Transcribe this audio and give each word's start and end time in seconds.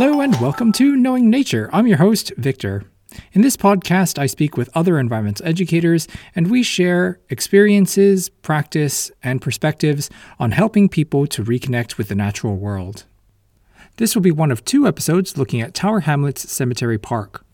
Hello 0.00 0.22
and 0.22 0.34
welcome 0.40 0.72
to 0.72 0.96
Knowing 0.96 1.28
Nature. 1.28 1.68
I'm 1.74 1.86
your 1.86 1.98
host, 1.98 2.32
Victor. 2.38 2.84
In 3.34 3.42
this 3.42 3.54
podcast, 3.54 4.18
I 4.18 4.24
speak 4.24 4.56
with 4.56 4.70
other 4.74 4.98
environmental 4.98 5.46
educators 5.46 6.08
and 6.34 6.50
we 6.50 6.62
share 6.62 7.20
experiences, 7.28 8.30
practice, 8.30 9.10
and 9.22 9.42
perspectives 9.42 10.08
on 10.38 10.52
helping 10.52 10.88
people 10.88 11.26
to 11.26 11.44
reconnect 11.44 11.98
with 11.98 12.08
the 12.08 12.14
natural 12.14 12.56
world. 12.56 13.04
This 13.98 14.14
will 14.14 14.22
be 14.22 14.30
one 14.30 14.50
of 14.50 14.64
two 14.64 14.88
episodes 14.88 15.36
looking 15.36 15.60
at 15.60 15.74
Tower 15.74 16.00
Hamlets 16.00 16.50
Cemetery 16.50 16.96
Park. 16.96 17.44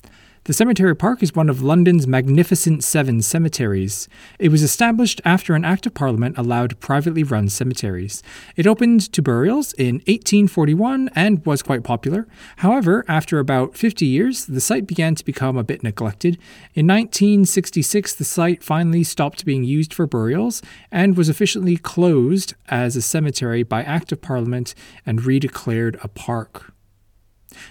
The 0.47 0.53
cemetery 0.53 0.95
park 0.95 1.25
is 1.25 1.35
one 1.35 1.51
of 1.51 1.61
London's 1.61 2.07
magnificent 2.07 2.85
seven 2.85 3.21
cemeteries. 3.21 4.09
It 4.39 4.51
was 4.51 4.63
established 4.63 5.21
after 5.25 5.57
an 5.57 5.65
Act 5.65 5.87
of 5.87 5.95
Parliament 5.95 6.39
allowed 6.39 6.79
privately 6.79 7.25
run 7.25 7.49
cemeteries. 7.49 8.23
It 8.55 8.65
opened 8.65 9.13
to 9.13 9.23
burials 9.23 9.73
in 9.73 9.97
1841 10.07 11.11
and 11.17 11.45
was 11.45 11.65
quite 11.65 11.83
popular. 11.83 12.29
However, 12.59 13.05
after 13.09 13.41
about 13.41 13.77
50 13.77 14.07
years, 14.07 14.45
the 14.45 14.61
site 14.61 14.87
began 14.87 15.17
to 15.17 15.25
become 15.25 15.57
a 15.57 15.65
bit 15.65 15.83
neglected. 15.83 16.39
In 16.77 16.87
1966, 16.87 18.15
the 18.15 18.23
site 18.23 18.63
finally 18.63 19.03
stopped 19.03 19.45
being 19.45 19.65
used 19.65 19.93
for 19.93 20.07
burials 20.07 20.63
and 20.93 21.17
was 21.17 21.29
officially 21.29 21.77
closed 21.77 22.55
as 22.69 22.95
a 22.95 23.03
cemetery 23.03 23.65
by 23.65 23.83
Act 23.83 24.13
of 24.13 24.23
Parliament 24.23 24.77
and 25.05 25.23
redeclared 25.23 25.99
a 26.05 26.09
park. 26.09 26.73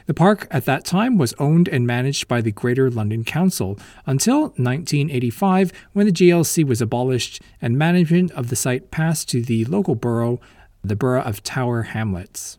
The 0.06 0.14
park 0.14 0.48
at 0.52 0.66
that 0.66 0.86
time 0.86 1.18
was 1.18 1.34
owned 1.40 1.68
and 1.68 1.86
managed 1.86 2.28
by 2.28 2.42
the 2.42 2.52
Greater 2.52 2.90
London 2.90 3.24
Council 3.24 3.78
until 4.06 4.42
1985 4.58 5.72
when 5.94 6.06
the 6.06 6.12
GLC 6.12 6.66
was 6.66 6.82
abolished 6.82 7.42
and 7.62 7.78
management 7.78 8.32
of 8.32 8.50
the 8.50 8.56
site 8.56 8.92
passed 8.92 9.30
to 9.30 9.42
the 9.42 9.66
local 9.66 9.96
borough, 9.96 10.40
the 10.84 10.96
Borough 10.96 11.22
of 11.22 11.44
Tower 11.44 11.84
Hamlets. 11.84 12.58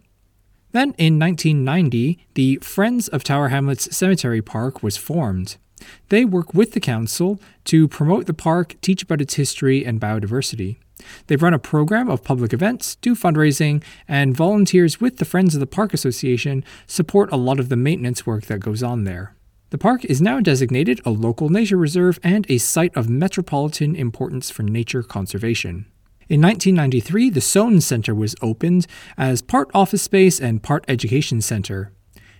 Then 0.73 0.95
in 0.99 1.19
1990, 1.19 2.27
the 2.35 2.57
Friends 2.57 3.09
of 3.09 3.25
Tower 3.25 3.49
Hamlets 3.49 3.97
Cemetery 3.97 4.43
Park 4.43 4.83
was 4.83 4.97
formed. 4.97 5.57
They 6.09 6.25
work 6.25 6.55
with 6.55 6.73
the 6.73 6.81
council 6.81 7.41
to 7.65 7.89
promote 7.89 8.27
the 8.27 8.35
park, 8.35 8.77
teach 8.81 9.03
about 9.03 9.21
its 9.21 9.35
history 9.35 9.85
and 9.85 10.01
biodiversity. 10.01 10.77
They 11.27 11.37
run 11.37 11.55
a 11.55 11.59
program 11.59 12.09
of 12.09 12.25
public 12.25 12.53
events, 12.53 12.97
do 12.97 13.15
fundraising, 13.15 13.83
and 14.09 14.37
volunteers 14.37 15.01
with 15.01 15.19
the 15.19 15.25
Friends 15.25 15.55
of 15.55 15.61
the 15.61 15.67
Park 15.67 15.93
Association 15.93 16.65
support 16.87 17.33
a 17.33 17.37
lot 17.37 17.61
of 17.61 17.69
the 17.69 17.77
maintenance 17.77 18.27
work 18.27 18.47
that 18.47 18.61
goes 18.61 18.83
on 18.83 19.05
there. 19.05 19.35
The 19.71 19.79
park 19.79 20.05
is 20.05 20.23
now 20.23 20.41
designated 20.41 21.01
a 21.05 21.11
local 21.11 21.49
nature 21.49 21.77
reserve 21.77 22.21
and 22.23 22.47
a 22.49 22.59
site 22.59 22.97
of 22.97 23.11
metropolitan 23.11 23.97
importance 23.97 24.49
for 24.49 24.63
nature 24.63 25.03
conservation. 25.03 25.87
In 26.29 26.41
1993, 26.41 27.31
the 27.31 27.41
Soane 27.41 27.81
Centre 27.81 28.15
was 28.15 28.35
opened 28.41 28.87
as 29.17 29.43
part 29.43 29.71
office 29.75 30.03
space 30.03 30.41
and 30.41 30.63
part 30.63 30.85
education 30.89 31.41
centre. 31.41 31.93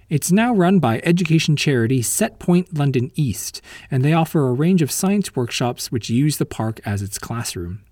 It's 0.09 0.31
now 0.31 0.55
run 0.55 0.79
by 0.79 1.01
education 1.03 1.57
charity 1.57 2.01
Set 2.01 2.39
Point 2.39 2.77
London 2.79 3.11
East, 3.17 3.61
and 3.91 4.05
they 4.05 4.13
offer 4.13 4.47
a 4.47 4.53
range 4.53 4.81
of 4.81 4.93
science 4.93 5.35
workshops 5.35 5.91
which 5.91 6.09
use 6.09 6.37
the 6.37 6.47
park 6.47 6.81
as 6.85 7.03
its 7.03 7.19
classroom. 7.19 7.83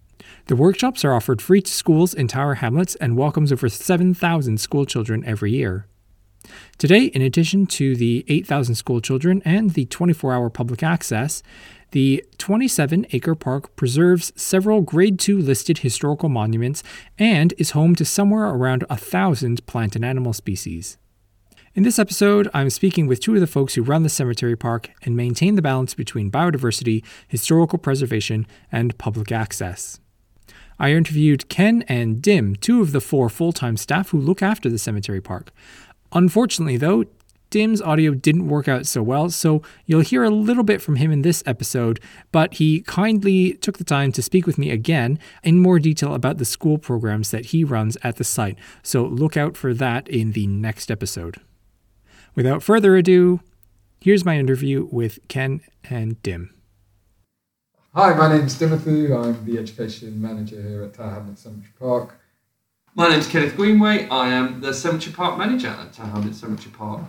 The 0.47 0.57
workshops 0.57 1.07
are 1.07 1.15
offered 1.15 1.41
free 1.41 1.63
to 1.63 1.73
schools 1.73 2.13
in 2.13 2.29
Tower 2.29 2.57
Hamlets 2.57 2.97
and 2.97 3.17
welcomes 3.17 3.51
over 3.51 3.71
7,000 3.71 4.61
schoolchildren 4.61 5.25
every 5.25 5.53
year. 5.53 5.87
Today, 6.77 7.05
in 7.05 7.23
addition 7.23 7.65
to 7.69 7.97
the 7.97 8.27
8,000 8.29 8.75
schoolchildren 8.75 9.41
and 9.47 9.71
the 9.71 9.87
24 9.87 10.35
hour 10.35 10.51
public 10.51 10.83
access, 10.83 11.43
the 11.93 12.23
27 12.37 13.07
acre 13.13 13.35
park 13.35 13.75
preserves 13.75 14.35
several 14.37 14.83
Grade 14.83 15.19
2 15.19 15.41
listed 15.41 15.79
historical 15.79 16.29
monuments 16.29 16.83
and 17.19 17.55
is 17.57 17.71
home 17.71 17.95
to 17.95 18.05
somewhere 18.05 18.45
around 18.45 18.85
a 18.91 18.99
thousand 18.99 19.65
plant 19.65 19.97
and 19.97 20.05
animal 20.05 20.35
species. 20.35 20.99
In 21.75 21.85
this 21.85 21.99
episode, 21.99 22.51
I'm 22.53 22.69
speaking 22.69 23.07
with 23.07 23.21
two 23.21 23.35
of 23.35 23.41
the 23.41 23.47
folks 23.47 23.75
who 23.75 23.83
run 23.83 24.03
the 24.03 24.11
cemetery 24.11 24.57
park 24.57 24.91
and 25.05 25.17
maintain 25.17 25.55
the 25.55 25.63
balance 25.63 25.95
between 25.95 26.31
biodiversity, 26.31 27.03
historical 27.27 27.79
preservation, 27.79 28.47
and 28.71 28.99
public 28.99 29.33
access. 29.33 30.01
I 30.79 30.93
interviewed 30.93 31.49
Ken 31.49 31.83
and 31.89 32.21
Dim, 32.21 32.57
two 32.57 32.81
of 32.81 32.93
the 32.93 33.01
four 33.01 33.29
full 33.29 33.53
time 33.53 33.77
staff 33.77 34.11
who 34.11 34.19
look 34.19 34.43
after 34.43 34.69
the 34.69 34.79
cemetery 34.79 35.21
park. 35.21 35.51
Unfortunately, 36.13 36.77
though, 36.77 37.05
Dim's 37.51 37.81
audio 37.81 38.15
didn't 38.15 38.49
work 38.49 38.67
out 38.67 38.85
so 38.85 39.01
well, 39.01 39.31
so 39.31 39.63
you'll 39.87 40.01
hear 40.01 40.25
a 40.25 40.31
little 40.31 40.65
bit 40.65 40.83
from 40.83 40.97
him 40.97 41.13
in 41.13 41.23
this 41.23 41.41
episode, 41.47 42.01
but 42.33 42.55
he 42.55 42.81
kindly 42.81 43.53
took 43.53 43.79
the 43.79 43.85
time 43.85 44.11
to 44.11 44.23
speak 44.23 44.45
with 44.45 44.59
me 44.59 44.71
again 44.71 45.21
in 45.45 45.61
more 45.61 45.79
detail 45.79 46.15
about 46.15 46.39
the 46.39 46.45
school 46.45 46.79
programs 46.79 47.31
that 47.31 47.47
he 47.47 47.63
runs 47.63 47.97
at 48.03 48.17
the 48.17 48.25
site, 48.25 48.59
so 48.83 49.05
look 49.05 49.37
out 49.37 49.57
for 49.57 49.73
that 49.73 50.09
in 50.09 50.33
the 50.33 50.49
next 50.49 50.91
episode. 50.91 51.41
Without 52.35 52.61
further 52.61 52.97
ado, 52.97 53.39
here's 54.01 54.25
my 54.25 54.37
interview 54.37 54.89
with 54.91 55.21
Ken 55.29 55.61
and 55.89 56.21
Dim. 56.23 56.53
Hi, 57.97 58.13
my 58.13 58.37
name's 58.37 58.59
Timothy. 58.59 59.13
I'm 59.13 59.45
the 59.45 59.57
Education 59.57 60.21
Manager 60.21 60.61
here 60.61 60.83
at 60.83 60.95
Tower 60.95 61.11
Hamlets 61.11 61.43
Cemetery 61.43 61.71
Park. 61.79 62.19
My 62.97 63.09
name's 63.09 63.29
Kenneth 63.29 63.55
Greenway. 63.55 64.09
I 64.09 64.31
am 64.31 64.61
the 64.61 64.75
Cemetery 64.75 65.15
Park 65.15 65.39
Manager 65.39 65.69
at 65.69 65.93
Tower 65.93 66.09
Hamlets 66.09 66.41
Cemetery 66.41 66.75
Park. 66.77 67.03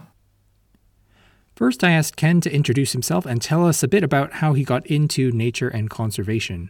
First, 1.56 1.84
I 1.84 1.90
asked 1.90 2.18
Ken 2.18 2.40
to 2.42 2.54
introduce 2.54 2.92
himself 2.92 3.26
and 3.26 3.42
tell 3.42 3.66
us 3.66 3.82
a 3.82 3.88
bit 3.88 4.04
about 4.04 4.34
how 4.34 4.54
he 4.54 4.64
got 4.64 4.86
into 4.86 5.32
nature 5.32 5.70
and 5.70 5.90
conservation. 5.90 6.70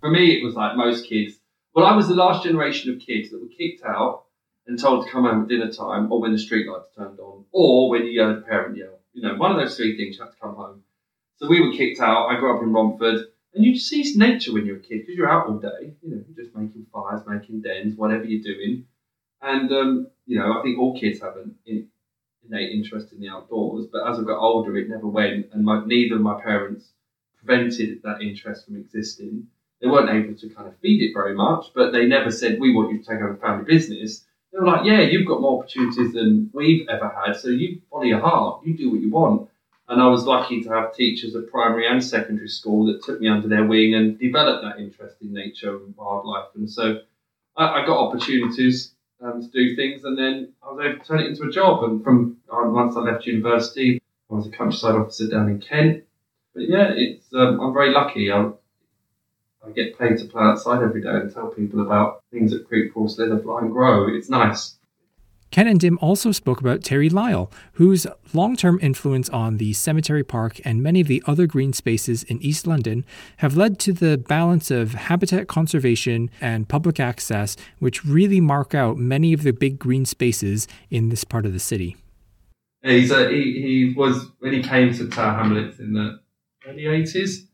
For 0.00 0.10
me, 0.10 0.38
it 0.38 0.44
was 0.44 0.54
like 0.54 0.76
most 0.76 1.08
kids. 1.08 1.36
Well, 1.74 1.86
I 1.86 1.96
was 1.96 2.08
the 2.08 2.14
last 2.14 2.44
generation 2.44 2.92
of 2.92 3.00
kids 3.00 3.30
that 3.30 3.40
were 3.40 3.48
kicked 3.48 3.82
out 3.82 4.24
and 4.66 4.78
told 4.78 5.06
to 5.06 5.10
come 5.10 5.24
home 5.24 5.44
at 5.44 5.48
dinner 5.48 5.72
time 5.72 6.12
or 6.12 6.20
when 6.20 6.32
the 6.32 6.38
street 6.38 6.68
lights 6.68 6.88
turned 6.94 7.18
on 7.18 7.46
or 7.50 7.88
when 7.88 8.04
you 8.04 8.20
heard 8.20 8.36
a 8.36 8.42
parent 8.42 8.76
yell. 8.76 8.98
You 9.14 9.22
know, 9.22 9.36
one 9.36 9.52
of 9.52 9.56
those 9.56 9.74
three 9.74 9.96
things, 9.96 10.18
you 10.18 10.24
have 10.24 10.34
to 10.34 10.38
come 10.38 10.54
home. 10.54 10.82
So 11.36 11.48
we 11.48 11.60
were 11.60 11.72
kicked 11.72 12.00
out. 12.00 12.28
I 12.28 12.38
grew 12.38 12.56
up 12.56 12.62
in 12.62 12.72
Romford, 12.72 13.26
and 13.54 13.64
you 13.64 13.76
see 13.76 14.14
nature 14.16 14.52
when 14.52 14.66
you're 14.66 14.76
a 14.76 14.80
kid 14.80 15.00
because 15.00 15.16
you're 15.16 15.30
out 15.30 15.48
all 15.48 15.58
day. 15.58 15.94
You 16.02 16.16
know, 16.16 16.24
just 16.36 16.54
making 16.54 16.86
fires, 16.92 17.22
making 17.26 17.62
dens, 17.62 17.96
whatever 17.96 18.24
you're 18.24 18.42
doing. 18.42 18.86
And 19.42 19.72
um, 19.72 20.08
you 20.26 20.38
know, 20.38 20.58
I 20.58 20.62
think 20.62 20.78
all 20.78 20.98
kids 20.98 21.20
have 21.20 21.36
an 21.36 21.56
innate 21.66 22.72
interest 22.72 23.12
in 23.12 23.20
the 23.20 23.28
outdoors. 23.28 23.86
But 23.92 24.08
as 24.08 24.18
I 24.18 24.22
got 24.22 24.38
older, 24.38 24.76
it 24.76 24.88
never 24.88 25.08
went, 25.08 25.48
and 25.52 25.64
my, 25.64 25.84
neither 25.84 26.16
of 26.16 26.22
my 26.22 26.40
parents 26.40 26.92
prevented 27.38 28.00
that 28.02 28.22
interest 28.22 28.66
from 28.66 28.76
existing. 28.76 29.48
They 29.80 29.88
weren't 29.88 30.10
able 30.10 30.38
to 30.38 30.48
kind 30.48 30.68
of 30.68 30.78
feed 30.78 31.02
it 31.02 31.12
very 31.12 31.34
much, 31.34 31.66
but 31.74 31.90
they 31.90 32.06
never 32.06 32.30
said, 32.30 32.60
"We 32.60 32.74
want 32.74 32.92
you 32.92 32.98
to 32.98 33.04
take 33.04 33.20
over 33.20 33.32
the 33.32 33.40
family 33.40 33.64
business." 33.64 34.24
They 34.52 34.60
were 34.60 34.66
like, 34.66 34.86
"Yeah, 34.86 35.00
you've 35.00 35.26
got 35.26 35.40
more 35.40 35.58
opportunities 35.58 36.12
than 36.12 36.48
we've 36.52 36.88
ever 36.88 37.08
had, 37.08 37.36
so 37.36 37.48
you 37.48 37.80
follow 37.90 38.04
your 38.04 38.20
heart. 38.20 38.64
You 38.64 38.76
do 38.76 38.90
what 38.90 39.00
you 39.00 39.10
want." 39.10 39.50
And 39.88 40.00
I 40.00 40.06
was 40.06 40.24
lucky 40.24 40.62
to 40.62 40.70
have 40.70 40.94
teachers 40.94 41.34
at 41.34 41.50
primary 41.50 41.86
and 41.86 42.02
secondary 42.02 42.48
school 42.48 42.86
that 42.86 43.02
took 43.04 43.20
me 43.20 43.28
under 43.28 43.48
their 43.48 43.64
wing 43.64 43.94
and 43.94 44.18
developed 44.18 44.64
that 44.64 44.82
interest 44.82 45.16
in 45.20 45.32
nature 45.32 45.76
and 45.76 45.94
wildlife. 45.96 46.48
And 46.54 46.70
so 46.70 47.00
I, 47.56 47.82
I 47.82 47.86
got 47.86 47.98
opportunities 47.98 48.94
um, 49.20 49.42
to 49.42 49.48
do 49.48 49.76
things, 49.76 50.04
and 50.04 50.16
then 50.18 50.52
I 50.62 50.72
was 50.72 50.84
able 50.84 50.98
to 50.98 51.04
turn 51.04 51.20
it 51.20 51.26
into 51.26 51.44
a 51.44 51.50
job. 51.50 51.84
And 51.84 52.02
from 52.02 52.38
um, 52.50 52.72
once 52.72 52.96
I 52.96 53.00
left 53.00 53.26
university, 53.26 54.00
I 54.30 54.34
was 54.34 54.46
a 54.46 54.50
countryside 54.50 54.94
officer 54.94 55.28
down 55.28 55.48
in 55.48 55.60
Kent. 55.60 56.04
But 56.54 56.68
yeah, 56.68 56.90
it's 56.94 57.32
um, 57.34 57.60
I'm 57.60 57.72
very 57.72 57.90
lucky. 57.90 58.32
I, 58.32 58.50
I 59.66 59.70
get 59.74 59.98
paid 59.98 60.18
to 60.18 60.24
play 60.26 60.42
outside 60.42 60.82
every 60.82 61.02
day 61.02 61.10
and 61.10 61.32
tell 61.32 61.48
people 61.48 61.80
about 61.80 62.22
things 62.30 62.52
that 62.52 62.66
creep, 62.66 62.92
crawl, 62.92 63.08
slither, 63.08 63.38
fly, 63.38 63.60
and 63.60 63.72
grow. 63.72 64.08
It's 64.08 64.28
nice. 64.28 64.76
Ken 65.54 65.68
and 65.68 65.78
Dim 65.78 66.00
also 66.02 66.32
spoke 66.32 66.58
about 66.58 66.82
Terry 66.82 67.08
Lyle, 67.08 67.48
whose 67.74 68.08
long 68.32 68.56
term 68.56 68.76
influence 68.82 69.28
on 69.28 69.58
the 69.58 69.72
Cemetery 69.72 70.24
Park 70.24 70.60
and 70.64 70.82
many 70.82 71.00
of 71.00 71.06
the 71.06 71.22
other 71.28 71.46
green 71.46 71.72
spaces 71.72 72.24
in 72.24 72.42
East 72.42 72.66
London 72.66 73.04
have 73.36 73.56
led 73.56 73.78
to 73.78 73.92
the 73.92 74.18
balance 74.18 74.72
of 74.72 74.94
habitat 74.94 75.46
conservation 75.46 76.28
and 76.40 76.68
public 76.68 76.98
access, 76.98 77.56
which 77.78 78.04
really 78.04 78.40
mark 78.40 78.74
out 78.74 78.96
many 78.96 79.32
of 79.32 79.44
the 79.44 79.52
big 79.52 79.78
green 79.78 80.04
spaces 80.04 80.66
in 80.90 81.10
this 81.10 81.22
part 81.22 81.46
of 81.46 81.52
the 81.52 81.60
city. 81.60 81.96
He's 82.82 83.12
a, 83.12 83.28
he, 83.30 83.62
he 83.62 83.94
was, 83.96 84.26
when 84.40 84.54
he 84.54 84.60
came 84.60 84.92
to 84.94 85.08
Tower 85.08 85.34
Hamlets 85.34 85.78
in 85.78 85.92
the 85.92 86.18
early 86.66 86.82
80s, 86.82 87.46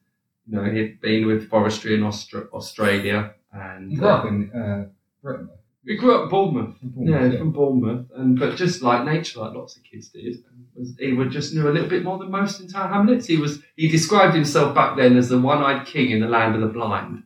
you 0.46 0.56
know, 0.56 0.64
he'd 0.64 1.02
been 1.02 1.26
with 1.26 1.50
forestry 1.50 1.92
in 1.96 2.00
Austra- 2.00 2.48
Australia 2.54 3.34
and. 3.52 3.90
He 3.90 3.96
grew 3.98 4.08
up 4.08 4.24
in 4.24 4.50
uh, 4.52 4.86
Britain. 5.22 5.50
We 5.84 5.96
grew 5.96 6.14
up 6.14 6.24
in 6.24 6.28
Bournemouth. 6.28 6.76
Bournemouth 6.82 7.08
yeah, 7.08 7.32
yeah, 7.32 7.38
from 7.38 7.52
Bournemouth, 7.52 8.06
and 8.14 8.38
but 8.38 8.56
just 8.56 8.82
like 8.82 9.04
nature, 9.04 9.40
like 9.40 9.54
lots 9.54 9.76
of 9.76 9.82
kids 9.82 10.08
did. 10.08 10.36
Was, 10.74 10.94
he 10.98 11.12
would 11.12 11.30
just 11.30 11.54
knew 11.54 11.68
a 11.68 11.72
little 11.72 11.88
bit 11.88 12.04
more 12.04 12.18
than 12.18 12.30
most 12.30 12.60
in 12.60 12.68
Tower 12.68 12.88
Hamlets. 12.88 13.26
He 13.26 13.38
was 13.38 13.62
he 13.76 13.88
described 13.88 14.34
himself 14.34 14.74
back 14.74 14.96
then 14.96 15.16
as 15.16 15.30
the 15.30 15.40
one-eyed 15.40 15.86
king 15.86 16.10
in 16.10 16.20
the 16.20 16.28
land 16.28 16.54
of 16.54 16.60
the 16.60 16.66
blind. 16.66 17.22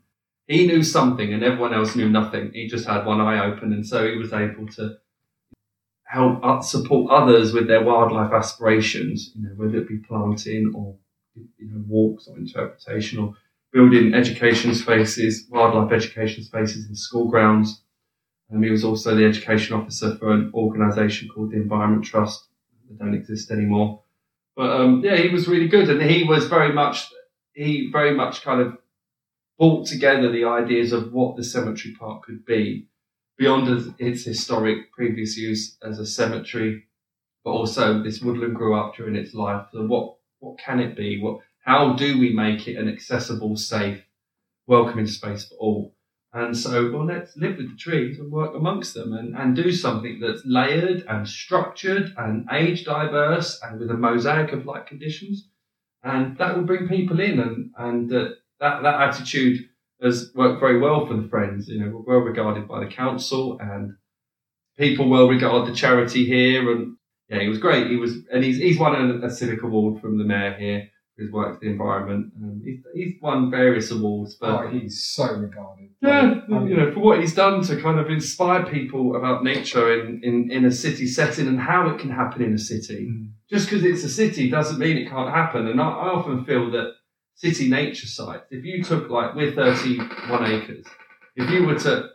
He 0.47 0.67
knew 0.67 0.85
something, 0.85 1.33
and 1.33 1.43
everyone 1.43 1.75
else 1.75 1.97
knew 1.97 2.09
nothing. 2.09 2.53
He 2.53 2.69
just 2.69 2.87
had 2.87 3.05
one 3.05 3.21
eye 3.21 3.45
open, 3.45 3.73
and 3.73 3.85
so 3.85 4.07
he 4.07 4.17
was 4.17 4.33
able 4.33 4.69
to 4.75 4.99
help 6.05 6.39
uh, 6.45 6.61
support 6.61 7.11
others 7.11 7.53
with 7.53 7.67
their 7.67 7.83
wildlife 7.83 8.33
aspirations. 8.33 9.33
You 9.35 9.49
know, 9.49 9.55
whether 9.57 9.79
it 9.79 9.89
be 9.89 9.99
planting 9.99 10.73
or 10.77 10.95
you 11.35 11.73
know 11.73 11.83
walks 11.89 12.29
or 12.29 12.37
interpretation 12.37 13.19
or 13.19 13.35
building 13.73 14.15
education 14.15 14.77
spaces, 14.77 15.47
wildlife 15.51 15.91
education 15.91 16.45
spaces 16.45 16.89
in 16.89 16.95
school 16.95 17.29
grounds 17.29 17.81
He 18.63 18.71
was 18.71 18.85
also 18.85 19.15
the 19.15 19.25
education 19.25 19.75
officer 19.75 20.17
for 20.17 20.31
an 20.33 20.51
organisation 20.55 21.29
called 21.29 21.51
the 21.51 21.57
Environment 21.57 22.05
Trust. 22.05 22.47
They 22.89 22.97
don't 22.97 23.15
exist 23.15 23.51
anymore. 23.51 24.03
But 24.57 24.71
um, 24.71 25.03
yeah, 25.05 25.17
he 25.17 25.29
was 25.31 25.49
really 25.49 25.69
good, 25.69 25.91
and 25.91 26.01
he 26.03 26.25
was 26.25 26.47
very 26.47 26.73
much 26.73 27.09
he 27.55 27.89
very 27.91 28.15
much 28.15 28.43
kind 28.43 28.61
of 28.61 28.79
brought 29.59 29.87
together 29.87 30.31
the 30.31 30.45
ideas 30.45 30.93
of 30.93 31.13
what 31.13 31.37
the 31.37 31.45
cemetery 31.45 31.95
park 31.99 32.23
could 32.25 32.45
be 32.45 32.89
beyond 33.37 33.95
its 33.99 34.25
historic 34.25 34.93
previous 34.93 35.37
use 35.37 35.77
as 35.83 35.99
a 35.99 36.07
cemetery, 36.07 36.85
but 37.45 37.51
also 37.51 38.03
this 38.03 38.21
woodland 38.21 38.55
grew 38.55 38.75
up 38.79 38.95
during 38.97 39.17
its 39.17 39.35
life. 39.35 39.67
So 39.73 39.87
what 39.87 40.17
what 40.39 40.59
can 40.59 40.81
it 40.81 40.97
be? 40.97 41.21
What 41.21 41.41
how 41.65 41.95
do 41.95 42.19
we 42.19 42.33
make 42.33 42.69
it 42.69 42.77
an 42.77 42.89
accessible, 42.89 43.57
safe, 43.57 44.03
welcoming 44.67 45.07
space 45.07 45.47
for 45.47 45.57
all? 45.57 45.94
And 46.35 46.57
so, 46.57 46.91
well, 46.91 47.07
let's 47.07 47.37
live 47.37 47.59
with 47.59 47.71
the 47.71 47.77
trees 47.77 48.19
and 48.19 48.33
work 48.33 48.57
amongst 48.57 48.93
them 48.95 49.13
and, 49.13 49.37
and 49.37 49.55
do 49.55 49.71
something 49.71 50.19
that's 50.19 50.43
layered 50.45 51.05
and 51.09 51.29
structured 51.29 52.13
and 52.17 52.45
age 52.51 52.85
diverse 52.85 53.61
and 53.63 53.79
with 53.79 53.89
a 53.89 53.95
mosaic 53.95 54.53
of 54.53 54.67
like 54.67 54.89
conditions. 54.89 55.49
And 56.03 56.37
that 56.39 56.57
will 56.57 56.65
bring 56.65 56.89
people 56.89 57.21
in 57.21 57.39
and, 57.39 57.71
and 57.79 58.13
uh, 58.13 58.31
that, 58.59 58.83
that 58.83 59.01
attitude 59.01 59.69
has 60.03 60.33
worked 60.35 60.59
very 60.59 60.81
well 60.81 61.07
for 61.07 61.15
the 61.15 61.29
Friends. 61.29 61.69
You 61.69 61.79
know, 61.79 62.03
we're 62.05 62.19
well 62.19 62.27
regarded 62.27 62.67
by 62.67 62.81
the 62.81 62.91
council 62.91 63.57
and 63.61 63.95
people 64.77 65.09
well 65.09 65.29
regard 65.29 65.69
the 65.69 65.75
charity 65.75 66.25
here. 66.25 66.69
And 66.69 66.97
yeah, 67.29 67.43
he 67.43 67.49
was 67.49 67.59
great. 67.59 67.87
He 67.87 67.97
was, 67.97 68.17
and 68.33 68.43
he's, 68.43 68.57
he's 68.57 68.79
won 68.79 68.97
a, 69.23 69.27
a 69.27 69.31
civic 69.31 69.63
award 69.63 70.01
from 70.01 70.19
the 70.19 70.25
mayor 70.25 70.55
here 70.59 70.91
his 71.17 71.31
work 71.31 71.55
for 71.55 71.61
the 71.61 71.71
environment. 71.71 72.33
Um, 72.37 72.61
he's, 72.65 72.81
he's 72.95 73.15
won 73.23 73.51
various 73.51 73.91
awards, 73.91 74.35
but 74.35 74.51
oh, 74.51 74.69
he's 74.69 75.05
so 75.05 75.33
regarded. 75.35 75.91
Yeah, 76.01 76.41
you 76.49 76.77
know, 76.77 76.93
for 76.93 77.01
what 77.01 77.21
he's 77.21 77.35
done 77.35 77.63
to 77.63 77.81
kind 77.81 77.99
of 77.99 78.11
inspire 78.11 78.67
people 78.67 79.17
about 79.17 79.45
nature 79.45 80.01
in, 80.01 80.21
in, 80.25 80.51
in 80.51 80.65
a 80.65 80.73
city 80.73 81.07
setting 81.07 81.47
and 81.47 81.61
how 81.61 81.89
it 81.89 81.99
can 81.99 82.11
happen 82.11 82.43
in 82.43 82.55
a 82.55 82.59
city. 82.59 83.07
Mm. 83.07 83.31
Just 83.49 83.71
because 83.71 83.85
it's 83.85 84.05
a 84.05 84.09
city 84.09 84.51
doesn't 84.51 84.79
mean 84.79 84.97
it 84.97 85.09
can't 85.09 85.33
happen. 85.33 85.69
And 85.69 85.81
I, 85.81 85.89
I 85.89 86.09
often 86.09 86.45
feel 86.45 86.71
that 86.73 86.95
city 87.35 87.69
nature 87.69 88.07
sites, 88.07 88.47
if 88.51 88.65
you 88.65 88.83
took 88.83 89.09
like, 89.09 89.35
we're 89.35 89.53
31 89.53 90.53
acres, 90.53 90.87
if 91.37 91.51
you 91.51 91.65
were 91.65 91.79
to 91.81 92.09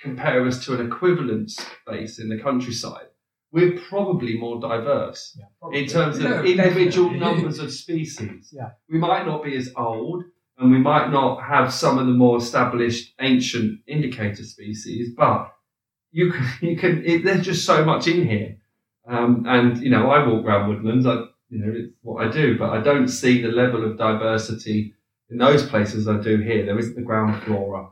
compare 0.00 0.46
us 0.46 0.64
to 0.66 0.74
an 0.74 0.86
equivalent 0.86 1.50
space 1.50 2.18
in 2.18 2.28
the 2.28 2.38
countryside, 2.38 3.06
we're 3.54 3.78
probably 3.88 4.36
more 4.36 4.60
diverse 4.60 5.36
yeah, 5.38 5.44
probably. 5.60 5.84
in 5.84 5.88
terms 5.88 6.18
of 6.18 6.44
individual 6.44 7.08
numbers 7.08 7.60
of 7.60 7.72
species. 7.72 8.52
Yeah. 8.52 8.70
We 8.90 8.98
might 8.98 9.26
not 9.26 9.44
be 9.44 9.56
as 9.56 9.70
old 9.76 10.24
and 10.58 10.72
we 10.72 10.78
might 10.78 11.12
not 11.12 11.40
have 11.44 11.72
some 11.72 11.98
of 11.98 12.06
the 12.06 12.12
more 12.12 12.38
established 12.38 13.14
ancient 13.20 13.78
indicator 13.86 14.42
species, 14.42 15.14
but 15.16 15.54
you 16.10 16.32
can, 16.32 16.48
you 16.68 16.76
can, 16.76 17.04
it, 17.06 17.24
there's 17.24 17.46
just 17.46 17.64
so 17.64 17.84
much 17.84 18.08
in 18.08 18.26
here. 18.26 18.56
Um, 19.06 19.44
and, 19.46 19.78
you 19.78 19.90
know, 19.90 20.10
I 20.10 20.26
walk 20.26 20.44
around 20.44 20.68
woodlands, 20.68 21.06
I, 21.06 21.22
you 21.48 21.64
know, 21.64 21.72
it's 21.76 21.92
what 22.02 22.26
I 22.26 22.32
do, 22.32 22.58
but 22.58 22.70
I 22.70 22.80
don't 22.80 23.06
see 23.06 23.40
the 23.40 23.48
level 23.48 23.84
of 23.84 23.96
diversity 23.96 24.94
in 25.30 25.38
those 25.38 25.64
places 25.64 26.08
I 26.08 26.16
do 26.16 26.38
here. 26.38 26.66
There 26.66 26.78
isn't 26.78 26.96
the 26.96 27.02
ground 27.02 27.40
flora. 27.44 27.86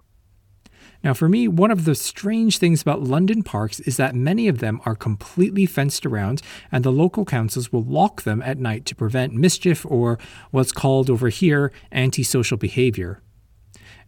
Now, 1.04 1.14
for 1.14 1.28
me, 1.28 1.48
one 1.48 1.70
of 1.70 1.84
the 1.84 1.94
strange 1.94 2.58
things 2.58 2.80
about 2.80 3.02
London 3.02 3.42
parks 3.42 3.80
is 3.80 3.96
that 3.96 4.14
many 4.14 4.46
of 4.46 4.58
them 4.58 4.80
are 4.84 4.94
completely 4.94 5.66
fenced 5.66 6.06
around, 6.06 6.42
and 6.70 6.84
the 6.84 6.92
local 6.92 7.24
councils 7.24 7.72
will 7.72 7.82
lock 7.82 8.22
them 8.22 8.40
at 8.42 8.58
night 8.58 8.86
to 8.86 8.94
prevent 8.94 9.34
mischief 9.34 9.84
or 9.84 10.18
what's 10.52 10.70
called 10.70 11.10
over 11.10 11.28
here 11.28 11.72
antisocial 11.90 12.56
behavior. 12.56 13.20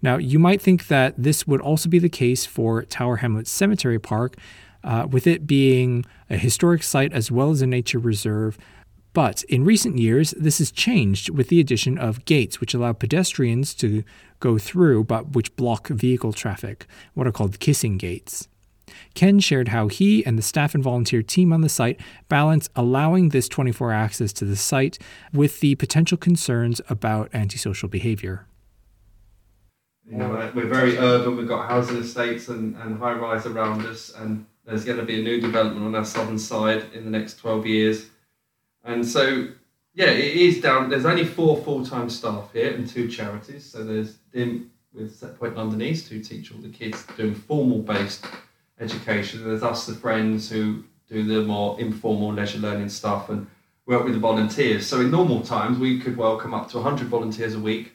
Now, 0.02 0.18
you 0.18 0.38
might 0.38 0.60
think 0.60 0.88
that 0.88 1.14
this 1.16 1.46
would 1.46 1.60
also 1.60 1.88
be 1.88 1.98
the 1.98 2.08
case 2.08 2.46
for 2.46 2.84
Tower 2.84 3.16
Hamlets 3.16 3.50
Cemetery 3.50 3.98
Park, 3.98 4.36
uh, 4.84 5.06
with 5.10 5.26
it 5.26 5.46
being 5.46 6.04
a 6.28 6.36
historic 6.36 6.82
site 6.82 7.12
as 7.12 7.30
well 7.30 7.50
as 7.50 7.62
a 7.62 7.66
nature 7.66 7.98
reserve. 7.98 8.58
But 9.14 9.44
in 9.44 9.64
recent 9.64 9.96
years, 9.96 10.32
this 10.32 10.58
has 10.58 10.72
changed 10.72 11.30
with 11.30 11.48
the 11.48 11.60
addition 11.60 11.96
of 11.96 12.24
gates, 12.24 12.60
which 12.60 12.74
allow 12.74 12.92
pedestrians 12.92 13.72
to 13.76 14.02
go 14.40 14.58
through, 14.58 15.04
but 15.04 15.34
which 15.34 15.54
block 15.56 15.86
vehicle 15.88 16.32
traffic, 16.32 16.86
what 17.14 17.26
are 17.26 17.32
called 17.32 17.60
kissing 17.60 17.96
gates. 17.96 18.48
Ken 19.14 19.38
shared 19.38 19.68
how 19.68 19.86
he 19.86 20.26
and 20.26 20.36
the 20.36 20.42
staff 20.42 20.74
and 20.74 20.82
volunteer 20.82 21.22
team 21.22 21.52
on 21.52 21.60
the 21.60 21.68
site 21.68 22.00
balance 22.28 22.68
allowing 22.74 23.28
this 23.28 23.48
24 23.48 23.92
access 23.92 24.32
to 24.32 24.44
the 24.44 24.56
site 24.56 24.98
with 25.32 25.60
the 25.60 25.76
potential 25.76 26.18
concerns 26.18 26.80
about 26.88 27.32
antisocial 27.32 27.88
behavior. 27.88 28.46
You 30.10 30.18
know, 30.18 30.50
we're 30.54 30.66
very 30.66 30.98
urban, 30.98 31.36
we've 31.36 31.48
got 31.48 31.68
housing 31.68 31.96
estates 31.96 32.48
and, 32.48 32.76
and 32.76 32.98
high 32.98 33.14
rise 33.14 33.46
around 33.46 33.86
us, 33.86 34.12
and 34.18 34.44
there's 34.66 34.84
going 34.84 34.98
to 34.98 35.04
be 35.04 35.20
a 35.20 35.22
new 35.22 35.40
development 35.40 35.86
on 35.86 35.94
our 35.94 36.04
southern 36.04 36.38
side 36.38 36.84
in 36.92 37.04
the 37.04 37.10
next 37.10 37.38
12 37.38 37.66
years. 37.66 38.06
And 38.84 39.06
so, 39.06 39.48
yeah, 39.94 40.10
it 40.10 40.36
is 40.36 40.60
down. 40.60 40.90
There's 40.90 41.06
only 41.06 41.24
four 41.24 41.56
full 41.62 41.84
time 41.84 42.10
staff 42.10 42.52
here 42.52 42.74
and 42.74 42.86
two 42.86 43.08
charities. 43.08 43.64
So 43.64 43.82
there's 43.82 44.16
Dim 44.32 44.70
with 44.92 45.16
Set 45.16 45.38
Point 45.38 45.56
London 45.56 45.82
East 45.82 46.08
who 46.08 46.20
teach 46.20 46.52
all 46.52 46.60
the 46.60 46.68
kids 46.68 47.04
doing 47.16 47.34
formal 47.34 47.80
based 47.80 48.26
education. 48.78 49.44
There's 49.44 49.62
us, 49.62 49.86
the 49.86 49.94
friends, 49.94 50.50
who 50.50 50.84
do 51.08 51.24
the 51.24 51.42
more 51.42 51.80
informal 51.80 52.32
leisure 52.32 52.58
learning 52.58 52.90
stuff 52.90 53.30
and 53.30 53.46
work 53.86 54.04
with 54.04 54.14
the 54.14 54.20
volunteers. 54.20 54.86
So 54.86 55.00
in 55.00 55.10
normal 55.10 55.42
times, 55.42 55.78
we 55.78 55.98
could 56.00 56.16
welcome 56.16 56.54
up 56.54 56.68
to 56.70 56.78
100 56.78 57.08
volunteers 57.08 57.54
a 57.54 57.60
week, 57.60 57.92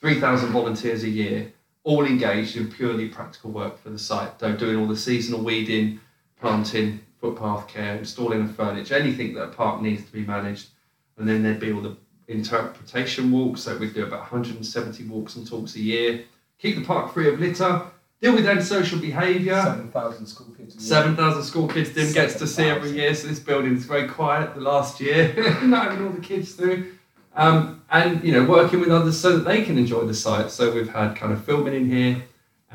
3,000 0.00 0.50
volunteers 0.50 1.02
a 1.02 1.08
year, 1.08 1.52
all 1.84 2.04
engaged 2.04 2.56
in 2.56 2.70
purely 2.70 3.08
practical 3.08 3.50
work 3.50 3.78
for 3.78 3.90
the 3.90 3.98
site. 3.98 4.38
Doing 4.38 4.76
all 4.76 4.86
the 4.86 4.96
seasonal 4.96 5.42
weeding, 5.42 6.00
planting, 6.40 7.00
footpath 7.20 7.68
care, 7.68 7.96
installing 7.96 8.46
the 8.46 8.52
furniture, 8.52 8.94
anything 8.94 9.34
that 9.34 9.42
a 9.42 9.48
park 9.48 9.80
needs 9.80 10.04
to 10.04 10.12
be 10.12 10.24
managed. 10.24 10.68
And 11.16 11.28
then 11.28 11.42
there'd 11.42 11.60
be 11.60 11.72
all 11.72 11.80
the 11.80 11.96
interpretation 12.28 13.30
walks. 13.30 13.62
So 13.62 13.76
we 13.76 13.90
do 13.90 14.04
about 14.04 14.20
170 14.20 15.04
walks 15.04 15.36
and 15.36 15.46
talks 15.46 15.76
a 15.76 15.80
year. 15.80 16.24
Keep 16.58 16.76
the 16.76 16.84
park 16.84 17.12
free 17.12 17.32
of 17.32 17.40
litter. 17.40 17.82
Deal 18.20 18.34
with 18.34 18.46
antisocial 18.46 18.98
behaviour. 18.98 19.60
7,000 19.60 20.26
school 20.26 20.54
kids. 20.56 20.86
7,000 20.86 21.42
school 21.42 21.68
kids 21.68 21.90
Dim 21.90 22.12
gets 22.12 22.34
to 22.38 22.46
see 22.46 22.64
every 22.64 22.90
year. 22.90 23.14
So 23.14 23.28
this 23.28 23.40
building 23.40 23.76
is 23.76 23.84
very 23.84 24.08
quiet 24.08 24.54
the 24.54 24.60
last 24.60 25.00
year, 25.00 25.34
not 25.62 25.90
having 25.90 26.06
all 26.06 26.12
the 26.12 26.20
kids 26.20 26.54
through. 26.54 26.92
Um, 27.34 27.82
and, 27.90 28.24
you 28.24 28.32
know, 28.32 28.44
working 28.44 28.80
with 28.80 28.90
others 28.90 29.20
so 29.20 29.36
that 29.36 29.44
they 29.44 29.62
can 29.62 29.76
enjoy 29.76 30.04
the 30.06 30.14
site. 30.14 30.50
So 30.50 30.72
we've 30.72 30.88
had 30.88 31.14
kind 31.14 31.32
of 31.32 31.44
filming 31.44 31.74
in 31.74 31.90
here 31.90 32.22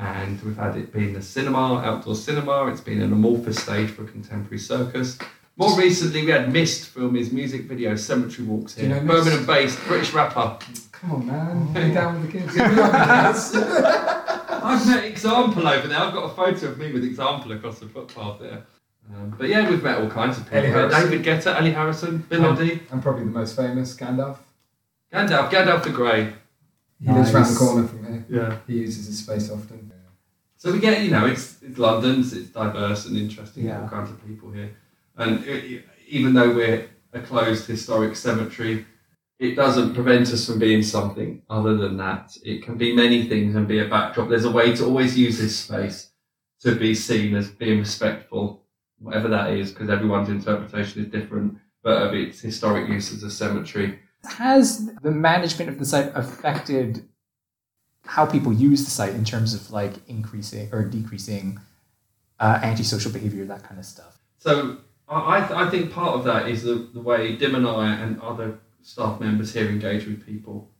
and 0.02 0.40
we've 0.42 0.56
had 0.56 0.76
it 0.76 0.92
being 0.92 1.14
a 1.14 1.22
cinema, 1.22 1.78
outdoor 1.78 2.16
cinema. 2.16 2.66
It's 2.66 2.80
been 2.80 3.00
an 3.00 3.12
amorphous 3.12 3.62
stage 3.62 3.90
for 3.90 4.02
a 4.02 4.06
contemporary 4.06 4.58
circus. 4.58 5.16
More 5.56 5.78
recently, 5.78 6.24
we 6.24 6.32
had 6.32 6.52
Mist 6.52 6.88
film 6.88 7.14
his 7.14 7.30
music 7.30 7.62
video, 7.62 7.94
Cemetery 7.94 8.48
Walks 8.48 8.74
here. 8.74 8.88
You 8.88 8.94
know 8.94 9.00
Birmingham 9.00 9.46
based, 9.46 9.78
British 9.84 10.12
rapper. 10.12 10.58
Come 10.90 11.12
on, 11.12 11.26
man. 11.26 11.72
Get 11.72 11.94
down 11.94 12.20
with 12.20 12.32
the 12.32 12.38
kids. 12.38 12.56
I've 14.64 14.86
met 14.86 15.04
Example 15.04 15.68
over 15.68 15.86
there. 15.86 15.98
I've 15.98 16.14
got 16.14 16.24
a 16.24 16.34
photo 16.34 16.68
of 16.68 16.78
me 16.78 16.92
with 16.92 17.04
Example 17.04 17.52
across 17.52 17.78
the 17.78 17.86
footpath 17.86 18.40
there. 18.40 18.64
Um, 19.14 19.34
but 19.38 19.48
yeah, 19.48 19.68
we've 19.68 19.82
met 19.82 19.98
all 19.98 20.08
kinds 20.08 20.38
of 20.38 20.44
people. 20.44 20.88
David 20.88 21.22
Guetta, 21.22 21.54
Ellie 21.56 21.72
Harrison, 21.72 22.18
Bill 22.28 22.42
Oddie. 22.42 22.80
And 22.90 23.02
probably 23.02 23.24
the 23.24 23.30
most 23.30 23.54
famous, 23.56 23.94
Gandalf. 23.96 24.38
Gandalf, 25.12 25.50
Gandalf 25.50 25.84
the 25.84 25.90
Grey. 25.90 26.32
He 27.02 27.10
lives 27.10 27.34
around 27.34 27.52
the 27.52 27.58
corner 27.58 27.88
from 27.88 28.06
here. 28.06 28.24
Yeah. 28.28 28.58
He 28.66 28.78
uses 28.78 29.06
his 29.06 29.18
space 29.18 29.50
often. 29.50 29.92
So 30.56 30.72
we 30.72 30.78
get, 30.78 31.02
you 31.02 31.10
know, 31.10 31.26
it's 31.26 31.60
it's 31.60 31.76
London, 31.76 32.22
so 32.22 32.36
it's 32.36 32.50
diverse 32.50 33.06
and 33.06 33.16
interesting, 33.16 33.64
yeah. 33.64 33.82
all 33.82 33.88
kinds 33.88 34.10
of 34.10 34.24
people 34.24 34.52
here. 34.52 34.70
And 35.16 35.44
it, 35.44 35.84
even 36.06 36.34
though 36.34 36.54
we're 36.54 36.88
a 37.12 37.20
closed 37.20 37.66
historic 37.66 38.14
cemetery, 38.14 38.86
it 39.40 39.56
doesn't 39.56 39.94
prevent 39.94 40.32
us 40.32 40.46
from 40.46 40.60
being 40.60 40.84
something 40.84 41.42
other 41.50 41.76
than 41.76 41.96
that. 41.96 42.36
It 42.44 42.62
can 42.62 42.78
be 42.78 42.94
many 42.94 43.26
things 43.26 43.56
and 43.56 43.66
be 43.66 43.80
a 43.80 43.88
backdrop. 43.88 44.28
There's 44.28 44.44
a 44.44 44.52
way 44.52 44.72
to 44.76 44.84
always 44.84 45.18
use 45.18 45.38
this 45.38 45.58
space 45.58 46.10
to 46.60 46.76
be 46.76 46.94
seen 46.94 47.34
as 47.34 47.48
being 47.48 47.80
respectful, 47.80 48.62
whatever 49.00 49.26
that 49.28 49.50
is, 49.50 49.72
because 49.72 49.90
everyone's 49.90 50.28
interpretation 50.28 51.02
is 51.02 51.10
different, 51.10 51.58
but 51.82 52.02
of 52.02 52.14
its 52.14 52.40
historic 52.40 52.88
use 52.88 53.12
as 53.12 53.24
a 53.24 53.30
cemetery. 53.32 53.98
Has 54.24 54.86
the 55.02 55.10
management 55.10 55.68
of 55.70 55.78
the 55.78 55.84
site 55.84 56.12
affected 56.14 57.04
how 58.04 58.26
people 58.26 58.52
use 58.52 58.84
the 58.84 58.90
site 58.90 59.14
in 59.14 59.24
terms 59.24 59.54
of 59.54 59.70
like 59.70 59.94
increasing 60.08 60.68
or 60.72 60.84
decreasing 60.84 61.60
uh, 62.40 62.60
antisocial 62.62 63.12
behavior, 63.12 63.44
that 63.44 63.62
kind 63.62 63.78
of 63.78 63.86
stuff? 63.86 64.18
So 64.38 64.78
I, 65.08 65.40
th- 65.40 65.52
I 65.52 65.68
think 65.70 65.92
part 65.92 66.16
of 66.16 66.24
that 66.24 66.48
is 66.48 66.62
the, 66.62 66.88
the 66.92 67.00
way 67.00 67.36
Dim 67.36 67.54
and 67.54 67.66
I 67.66 67.94
and 67.94 68.20
other 68.20 68.58
staff 68.82 69.20
members 69.20 69.52
here 69.52 69.68
engage 69.68 70.06
with 70.06 70.24
people. 70.24 70.70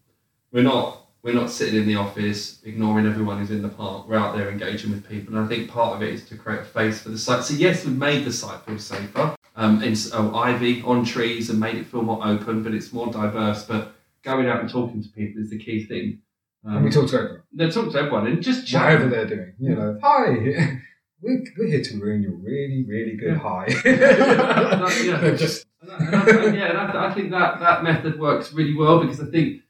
We're 0.52 0.62
not 0.62 0.98
we're 1.22 1.34
not 1.34 1.50
sitting 1.50 1.80
in 1.80 1.86
the 1.86 1.94
office 1.94 2.60
ignoring 2.64 3.06
everyone 3.06 3.38
who's 3.38 3.52
in 3.52 3.62
the 3.62 3.68
park. 3.68 4.08
We're 4.08 4.16
out 4.16 4.36
there 4.36 4.50
engaging 4.50 4.90
with 4.90 5.08
people, 5.08 5.36
and 5.36 5.44
I 5.44 5.48
think 5.48 5.70
part 5.70 5.94
of 5.94 6.02
it 6.02 6.12
is 6.12 6.24
to 6.26 6.36
create 6.36 6.60
a 6.60 6.64
face 6.64 7.00
for 7.00 7.10
the 7.10 7.18
site. 7.18 7.44
So 7.44 7.54
yes, 7.54 7.84
we've 7.84 7.96
made 7.96 8.24
the 8.24 8.32
site 8.32 8.60
feel 8.62 8.78
safer. 8.78 9.36
Um, 9.54 9.82
in 9.82 9.94
oh, 10.14 10.34
ivy 10.34 10.80
on 10.82 11.04
trees 11.04 11.50
and 11.50 11.60
made 11.60 11.76
it 11.76 11.86
feel 11.86 12.02
more 12.02 12.26
open, 12.26 12.62
but 12.62 12.72
it's 12.72 12.92
more 12.92 13.12
diverse. 13.12 13.64
But 13.64 13.94
going 14.22 14.46
out 14.48 14.60
and 14.60 14.70
talking 14.70 15.02
to 15.02 15.08
people 15.10 15.42
is 15.42 15.50
the 15.50 15.58
key 15.58 15.84
thing. 15.84 16.20
Um, 16.64 16.76
and 16.76 16.84
we 16.84 16.90
talk 16.90 17.08
to 17.10 17.16
everyone. 17.16 17.42
They 17.52 17.68
talk 17.70 17.92
to 17.92 17.98
everyone 17.98 18.26
and 18.28 18.42
just 18.42 18.66
chat. 18.66 18.84
Whatever 18.84 19.10
they're 19.10 19.26
doing, 19.26 19.52
you 19.58 19.74
know. 19.74 19.98
Hi. 20.02 20.28
we're, 21.20 21.44
we're 21.58 21.66
here 21.68 21.82
to 21.82 22.00
ruin 22.00 22.22
your 22.22 22.32
really, 22.32 22.84
really 22.88 23.16
good 23.16 23.34
Yeah. 23.34 23.38
high. 23.38 23.66
yeah. 23.84 25.20
They're 25.20 25.36
just 25.46 25.66
And 25.82 25.90
I, 25.90 25.96
and 25.96 26.16
I, 26.16 26.54
yeah, 26.56 26.68
and 26.70 26.78
I, 26.78 27.10
I 27.10 27.14
think 27.14 27.30
that 27.32 27.60
that 27.60 27.82
method 27.84 28.18
works 28.18 28.52
really 28.52 28.74
well 28.74 29.00
because 29.00 29.20
I 29.20 29.26
think 29.26 29.62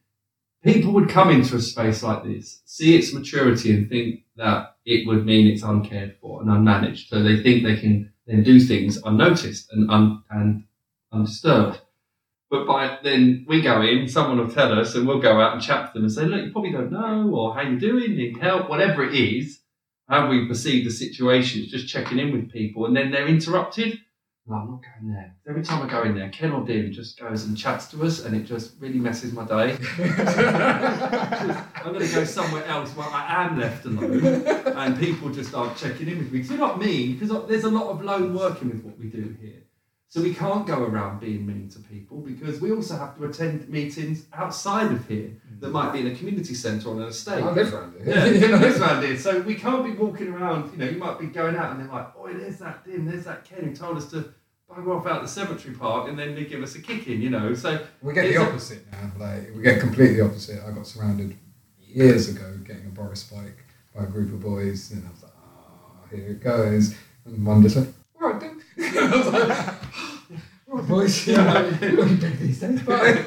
people 0.62 0.92
would 0.92 1.08
come 1.08 1.30
into 1.30 1.56
a 1.56 1.60
space 1.60 2.02
like 2.02 2.22
this, 2.24 2.60
see 2.66 2.94
its 2.96 3.12
maturity, 3.12 3.74
and 3.74 3.88
think 3.88 4.20
that 4.36 4.76
it 4.84 5.06
would 5.08 5.24
mean 5.26 5.46
it's 5.46 5.62
uncared 5.62 6.16
for 6.20 6.40
and 6.40 6.50
unmanaged. 6.50 7.08
So 7.08 7.22
they 7.22 7.42
think 7.42 7.64
they 7.64 7.76
can 7.76 8.12
then 8.32 8.42
do 8.42 8.58
things 8.58 8.98
unnoticed 9.04 9.68
and 9.72 9.90
un, 9.90 10.22
and 10.30 10.64
undisturbed. 11.12 11.80
But 12.50 12.66
by 12.66 12.98
then 13.02 13.44
we 13.48 13.60
go 13.60 13.82
in, 13.82 14.08
someone 14.08 14.38
will 14.38 14.52
tell 14.52 14.78
us, 14.78 14.94
and 14.94 15.06
we'll 15.06 15.20
go 15.20 15.40
out 15.40 15.54
and 15.54 15.62
chat 15.62 15.86
to 15.86 15.92
them 15.94 16.04
and 16.04 16.12
say, 16.12 16.26
"Look, 16.26 16.44
you 16.44 16.52
probably 16.52 16.72
don't 16.72 16.92
know, 16.92 17.30
or 17.30 17.54
how 17.54 17.62
you 17.62 17.78
doing, 17.78 18.16
need 18.16 18.38
help, 18.38 18.68
whatever 18.68 19.04
it 19.04 19.14
is." 19.14 19.60
How 20.08 20.28
we 20.28 20.46
perceive 20.46 20.84
the 20.84 20.90
situation, 20.90 21.66
just 21.68 21.88
checking 21.88 22.18
in 22.18 22.32
with 22.32 22.50
people, 22.50 22.84
and 22.84 22.94
then 22.94 23.10
they're 23.10 23.28
interrupted. 23.28 24.00
No, 24.44 24.56
I'm 24.56 24.70
not 24.72 24.80
going 24.82 25.14
there. 25.14 25.37
Every 25.49 25.62
time 25.62 25.82
I 25.82 25.88
go 25.88 26.02
in 26.02 26.16
there, 26.16 26.28
Ken 26.30 26.50
or 26.50 26.64
Dean 26.66 26.92
just 26.92 27.16
goes 27.18 27.44
and 27.44 27.56
chats 27.56 27.87
to 27.92 28.02
us, 28.02 28.25
and 28.25 28.34
it 28.34 28.40
just 28.40 28.75
really 28.80 28.99
messes 28.99 29.32
my 29.32 29.44
day. 29.44 29.78
I'm 31.84 31.92
going 31.92 32.06
to 32.06 32.12
go 32.12 32.25
somewhere 32.25 32.64
else 32.66 32.90
where 32.96 33.06
I 33.06 33.44
am 33.44 33.61
left 33.61 33.84
alone, 33.84 34.25
and 34.25 34.99
people 34.99 35.30
just 35.30 35.54
aren't 35.54 35.76
checking 35.76 36.08
in 36.08 36.18
with 36.18 36.32
me. 36.32 36.38
Because 36.38 36.50
you 36.50 36.56
know 36.56 36.68
what 36.68 36.76
I 36.76 36.80
mean? 36.80 37.16
Because 37.16 37.46
there's 37.46 37.64
a 37.64 37.70
lot 37.70 37.90
of 37.90 38.02
lone 38.02 38.34
working 38.34 38.70
with 38.70 38.82
what 38.82 38.99
we 38.99 39.06
do 39.06 39.37
here. 39.40 39.62
So 40.12 40.21
we 40.21 40.35
can't 40.35 40.66
go 40.66 40.85
around 40.85 41.21
being 41.21 41.47
mean 41.47 41.71
to 41.71 41.78
people 41.78 42.19
because 42.19 42.61
we 42.61 42.71
also 42.71 42.99
have 42.99 43.16
to 43.16 43.25
attend 43.25 43.66
meetings 43.71 44.26
outside 44.35 44.92
of 44.92 45.09
here 45.09 45.31
that 45.61 45.69
mm. 45.69 45.73
might 45.73 45.90
be 45.90 46.00
in 46.00 46.09
a 46.09 46.14
community 46.14 46.52
centre 46.52 46.90
on 46.90 47.00
an 47.00 47.09
estate. 47.09 47.42
Oh, 47.42 47.49
I 47.49 47.52
live 47.52 47.73
around 47.73 47.95
here. 47.95 48.14
Yeah, 48.14 48.25
You 48.26 48.49
know? 48.49 48.59
lives 48.59 48.78
around 48.78 49.02
here. 49.04 49.16
So 49.16 49.40
we 49.40 49.54
can't 49.54 49.83
be 49.83 49.92
walking 49.92 50.28
around, 50.28 50.71
you 50.71 50.76
know, 50.76 50.85
you 50.85 50.99
might 50.99 51.19
be 51.19 51.28
going 51.28 51.57
out 51.57 51.71
and 51.71 51.81
they're 51.81 51.90
like, 51.90 52.09
oh, 52.14 52.31
there's 52.31 52.59
that 52.59 52.85
Dim, 52.85 53.07
there's 53.07 53.25
that 53.25 53.47
Ken 53.47 53.64
who 53.64 53.75
told 53.75 53.97
us 53.97 54.11
to 54.11 54.35
bugger 54.71 55.00
off 55.00 55.07
out 55.07 55.23
the 55.23 55.28
cemetery 55.28 55.75
park 55.75 56.11
and 56.11 56.19
then 56.19 56.35
they 56.35 56.45
give 56.45 56.62
us 56.62 56.75
a 56.75 56.83
kicking, 56.83 57.23
you 57.23 57.31
know. 57.31 57.54
So 57.54 57.83
We 58.02 58.12
get 58.12 58.28
the 58.28 58.35
a- 58.35 58.42
opposite 58.42 58.92
now. 58.92 59.12
Like 59.19 59.57
we 59.57 59.62
get 59.62 59.81
completely 59.81 60.21
opposite. 60.21 60.62
I 60.62 60.73
got 60.73 60.87
surrounded 60.87 61.38
years 61.81 62.28
ago 62.28 62.59
getting 62.66 62.85
a 62.85 62.90
Boris 62.90 63.25
bike 63.25 63.64
by 63.97 64.04
a 64.04 64.07
group 64.07 64.31
of 64.35 64.40
boys, 64.40 64.90
and 64.90 65.07
I 65.07 65.11
was 65.11 65.23
like, 65.23 65.33
"Oh, 65.42 66.14
here 66.14 66.33
it 66.33 66.42
goes." 66.42 66.95
And 67.25 67.47
one 67.47 67.62
just 67.62 67.76
went, 67.76 67.95
"All 68.21 68.31
right, 68.31 68.40
then." 68.76 69.78
I 70.73 70.76
was 70.76 70.88
like, 70.88 70.91
"All 70.91 70.99
right, 70.99 71.05
boys, 71.05 71.26
you 71.26 71.37
know, 71.37 71.79
you're 71.83 71.93
looking 71.93 72.17
big 72.17 72.38
these 72.38 72.61
days, 72.61 72.83
bye." 72.83 73.25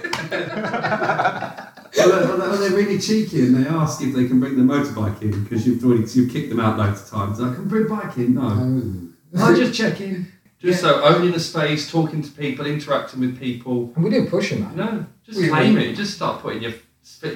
Well, 1.98 2.38
they're, 2.38 2.58
they're 2.58 2.78
really 2.78 3.00
cheeky 3.00 3.42
and 3.46 3.56
they 3.64 3.70
ask 3.70 4.02
if 4.02 4.14
they 4.16 4.28
can 4.28 4.40
bring 4.40 4.56
the 4.56 4.74
motorbike 4.74 5.22
in 5.22 5.44
because 5.44 5.66
you've 5.66 5.84
already 5.86 6.04
you've 6.12 6.32
kicked 6.32 6.50
them 6.50 6.60
out 6.60 6.78
loads 6.78 7.04
of 7.04 7.10
times. 7.10 7.40
I 7.40 7.54
can 7.54 7.68
bring 7.68 7.86
a 7.86 7.90
bike 7.90 8.18
in. 8.18 8.36
No, 8.36 9.12
oh. 9.38 9.46
I 9.46 9.56
just 9.56 9.74
check 9.74 10.02
in. 10.02 10.28
just 10.60 10.82
so 10.82 11.04
owning 11.04 11.34
a 11.34 11.40
space, 11.40 11.90
talking 11.90 12.22
to 12.22 12.32
people, 12.32 12.66
interacting 12.66 13.20
with 13.20 13.40
people, 13.40 13.92
and 13.96 14.04
we 14.04 14.10
didn't 14.10 14.30
push 14.30 14.50
them. 14.50 14.62
Man. 14.62 14.75
no, 14.75 15.06
just 15.24 15.40
We- 15.40 15.48
claim 15.50 15.75
we- 15.75 15.86
it. 15.90 15.96
Just 15.96 16.16
start 16.16 16.42
putting 16.42 16.64
your 16.64 16.74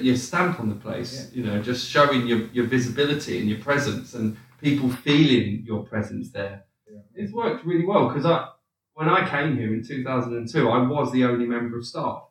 your 0.02 0.16
stamp 0.16 0.60
on 0.60 0.70
the 0.70 0.76
place. 0.76 1.30
Yeah. 1.32 1.38
You 1.38 1.48
know, 1.48 1.62
just 1.62 1.88
showing 1.88 2.26
your, 2.26 2.48
your 2.48 2.66
visibility 2.66 3.40
and 3.40 3.48
your 3.48 3.60
presence, 3.60 4.16
and 4.16 4.36
people 4.60 4.90
feeling 4.90 5.64
your 5.66 5.84
presence 5.84 6.32
there. 6.32 6.64
Yeah. 6.92 7.00
It's 7.14 7.32
worked 7.32 7.64
really 7.66 7.86
well 7.86 8.08
because 8.08 8.26
I, 8.26 8.48
when 9.00 9.08
I 9.08 9.26
came 9.30 9.56
here 9.56 9.74
in 9.74 9.82
2002, 9.82 10.70
I 10.70 10.86
was 10.86 11.14
the 11.14 11.24
only 11.24 11.46
member 11.46 11.78
of 11.78 11.86
staff, 11.86 12.24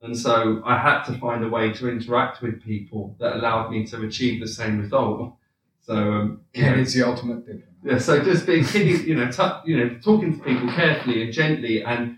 and 0.00 0.18
so 0.18 0.62
I 0.64 0.78
had 0.78 1.02
to 1.04 1.18
find 1.18 1.44
a 1.44 1.50
way 1.50 1.70
to 1.74 1.90
interact 1.90 2.40
with 2.40 2.64
people 2.64 3.14
that 3.20 3.36
allowed 3.36 3.70
me 3.70 3.84
to 3.88 4.02
achieve 4.02 4.40
the 4.40 4.48
same 4.48 4.80
result. 4.80 5.34
So, 5.82 5.94
um, 5.94 6.40
know, 6.56 6.74
is 6.76 6.94
the 6.94 7.06
ultimate 7.06 7.44
diplomat. 7.44 7.68
yeah, 7.84 7.98
so 7.98 8.24
just 8.24 8.46
being 8.46 8.64
kidding, 8.64 9.06
you 9.06 9.16
know, 9.16 9.30
tu- 9.30 9.60
you 9.66 9.76
know, 9.76 9.98
talking 10.02 10.38
to 10.38 10.42
people 10.42 10.68
carefully 10.68 11.24
and 11.24 11.30
gently 11.30 11.84
and 11.84 12.16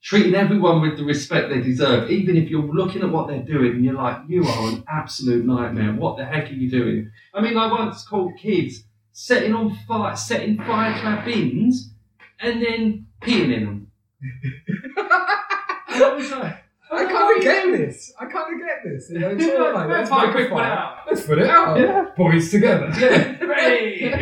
treating 0.00 0.36
everyone 0.36 0.80
with 0.80 0.96
the 0.96 1.02
respect 1.02 1.48
they 1.50 1.60
deserve, 1.60 2.12
even 2.12 2.36
if 2.36 2.48
you're 2.48 2.62
looking 2.62 3.02
at 3.02 3.10
what 3.10 3.26
they're 3.26 3.42
doing 3.42 3.72
and 3.72 3.84
you're 3.84 3.94
like, 3.94 4.18
you 4.28 4.44
are 4.46 4.68
an 4.68 4.84
absolute 4.86 5.44
nightmare. 5.44 5.94
What 5.94 6.16
the 6.16 6.24
heck 6.24 6.48
are 6.48 6.54
you 6.54 6.70
doing? 6.70 7.10
I 7.34 7.40
mean, 7.40 7.56
I 7.56 7.66
once 7.72 8.06
called 8.06 8.38
kids 8.38 8.84
setting 9.12 9.52
on 9.52 9.76
fire, 9.88 10.14
setting 10.14 10.58
fire 10.58 10.94
to 10.94 11.06
our 11.06 11.24
bins 11.24 11.89
and 12.40 12.62
then 12.62 13.06
peeing 13.22 13.54
in 13.54 13.64
them. 13.64 13.86
and 14.96 16.04
I 16.04 16.14
was 16.14 16.30
like, 16.30 16.56
I 16.92 17.04
can't 17.04 17.42
get 17.42 17.78
this. 17.78 18.12
I 18.18 18.26
can't 18.26 18.60
get 18.60 18.78
this. 18.84 19.10
You 19.10 19.20
know, 19.20 19.30
it's 19.30 19.44
all 19.44 19.74
like, 19.74 19.88
let's 19.90 20.10
make 20.10 20.30
quick, 20.32 20.50
put 20.50 20.58
it 20.58 20.64
out. 20.64 20.96
Let's 21.06 21.26
put 21.26 21.38
it 21.38 21.50
out. 21.50 21.78
Yeah. 21.78 22.06
Boys 22.16 22.50
together. 22.50 22.92
Yeah, 22.98 23.34
hooray! 23.34 24.12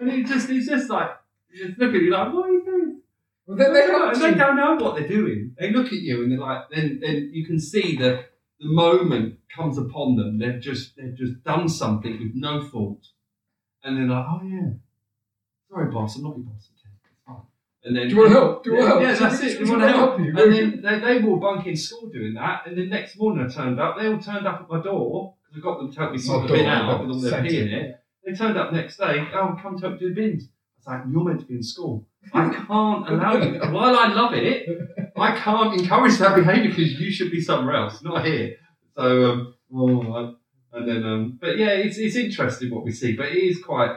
and 0.00 0.10
it 0.10 0.26
just, 0.26 0.48
it's 0.50 0.66
just 0.66 0.88
like, 0.90 1.10
you 1.52 1.66
just 1.66 1.78
look 1.78 1.94
at 1.94 2.00
you 2.00 2.10
like, 2.10 2.32
what 2.32 2.48
are 2.48 2.52
you 2.52 2.64
doing? 2.64 3.00
Well, 3.46 3.58
then 3.58 3.72
they 3.72 3.80
They, 3.80 3.86
help 3.86 4.14
they 4.14 4.34
don't 4.34 4.56
know 4.56 4.76
what 4.76 4.96
they're 4.96 5.08
doing. 5.08 5.54
They 5.58 5.72
look 5.72 5.86
at 5.86 5.92
you 5.92 6.22
and 6.22 6.32
they're 6.32 6.38
like, 6.38 6.70
then, 6.70 7.00
then 7.02 7.30
you 7.32 7.44
can 7.44 7.58
see 7.58 7.96
the 7.96 8.24
the 8.60 8.68
moment 8.68 9.38
comes 9.54 9.78
upon 9.78 10.16
them. 10.16 10.38
They've 10.38 10.60
just 10.60 10.96
they've 10.96 11.16
just 11.16 11.42
done 11.42 11.68
something 11.68 12.12
with 12.12 12.32
no 12.34 12.62
thought, 12.62 13.06
and 13.82 13.96
they're 13.96 14.06
like, 14.16 14.26
oh 14.28 14.42
yeah, 14.44 14.72
sorry 15.70 15.90
boss, 15.90 16.16
I'm 16.16 16.24
not 16.24 16.36
your 16.36 16.44
boss. 16.44 16.68
It's. 17.82 17.86
And 17.86 17.96
then 17.96 18.08
Do 18.08 18.14
you 18.14 18.20
want 18.20 18.32
help? 18.32 18.64
Do 18.64 18.70
you 18.70 18.76
yeah, 18.76 18.82
want 18.82 19.02
help? 19.04 19.20
Yeah, 19.20 19.28
that's 19.28 19.40
do 19.40 19.64
you 19.64 19.70
want 19.70 19.82
to 19.82 19.88
help. 19.88 20.20
you? 20.20 20.26
And 20.28 20.52
then 20.52 20.82
they, 20.82 21.00
they 21.00 21.22
were 21.22 21.30
all 21.30 21.36
bunk 21.38 21.66
in 21.66 21.76
school 21.76 22.08
doing 22.10 22.34
that. 22.34 22.66
And 22.66 22.76
the 22.76 22.86
next 22.86 23.18
morning 23.18 23.46
I 23.46 23.52
turned 23.52 23.80
up. 23.80 23.96
They 23.98 24.06
all 24.06 24.18
turned 24.18 24.46
up 24.46 24.60
at 24.62 24.68
my 24.68 24.82
door 24.82 25.34
because 25.48 25.58
I 25.58 25.62
got 25.62 25.78
them 25.78 25.92
to 25.92 25.98
help 25.98 26.12
me 26.12 26.18
sort 26.18 26.46
the 26.46 26.52
bin 26.52 26.66
out 26.66 27.00
with 27.00 27.10
all 27.10 27.20
their 27.20 27.42
pee 27.42 27.58
in 27.58 27.68
it. 27.68 27.96
They 28.24 28.32
turned 28.32 28.58
up 28.58 28.72
next 28.72 28.98
day. 28.98 29.26
Oh, 29.34 29.58
come 29.60 29.78
to 29.78 29.88
help 29.88 30.00
do 30.00 30.08
the 30.08 30.14
bins. 30.14 30.48
I 30.86 30.92
was 30.92 31.00
like, 31.00 31.12
you're 31.12 31.24
meant 31.24 31.40
to 31.40 31.46
be 31.46 31.54
in 31.54 31.62
school. 31.62 32.06
I 32.34 32.50
can't 32.50 33.08
allow 33.08 33.36
you. 33.36 33.58
While 33.72 33.96
I 33.96 34.08
love 34.08 34.34
it, 34.34 34.68
I 35.16 35.36
can't 35.36 35.80
encourage 35.80 36.18
that 36.18 36.36
behaviour 36.36 36.68
because 36.68 37.00
you 37.00 37.10
should 37.10 37.30
be 37.30 37.40
somewhere 37.40 37.76
else, 37.76 38.02
not 38.02 38.24
here. 38.24 38.56
So, 38.94 39.30
um, 39.30 39.54
oh, 39.74 40.36
and 40.72 40.88
then, 40.88 41.04
um, 41.04 41.38
but 41.40 41.58
yeah, 41.58 41.70
it's 41.70 41.98
it's 41.98 42.16
interesting 42.16 42.70
what 42.70 42.84
we 42.84 42.92
see, 42.92 43.16
but 43.16 43.26
it 43.26 43.38
is 43.38 43.62
quite 43.62 43.96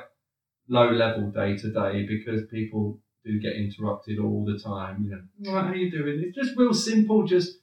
low 0.68 0.90
level 0.92 1.30
day 1.30 1.58
to 1.58 1.72
day 1.72 2.06
because 2.08 2.48
people 2.50 3.00
do 3.26 3.40
get 3.40 3.56
interrupted 3.56 4.20
all 4.20 4.46
the 4.46 4.60
time. 4.60 5.04
You 5.04 5.12
know, 5.12 5.54
right, 5.54 5.68
how 5.68 5.74
you 5.74 5.92
doing? 5.92 6.24
It's 6.26 6.36
just 6.36 6.58
real 6.58 6.74
simple, 6.74 7.26
just 7.26 7.58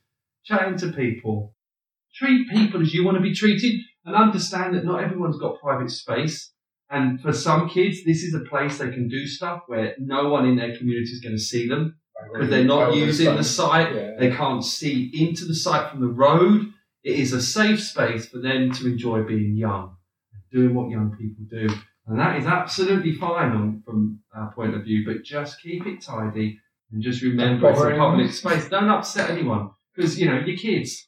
chatting 0.45 0.79
to 0.79 0.93
people. 0.93 1.55
Treat 2.15 2.49
people 2.51 2.83
as 2.83 2.93
you 2.93 3.05
want 3.05 3.17
to 3.17 3.23
be 3.23 3.35
treated, 3.35 3.81
and 4.05 4.17
understand 4.17 4.75
that 4.75 4.85
not 4.85 5.03
everyone's 5.03 5.39
got 5.39 5.61
private 5.61 5.91
space. 5.91 6.53
And 6.91 7.21
for 7.21 7.33
some 7.33 7.69
kids, 7.69 8.05
this 8.05 8.23
is 8.23 8.35
a 8.35 8.41
place 8.41 8.79
they 8.79 8.91
can 8.91 9.09
do 9.09 9.27
stuff 9.27 9.63
where 9.69 9.95
no 9.99 10.29
one 10.29 10.47
in 10.47 10.57
their 10.57 10.77
community 10.77 11.13
is 11.13 11.21
going 11.21 11.37
to 11.37 11.41
see 11.41 11.69
them 11.69 12.01
because 12.33 12.51
they're 12.51 12.65
not 12.65 12.95
using 12.95 13.37
the 13.37 13.45
site. 13.45 13.95
Yeah. 13.95 14.17
They 14.19 14.31
can't 14.31 14.65
see 14.65 15.11
into 15.15 15.45
the 15.45 15.55
site 15.55 15.91
from 15.91 16.01
the 16.01 16.09
road. 16.09 16.67
It 17.05 17.19
is 17.19 17.33
a 17.33 17.41
safe 17.41 17.81
space 17.81 18.29
for 18.29 18.39
them 18.39 18.73
to 18.73 18.87
enjoy 18.87 19.23
being 19.23 19.57
young, 19.57 19.97
doing 20.53 20.75
what 20.75 20.91
young 20.91 21.17
people 21.17 21.45
do. 21.49 21.69
And 22.11 22.19
that 22.19 22.37
is 22.37 22.47
absolutely 22.47 23.15
fine 23.15 23.53
on, 23.53 23.83
from 23.87 24.19
our 24.35 24.53
point 24.53 24.75
of 24.75 24.83
view, 24.83 25.07
but 25.07 25.23
just 25.23 25.63
keep 25.63 25.87
it 25.87 26.03
tidy 26.03 26.59
and 26.91 27.01
just 27.01 27.23
remember 27.23 27.71
it's 27.71 27.81
a 27.81 27.97
public 27.97 28.33
space. 28.33 28.69
Don't 28.69 28.89
upset 28.89 29.31
anyone 29.31 29.71
because, 29.95 30.19
you 30.19 30.29
know, 30.29 30.41
your 30.41 30.57
kids 30.57 31.07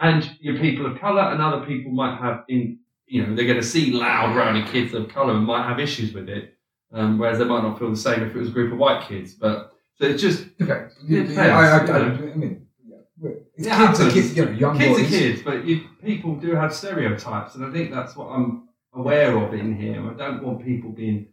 and 0.00 0.28
your 0.40 0.58
people 0.58 0.86
of 0.86 0.98
colour 0.98 1.22
and 1.22 1.40
other 1.40 1.64
people 1.64 1.92
might 1.92 2.18
have, 2.18 2.42
in 2.48 2.80
you 3.06 3.24
know, 3.24 3.34
they're 3.36 3.46
going 3.46 3.60
to 3.60 3.66
see 3.66 3.92
loud, 3.92 4.34
rowdy 4.36 4.64
kids 4.64 4.92
of 4.92 5.08
colour 5.08 5.34
and 5.34 5.46
might 5.46 5.68
have 5.68 5.78
issues 5.78 6.12
with 6.12 6.28
it. 6.28 6.56
Um, 6.92 7.16
whereas 7.18 7.38
they 7.38 7.44
might 7.44 7.62
not 7.62 7.78
feel 7.78 7.90
the 7.90 7.96
same 7.96 8.20
if 8.24 8.34
it 8.34 8.38
was 8.38 8.48
a 8.48 8.52
group 8.52 8.72
of 8.72 8.78
white 8.78 9.06
kids. 9.06 9.34
But 9.34 9.70
so 9.94 10.06
it's 10.06 10.20
just 10.20 10.46
Okay. 10.60 10.88
Yeah, 11.06 11.22
Yeah, 11.22 11.56
I, 11.56 11.78
I, 11.78 11.86
I. 11.86 11.98
I 12.08 12.34
mean, 12.34 12.66
yeah. 12.84 12.96
well, 13.18 13.34
it's 13.56 13.66
It 13.68 13.70
kids 13.70 14.00
are 14.00 14.10
kids, 14.10 14.36
you 14.36 14.44
know, 14.46 14.50
young 14.50 14.76
kids 14.76 14.98
boys. 14.98 15.06
are 15.06 15.08
kids, 15.08 15.42
but 15.42 15.64
you, 15.64 15.88
people 16.02 16.34
do 16.34 16.56
have 16.56 16.74
stereotypes, 16.74 17.54
and 17.54 17.64
I 17.64 17.70
think 17.70 17.92
that's 17.92 18.16
what 18.16 18.26
I'm 18.30 18.69
aware 18.92 19.36
of 19.36 19.54
in 19.54 19.76
here. 19.76 20.08
I 20.10 20.14
don't 20.14 20.42
want 20.42 20.64
people 20.64 20.90
being 20.90 21.28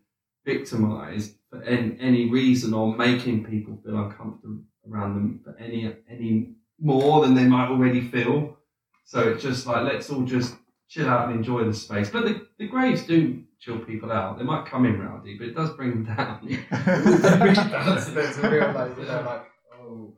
victimised 0.45 1.35
for 1.49 1.61
any, 1.63 1.97
any 1.99 2.29
reason 2.29 2.73
or 2.73 2.95
making 2.95 3.45
people 3.45 3.79
feel 3.83 3.97
uncomfortable 3.97 4.59
around 4.89 5.15
them 5.15 5.41
for 5.43 5.57
any 5.59 5.93
any 6.09 6.53
more 6.79 7.21
than 7.25 7.33
they 7.33 7.45
might 7.45 7.69
already 7.69 8.01
feel. 8.01 8.57
So 9.05 9.19
it's 9.29 9.43
just 9.43 9.65
like 9.67 9.83
let's 9.83 10.09
all 10.09 10.23
just 10.23 10.55
chill 10.87 11.09
out 11.09 11.27
and 11.29 11.37
enjoy 11.37 11.63
the 11.65 11.73
space. 11.73 12.09
But 12.09 12.25
the, 12.25 12.47
the 12.59 12.67
graves 12.67 13.03
do 13.03 13.43
chill 13.59 13.79
people 13.79 14.11
out. 14.11 14.37
They 14.37 14.43
might 14.45 14.65
come 14.65 14.85
in 14.85 14.99
rowdy, 14.99 15.37
but 15.37 15.47
it 15.47 15.55
does 15.55 15.71
bring 15.71 15.89
them 15.91 16.15
down. 16.15 16.47
that's, 16.71 18.05
that's 18.11 18.37
a 18.37 18.49
real, 18.49 18.71
like, 18.71 18.97
you 18.97 19.03
know, 19.05 19.23
like, 19.25 19.45
oh. 19.79 20.13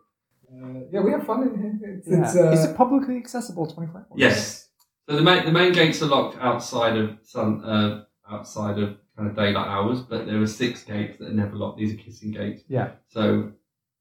Uh, 0.52 0.80
yeah, 0.92 1.00
we 1.02 1.12
have 1.12 1.26
fun 1.26 1.44
in 1.44 1.80
here. 1.80 1.96
It's, 1.98 2.08
Yeah. 2.08 2.22
it's, 2.24 2.36
uh, 2.36 2.52
Is 2.52 2.66
it 2.66 2.76
publicly 2.78 3.18
accessible 3.18 3.66
24 3.68 3.98
hours? 4.02 4.08
Yes. 4.16 4.69
So 5.10 5.16
the 5.16 5.24
main 5.24 5.44
the 5.44 5.52
main 5.52 5.74
gates 5.74 6.04
are 6.04 6.06
locked 6.06 6.38
outside 6.40 6.96
of 6.96 7.18
sun 7.24 7.64
uh, 7.64 8.04
outside 8.30 8.78
of 8.78 8.98
kind 9.18 9.28
of 9.28 9.36
daylight 9.36 9.68
hours, 9.68 10.02
but 10.02 10.28
there 10.28 10.40
are 10.40 10.48
six 10.48 10.84
gates 10.84 11.18
that 11.18 11.30
are 11.30 11.34
never 11.34 11.56
locked. 11.56 11.80
These 11.80 11.96
are 11.96 11.98
kissing 11.98 12.32
gates. 12.32 12.62
Yeah. 12.68 12.92
So 13.08 13.52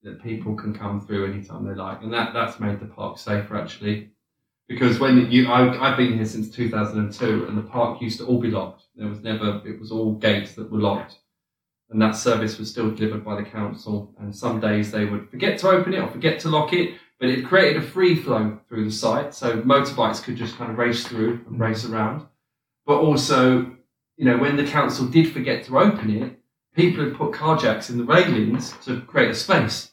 that 0.02 0.22
people 0.22 0.54
can 0.54 0.74
come 0.74 1.00
through 1.00 1.32
anytime 1.32 1.66
they 1.66 1.74
like, 1.74 2.02
and 2.02 2.12
that 2.12 2.34
that's 2.34 2.60
made 2.60 2.78
the 2.78 2.86
park 2.86 3.18
safer 3.18 3.56
actually. 3.56 4.10
Because 4.68 4.98
when 4.98 5.30
you, 5.30 5.48
I, 5.48 5.90
I've 5.90 5.96
been 5.96 6.12
here 6.12 6.26
since 6.26 6.50
2002, 6.50 7.46
and 7.46 7.56
the 7.56 7.62
park 7.62 8.02
used 8.02 8.18
to 8.18 8.26
all 8.26 8.38
be 8.38 8.50
locked. 8.50 8.82
There 8.94 9.08
was 9.08 9.22
never, 9.22 9.62
it 9.64 9.80
was 9.80 9.90
all 9.90 10.12
gates 10.12 10.56
that 10.56 10.70
were 10.70 10.78
locked. 10.78 11.16
and 11.90 12.02
that 12.02 12.16
service 12.16 12.58
was 12.58 12.70
still 12.70 12.90
delivered 12.90 13.24
by 13.24 13.34
the 13.34 13.48
council. 13.48 14.14
And 14.20 14.36
some 14.36 14.60
days 14.60 14.90
they 14.90 15.06
would 15.06 15.30
forget 15.30 15.58
to 15.60 15.70
open 15.70 15.94
it 15.94 16.00
or 16.00 16.08
forget 16.08 16.38
to 16.40 16.50
lock 16.50 16.74
it, 16.74 16.96
but 17.18 17.28
it 17.28 17.46
created 17.46 17.82
a 17.82 17.86
free 17.86 18.14
flow 18.14 18.58
through 18.68 18.84
the 18.84 18.90
site, 18.90 19.34
so 19.34 19.60
motorbikes 19.62 20.22
could 20.22 20.36
just 20.36 20.56
kind 20.56 20.70
of 20.70 20.78
race 20.78 21.06
through 21.06 21.40
and 21.46 21.58
mm. 21.58 21.60
race 21.60 21.84
around. 21.84 22.26
But 22.86 23.00
also, 23.00 23.76
you 24.16 24.24
know, 24.24 24.38
when 24.38 24.56
the 24.56 24.66
council 24.66 25.06
did 25.06 25.32
forget 25.32 25.64
to 25.64 25.78
open 25.78 26.10
it, 26.10 26.38
people 26.74 27.04
had 27.04 27.16
put 27.16 27.32
car 27.32 27.56
jacks 27.56 27.90
in 27.90 27.98
the 27.98 28.04
railings 28.04 28.72
to 28.84 29.00
create 29.02 29.30
a 29.30 29.34
space. 29.34 29.90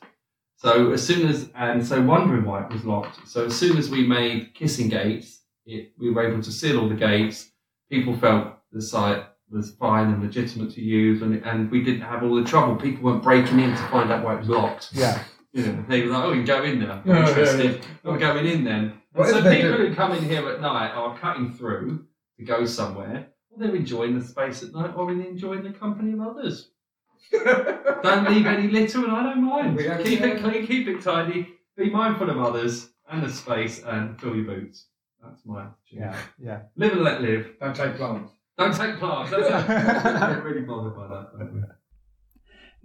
So 0.57 0.91
as 0.93 1.05
soon 1.05 1.27
as 1.27 1.49
and 1.55 1.85
so 1.85 2.01
wondering 2.01 2.45
why 2.45 2.63
it 2.63 2.71
was 2.71 2.85
locked. 2.85 3.27
So 3.27 3.45
as 3.45 3.55
soon 3.55 3.77
as 3.77 3.89
we 3.89 4.07
made 4.07 4.53
kissing 4.53 4.89
gates, 4.89 5.41
it, 5.65 5.91
we 5.97 6.11
were 6.11 6.27
able 6.27 6.41
to 6.41 6.51
seal 6.51 6.79
all 6.79 6.89
the 6.89 6.95
gates. 6.95 7.51
People 7.89 8.15
felt 8.17 8.53
the 8.71 8.81
site 8.81 9.25
was 9.49 9.75
fine 9.75 10.11
and 10.11 10.23
legitimate 10.23 10.73
to 10.73 10.81
use, 10.81 11.21
and 11.21 11.35
and 11.45 11.69
we 11.69 11.83
didn't 11.83 12.01
have 12.01 12.23
all 12.23 12.35
the 12.35 12.43
trouble. 12.43 12.75
People 12.75 13.03
weren't 13.03 13.23
breaking 13.23 13.59
in 13.59 13.71
to 13.71 13.87
find 13.89 14.11
out 14.11 14.23
why 14.23 14.35
it 14.35 14.39
was 14.39 14.49
locked. 14.49 14.89
Yeah. 14.93 15.23
You 15.55 15.65
know, 15.71 15.85
they 15.87 16.01
were 16.03 16.11
like, 16.11 16.23
"Oh, 16.25 16.31
we 16.31 16.37
can 16.37 16.45
go 16.45 16.63
in 16.63 16.79
there. 16.79 16.91
I'm 16.91 17.01
Yeah, 17.07 17.13
yeah, 17.19 17.29
interested. 17.29 17.75
yeah. 17.75 18.11
I'm 18.11 18.19
going 18.19 18.45
oh, 18.45 18.49
in 18.51 18.63
then." 18.65 19.01
And 19.15 19.25
so 19.27 19.35
people 19.41 19.77
do- 19.77 19.87
who 19.87 19.95
come 19.95 20.11
in 20.11 20.23
here 20.25 20.47
at 20.49 20.59
night 20.59 20.91
are 20.93 21.17
cutting 21.17 21.53
through 21.53 22.05
to 22.37 22.43
go 22.45 22.65
somewhere. 22.65 23.27
Well, 23.49 23.59
they're 23.65 23.75
enjoying 23.75 24.19
the 24.19 24.25
space 24.25 24.63
at 24.63 24.73
night, 24.73 24.91
or 24.97 25.13
they're 25.15 25.25
enjoying 25.25 25.63
the 25.63 25.71
company 25.71 26.11
of 26.11 26.19
others. 26.21 26.71
don't 27.31 28.29
leave 28.29 28.45
any 28.45 28.67
litter, 28.67 29.03
and 29.05 29.11
I 29.13 29.23
don't 29.23 29.43
mind. 29.43 29.77
Keep 30.03 30.21
it 30.21 30.39
clean, 30.41 30.67
keep 30.67 30.87
it 30.89 31.01
tidy. 31.01 31.53
Be 31.77 31.89
mindful 31.89 32.29
of 32.29 32.37
others 32.37 32.89
and 33.09 33.23
the 33.23 33.29
space, 33.31 33.81
and 33.83 34.19
fill 34.19 34.35
your 34.35 34.45
boots. 34.45 34.87
That's 35.23 35.45
my 35.45 35.67
attitude. 35.93 36.15
yeah. 36.37 36.59
Live 36.75 36.91
and 36.93 37.01
let 37.01 37.21
live. 37.21 37.47
Don't 37.59 37.75
take 37.75 37.95
plants. 37.95 38.31
Don't 38.57 38.75
take 38.75 38.97
plants. 38.99 39.31
That's 39.31 39.47
it. 39.69 40.21
I'm 40.21 40.43
really 40.43 40.61
bothered 40.61 40.95
by 40.95 41.07
that. 41.07 41.75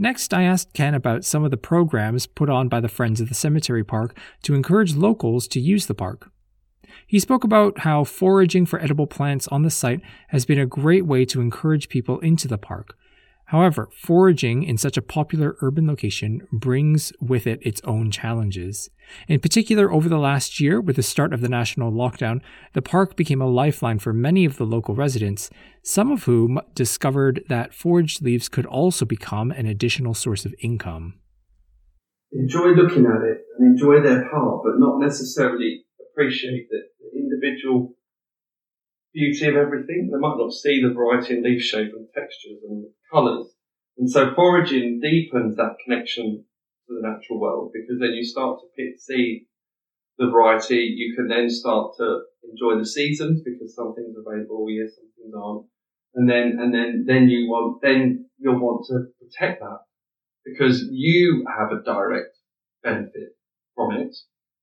Next, 0.02 0.33
I 0.33 0.45
asked 0.45 0.73
Ken 0.73 0.95
about 0.95 1.26
some 1.26 1.45
of 1.45 1.50
the 1.50 1.59
programs 1.59 2.26
put 2.26 2.49
on 2.49 2.71
by 2.71 2.80
the 2.80 2.88
Friends 2.88 3.21
of 3.21 3.28
the 3.28 3.35
Cemetery 3.35 3.85
Park 3.85 4.16
to 4.45 4.54
encourage 4.54 4.95
locals 4.95 5.47
to 5.49 5.61
use 5.61 5.85
the 5.85 5.95
park. 5.95 6.30
He 7.07 7.19
spoke 7.19 7.45
about 7.45 7.80
how 7.80 8.04
foraging 8.04 8.64
for 8.64 8.80
edible 8.80 9.07
plants 9.07 9.47
on 9.49 9.62
the 9.62 9.69
site 9.69 10.00
has 10.28 10.47
been 10.47 10.59
a 10.59 10.64
great 10.64 11.04
way 11.04 11.26
to 11.26 11.42
encourage 11.42 11.90
people 11.90 12.19
into 12.21 12.49
the 12.49 12.57
park. 12.57 12.97
However, 13.50 13.88
foraging 13.92 14.62
in 14.62 14.78
such 14.78 14.97
a 14.97 15.02
popular 15.02 15.57
urban 15.61 15.88
location 15.88 16.47
brings 16.52 17.12
with 17.21 17.49
it 17.49 17.59
its 17.62 17.80
own 17.83 18.12
challenges. 18.12 18.90
In 19.26 19.40
particular, 19.40 19.92
over 19.92 20.09
the 20.09 20.21
last 20.21 20.61
year, 20.61 20.80
with 20.80 20.95
the 20.95 21.02
start 21.02 21.35
of 21.35 21.40
the 21.40 21.49
national 21.49 21.90
lockdown, 21.90 22.42
the 22.75 22.80
park 22.80 23.16
became 23.16 23.42
a 23.42 23.49
lifeline 23.49 23.99
for 23.99 24.12
many 24.12 24.45
of 24.45 24.57
the 24.57 24.64
local 24.64 24.95
residents, 24.95 25.50
some 25.83 26.12
of 26.12 26.25
whom 26.25 26.61
discovered 26.75 27.42
that 27.49 27.75
foraged 27.75 28.23
leaves 28.23 28.49
could 28.49 28.66
also 28.66 29.04
become 29.04 29.50
an 29.50 29.66
additional 29.66 30.14
source 30.14 30.45
of 30.45 30.54
income. 30.61 31.19
enjoy 32.33 32.69
looking 32.69 33.04
at 33.04 33.23
it 33.23 33.38
and 33.59 33.66
enjoy 33.73 34.00
their 34.00 34.30
part, 34.30 34.62
but 34.62 34.78
not 34.78 35.00
necessarily 35.00 35.87
appreciate 36.12 36.69
the, 36.71 36.83
the 37.00 37.19
individual 37.19 37.97
beauty 39.12 39.47
of 39.47 39.57
everything. 39.57 40.11
They 40.11 40.19
might 40.19 40.38
not 40.38 40.52
see 40.52 40.83
the 40.83 40.95
variety 40.95 41.37
in 41.37 41.43
leaf 41.43 41.62
shape 41.62 41.93
and 41.95 42.09
textures 42.14 42.59
and 42.69 42.87
colours. 43.12 43.55
And 43.99 44.11
so 44.11 44.35
foraging 44.35 45.00
deepens 45.00 45.57
that 45.57 45.76
connection 45.85 46.45
to 46.88 46.95
the 46.95 47.09
natural 47.09 47.40
world 47.40 47.73
because 47.73 48.00
then 48.00 48.12
you 48.12 48.25
start 48.25 48.61
to 48.61 48.67
pick, 48.76 48.99
see 48.99 49.47
the 50.19 50.31
variety. 50.31 50.95
You 50.97 51.14
can 51.17 51.29
then 51.29 51.50
start 51.50 51.93
to 51.99 52.21
enjoy 52.49 52.79
the 52.79 52.87
seasons 52.87 53.42
because 53.44 53.75
some 53.75 53.94
things 53.94 54.14
are 54.16 54.33
available 54.33 54.57
all 54.57 54.70
year, 54.70 54.88
some 54.88 55.11
things 55.16 55.35
aren't. 55.37 55.66
And 56.14 56.29
then, 56.29 56.59
and 56.61 56.75
then, 56.75 57.05
then 57.07 57.29
you 57.29 57.49
want, 57.49 57.83
then 57.83 58.27
you'll 58.38 58.59
want 58.59 58.87
to 58.88 59.07
protect 59.20 59.61
that 59.61 59.81
because 60.44 60.88
you 60.90 61.46
have 61.49 61.70
a 61.70 61.83
direct 61.85 62.37
benefit 62.83 63.37
from 63.75 63.92
it. 63.96 64.16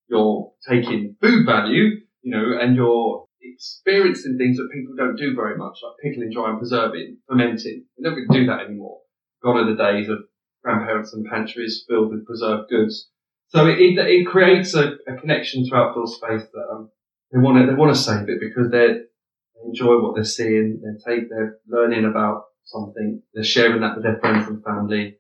You're 0.09 0.51
taking 0.67 1.15
food 1.21 1.45
value, 1.45 2.01
you 2.21 2.31
know, 2.31 2.57
and 2.59 2.75
you're 2.75 3.26
experiencing 3.53 4.37
things 4.37 4.57
that 4.57 4.69
people 4.73 4.95
don't 4.95 5.17
do 5.17 5.35
very 5.35 5.57
much, 5.57 5.79
like 5.83 5.93
pickling, 6.03 6.31
drying, 6.31 6.57
preserving, 6.57 7.17
fermenting. 7.27 7.85
They 7.97 8.03
don't 8.03 8.15
really 8.15 8.39
do 8.39 8.45
that 8.47 8.65
anymore. 8.65 8.99
Gone 9.43 9.57
are 9.57 9.69
the 9.69 9.81
days 9.81 10.09
of 10.09 10.19
grandparents 10.63 11.13
and 11.13 11.25
pantries 11.25 11.85
filled 11.87 12.11
with 12.11 12.25
preserved 12.25 12.69
goods. 12.69 13.09
So 13.49 13.65
it, 13.67 13.79
it, 13.79 13.97
it 13.97 14.27
creates 14.27 14.73
a, 14.73 14.95
a 15.07 15.15
connection 15.19 15.67
to 15.67 15.75
outdoor 15.75 16.07
space 16.07 16.43
that 16.53 16.67
um, 16.71 16.89
they 17.31 17.39
want 17.39 17.57
to 17.57 17.65
they 17.65 17.77
want 17.77 17.95
to 17.95 18.01
save 18.01 18.27
it 18.29 18.39
because 18.39 18.71
they 18.71 18.87
they 18.87 19.61
enjoy 19.65 20.01
what 20.01 20.15
they're 20.15 20.23
seeing. 20.23 20.81
They 20.81 21.11
take 21.11 21.29
they're 21.29 21.57
learning 21.67 22.05
about 22.05 22.43
something. 22.65 23.21
They're 23.33 23.43
sharing 23.43 23.81
that 23.81 23.95
with 23.95 24.03
their 24.03 24.19
friends 24.19 24.47
and 24.47 24.63
family. 24.63 25.17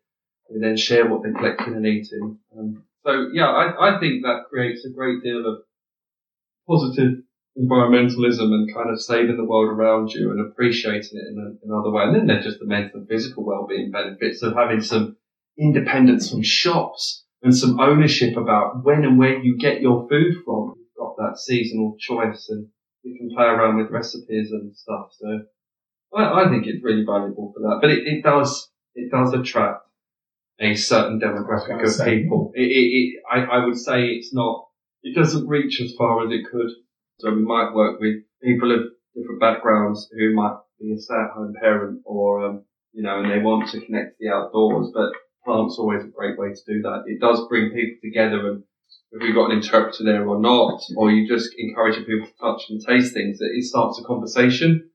They 0.49 0.59
then 0.59 0.77
share 0.77 1.09
what 1.09 1.23
they're 1.23 1.33
collecting 1.33 1.75
and 1.75 1.85
eating. 1.85 2.39
Um, 2.57 2.83
so 3.05 3.29
yeah, 3.31 3.47
I, 3.47 3.95
I 3.95 3.99
think 3.99 4.23
that 4.23 4.45
creates 4.49 4.85
a 4.85 4.93
great 4.93 5.23
deal 5.23 5.45
of 5.47 5.59
positive 6.67 7.19
environmentalism 7.59 8.53
and 8.53 8.73
kind 8.73 8.89
of 8.89 9.01
saving 9.01 9.37
the 9.37 9.43
world 9.43 9.69
around 9.69 10.11
you 10.11 10.31
and 10.31 10.39
appreciating 10.39 11.17
it 11.17 11.27
in 11.27 11.59
another 11.63 11.91
way. 11.91 12.03
And 12.03 12.15
then 12.15 12.27
there's 12.27 12.45
just 12.45 12.59
the 12.59 12.65
mental 12.65 12.99
and 12.99 13.07
physical 13.07 13.45
well-being 13.45 13.91
benefits 13.91 14.43
of 14.43 14.53
having 14.55 14.81
some 14.81 15.17
independence 15.57 16.29
from 16.29 16.43
shops 16.43 17.25
and 17.41 17.55
some 17.55 17.79
ownership 17.79 18.37
about 18.37 18.83
when 18.83 19.03
and 19.03 19.17
where 19.17 19.39
you 19.39 19.57
get 19.57 19.81
your 19.81 20.07
food 20.07 20.35
from. 20.45 20.75
You've 20.77 20.97
got 20.97 21.17
that 21.17 21.39
seasonal 21.39 21.95
choice 21.99 22.47
and 22.49 22.67
you 23.03 23.17
can 23.17 23.35
play 23.35 23.45
around 23.45 23.77
with 23.77 23.91
recipes 23.91 24.51
and 24.51 24.75
stuff. 24.75 25.09
So 25.19 25.39
I, 26.15 26.43
I 26.43 26.49
think 26.49 26.67
it's 26.67 26.83
really 26.83 27.05
valuable 27.05 27.53
for 27.55 27.61
that. 27.61 27.79
But 27.81 27.89
it, 27.89 28.05
it 28.05 28.23
does, 28.23 28.69
it 28.93 29.09
does 29.11 29.33
attract 29.33 29.81
a 30.59 30.75
certain 30.75 31.19
demographic 31.19 31.83
of 31.83 31.91
say. 31.91 32.21
people. 32.21 32.51
It, 32.53 32.63
it, 32.63 33.23
I, 33.31 33.57
I 33.57 33.65
would 33.65 33.77
say 33.77 34.05
it's 34.05 34.33
not, 34.33 34.67
it 35.03 35.15
doesn't 35.15 35.47
reach 35.47 35.81
as 35.81 35.93
far 35.97 36.25
as 36.25 36.31
it 36.31 36.51
could. 36.51 36.69
So 37.19 37.33
we 37.33 37.41
might 37.43 37.73
work 37.73 37.99
with 37.99 38.15
people 38.43 38.71
of 38.71 38.81
different 39.15 39.39
backgrounds 39.39 40.07
who 40.11 40.35
might 40.35 40.57
be 40.79 40.93
a 40.93 40.97
stay-at-home 40.99 41.53
parent 41.59 42.01
or, 42.05 42.45
um, 42.45 42.65
you 42.93 43.01
know, 43.01 43.19
and 43.19 43.31
they 43.31 43.39
want 43.39 43.69
to 43.69 43.81
connect 43.81 44.11
to 44.11 44.15
the 44.19 44.29
outdoors, 44.29 44.91
but 44.93 45.11
plants 45.43 45.77
always 45.79 46.03
a 46.03 46.07
great 46.07 46.37
way 46.37 46.49
to 46.49 46.73
do 46.73 46.81
that. 46.83 47.03
It 47.07 47.19
does 47.19 47.47
bring 47.49 47.71
people 47.71 47.97
together 48.03 48.51
and 48.51 48.63
if 49.11 49.23
you've 49.23 49.35
got 49.35 49.51
an 49.51 49.57
interpreter 49.57 50.03
there 50.03 50.27
or 50.27 50.39
not, 50.39 50.81
or 50.95 51.09
you 51.09 51.27
just 51.27 51.49
encouraging 51.57 52.03
people 52.03 52.27
to 52.27 52.33
touch 52.39 52.65
and 52.69 52.81
taste 52.85 53.13
things, 53.13 53.39
it 53.39 53.63
starts 53.63 53.99
a 53.99 54.03
conversation. 54.03 54.89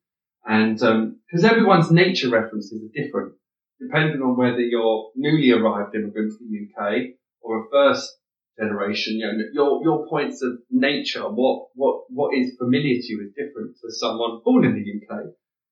And, 0.45 0.81
um 0.83 1.21
'cause 1.31 1.43
cause 1.43 1.51
everyone's 1.51 1.91
nature 1.91 2.29
references 2.29 2.83
are 2.85 3.03
different 3.03 3.35
depending 3.81 4.23
on 4.23 4.37
whether 4.37 4.61
you're 4.61 5.11
newly 5.17 5.51
arrived 5.51 5.95
immigrant 5.95 6.33
to 6.33 6.39
the 6.45 6.69
UK 6.69 7.15
or 7.41 7.65
a 7.65 7.69
first 7.71 8.22
generation, 8.59 9.17
you 9.17 9.27
know, 9.27 9.39
your, 9.53 9.83
your 9.83 10.09
points 10.09 10.43
of 10.43 10.53
nature, 10.71 11.25
what, 11.25 11.69
what, 11.75 12.05
what 12.09 12.35
is 12.37 12.57
familiar 12.59 13.01
to 13.01 13.09
you 13.09 13.27
is 13.27 13.33
different 13.35 13.77
to 13.81 13.89
someone 13.91 14.41
born 14.45 14.65
in 14.65 14.75
the 14.75 14.81
UK. 14.81 15.25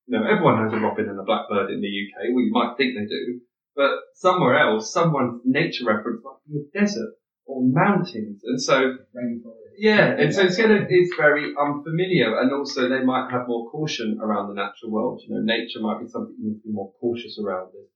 You 0.07 0.19
know, 0.19 0.25
everyone 0.25 0.63
knows 0.63 0.73
a 0.73 0.79
robin 0.79 1.09
and 1.09 1.19
a 1.19 1.23
blackbird 1.23 1.71
in 1.71 1.81
the 1.81 1.87
UK. 1.87 2.33
Well, 2.33 2.43
you 2.43 2.51
might 2.51 2.75
think 2.77 2.95
they 2.95 3.05
do, 3.05 3.41
but 3.75 3.91
somewhere 4.15 4.57
else, 4.57 4.91
someone's 4.91 5.41
nature 5.45 5.85
reference 5.85 6.21
might 6.23 6.41
be 6.47 6.59
a 6.59 6.79
desert 6.79 7.13
or 7.45 7.61
mountains. 7.63 8.41
And 8.43 8.61
so, 8.61 8.97
Rainforest. 9.15 9.77
yeah, 9.77 10.15
and 10.17 10.33
so 10.33 10.41
it's 10.41 10.57
gonna, 10.57 10.85
it's 10.89 11.15
very 11.15 11.53
unfamiliar, 11.59 12.39
and 12.39 12.51
also 12.51 12.89
they 12.89 13.03
might 13.03 13.29
have 13.31 13.47
more 13.47 13.69
caution 13.69 14.19
around 14.21 14.49
the 14.49 14.55
natural 14.55 14.91
world. 14.91 15.21
You 15.25 15.35
know, 15.35 15.41
nature 15.41 15.79
might 15.79 16.01
be 16.01 16.07
something 16.07 16.35
you 16.39 16.49
need 16.49 16.61
to 16.61 16.67
be 16.67 16.73
more 16.73 16.91
cautious 16.99 17.39
around. 17.41 17.69
There's 17.73 17.89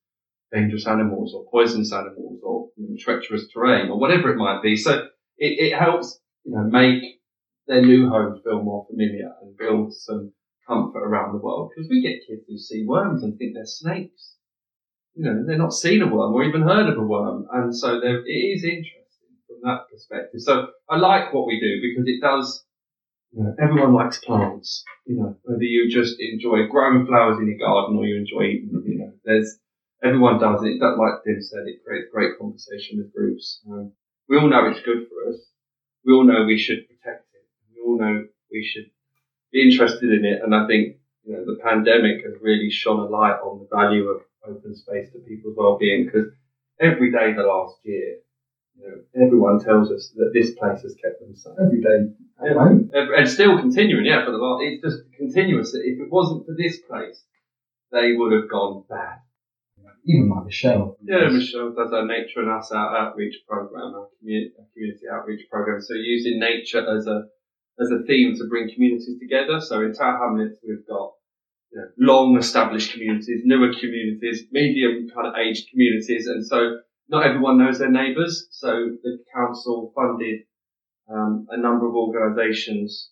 dangerous 0.54 0.88
animals 0.88 1.34
or 1.34 1.46
poisonous 1.52 1.92
animals 1.94 2.40
or 2.44 2.70
you 2.78 2.88
know, 2.88 2.96
treacherous 3.00 3.48
terrain 3.54 3.90
or 3.90 4.00
whatever 4.00 4.32
it 4.32 4.38
might 4.38 4.62
be. 4.62 4.76
So 4.76 4.94
it, 5.38 5.72
it 5.72 5.78
helps, 5.78 6.20
you 6.44 6.54
know, 6.54 6.64
make 6.64 7.04
their 7.68 7.82
new 7.82 8.08
home 8.08 8.40
feel 8.44 8.64
more 8.64 8.86
familiar 8.90 9.30
and 9.42 9.58
build 9.58 9.94
some 9.94 10.32
comfort 10.68 11.00
around 11.04 11.34
the 11.34 11.40
world. 11.40 11.70
Because 11.76 11.90
we 11.90 12.02
get 12.02 12.26
kids 12.28 12.44
who 12.48 12.58
see 12.58 12.86
worms 12.86 13.24
and 13.24 13.38
think 13.38 13.54
they're 13.54 13.66
snakes. 13.66 14.36
You 15.16 15.24
know, 15.26 15.46
they're 15.46 15.58
not 15.58 15.74
seen 15.74 16.02
a 16.02 16.08
worm 16.08 16.34
or 16.34 16.44
even 16.44 16.62
heard 16.62 16.90
of 16.90 16.98
a 16.98 17.02
worm. 17.02 17.46
And 17.52 17.76
so 17.76 18.00
there, 18.00 18.20
it 18.20 18.30
is 18.30 18.64
interesting 18.64 19.32
from 19.48 19.58
that 19.64 19.84
perspective. 19.92 20.42
So 20.42 20.68
I 20.90 20.98
like 20.98 21.34
what 21.34 21.48
we 21.48 21.60
do 21.60 21.82
because 21.82 22.06
it 22.08 22.22
does, 22.22 22.66
you 23.32 23.44
know, 23.44 23.54
everyone 23.62 23.94
likes 23.94 24.20
plants. 24.20 24.84
You 25.06 25.18
know, 25.18 25.38
whether 25.44 25.64
you 25.64 25.90
just 25.90 26.16
enjoy 26.20 26.68
growing 26.70 27.06
flowers 27.06 27.38
in 27.40 27.48
your 27.48 27.58
garden 27.58 27.98
or 27.98 28.06
you 28.06 28.18
enjoy 28.18 28.44
eating 28.44 28.72
them, 28.72 28.84
you 28.86 29.00
know, 29.00 29.12
there's, 29.24 29.58
everyone 30.04 30.40
does 30.40 30.64
it. 30.64 30.80
That, 30.80 30.96
like 30.98 31.24
Tim 31.24 31.42
said, 31.42 31.64
it 31.66 31.84
creates 31.84 32.08
great 32.12 32.32
conversation 32.38 32.98
with 32.98 33.12
groups. 33.14 33.60
Um, 33.70 33.90
we 34.28 34.38
all 34.38 34.48
know 34.48 34.66
it's 34.66 34.82
good 34.82 35.00
for 35.10 35.30
us. 35.30 35.38
We 36.04 36.14
all 36.14 36.24
know 36.24 36.44
we 36.46 36.58
should 36.58 36.80
protect 36.88 37.24
it. 37.34 37.44
We 37.74 37.82
all 37.82 37.98
know 37.98 38.22
we 38.52 38.64
should 38.64 38.86
be 39.52 39.64
interested 39.64 40.12
in 40.12 40.26
it. 40.26 40.40
And 40.42 40.54
I 40.54 40.66
think, 40.66 40.94
you 41.24 41.34
know, 41.34 41.46
the 41.46 41.58
pandemic 41.62 42.24
has 42.24 42.34
really 42.40 42.70
shone 42.70 43.00
a 43.00 43.06
light 43.06 43.36
on 43.44 43.60
the 43.60 43.66
value 43.76 44.08
of 44.10 44.18
open 44.48 44.74
space 44.74 45.10
to 45.12 45.20
people's 45.20 45.56
well-being 45.56 46.04
because 46.06 46.28
every 46.80 47.10
day 47.10 47.34
the 47.34 47.44
last 47.44 47.76
year, 47.84 48.16
you 48.78 48.84
know, 48.88 49.24
everyone 49.24 49.58
tells 49.58 49.90
us 49.90 50.12
that 50.16 50.32
this 50.34 50.52
place 50.52 50.82
has 50.82 50.94
kept 51.02 51.20
them 51.20 51.34
safe. 51.34 51.54
Every 51.60 51.80
day 51.80 52.06
at 52.40 52.46
Yeah. 52.48 52.54
home. 52.54 52.90
And 52.92 53.10
and 53.16 53.28
still 53.28 53.58
continuing, 53.58 54.06
yeah, 54.06 54.24
for 54.24 54.32
the 54.32 54.38
last, 54.38 54.62
it's 54.62 54.82
just 54.82 54.98
continuous. 55.16 55.74
If 55.74 56.00
it 56.00 56.10
wasn't 56.12 56.46
for 56.46 56.54
this 56.56 56.78
place, 56.78 57.24
they 57.92 58.12
would 58.14 58.32
have 58.34 58.50
gone 58.50 58.82
bad. 58.90 59.18
Even 60.06 60.30
like 60.30 60.46
Michelle. 60.46 60.98
Yeah, 61.04 61.30
Michelle 61.30 61.74
does 61.74 61.92
our 61.92 62.06
Nature 62.06 62.42
and 62.42 62.52
Us 62.52 62.72
out 62.72 62.96
outreach 62.96 63.36
program, 63.48 63.96
our 63.96 64.08
community, 64.20 64.54
our 64.60 64.66
community 64.74 65.06
outreach 65.12 65.50
program. 65.52 65.82
So 65.82 65.94
using 65.96 66.40
nature 66.40 66.86
as 66.86 67.08
a 67.08 67.24
as 67.80 67.92
a 67.92 68.06
theme 68.08 68.36
to 68.38 68.48
bring 68.48 68.72
communities 68.74 69.20
together. 69.20 69.60
So 69.60 69.82
in 69.82 69.94
Tower 69.94 70.18
Hamlets, 70.18 70.60
we've 70.64 70.88
got 70.88 71.12
you 71.72 71.80
know, 71.82 71.88
long 71.98 72.38
established 72.38 72.94
communities, 72.94 73.42
newer 73.44 73.74
communities, 73.74 74.46
medium 74.52 75.08
kind 75.14 75.28
of 75.28 75.36
aged 75.36 75.70
communities, 75.72 76.28
and 76.28 76.46
so 76.46 76.78
not 77.10 77.26
everyone 77.26 77.58
knows 77.58 77.80
their 77.80 77.92
neighbours. 77.92 78.48
So 78.52 78.70
the 79.04 79.18
council 79.36 79.92
funded 79.96 80.42
um, 81.10 81.48
a 81.50 81.58
number 81.58 81.88
of 81.88 81.96
organisations 81.96 83.12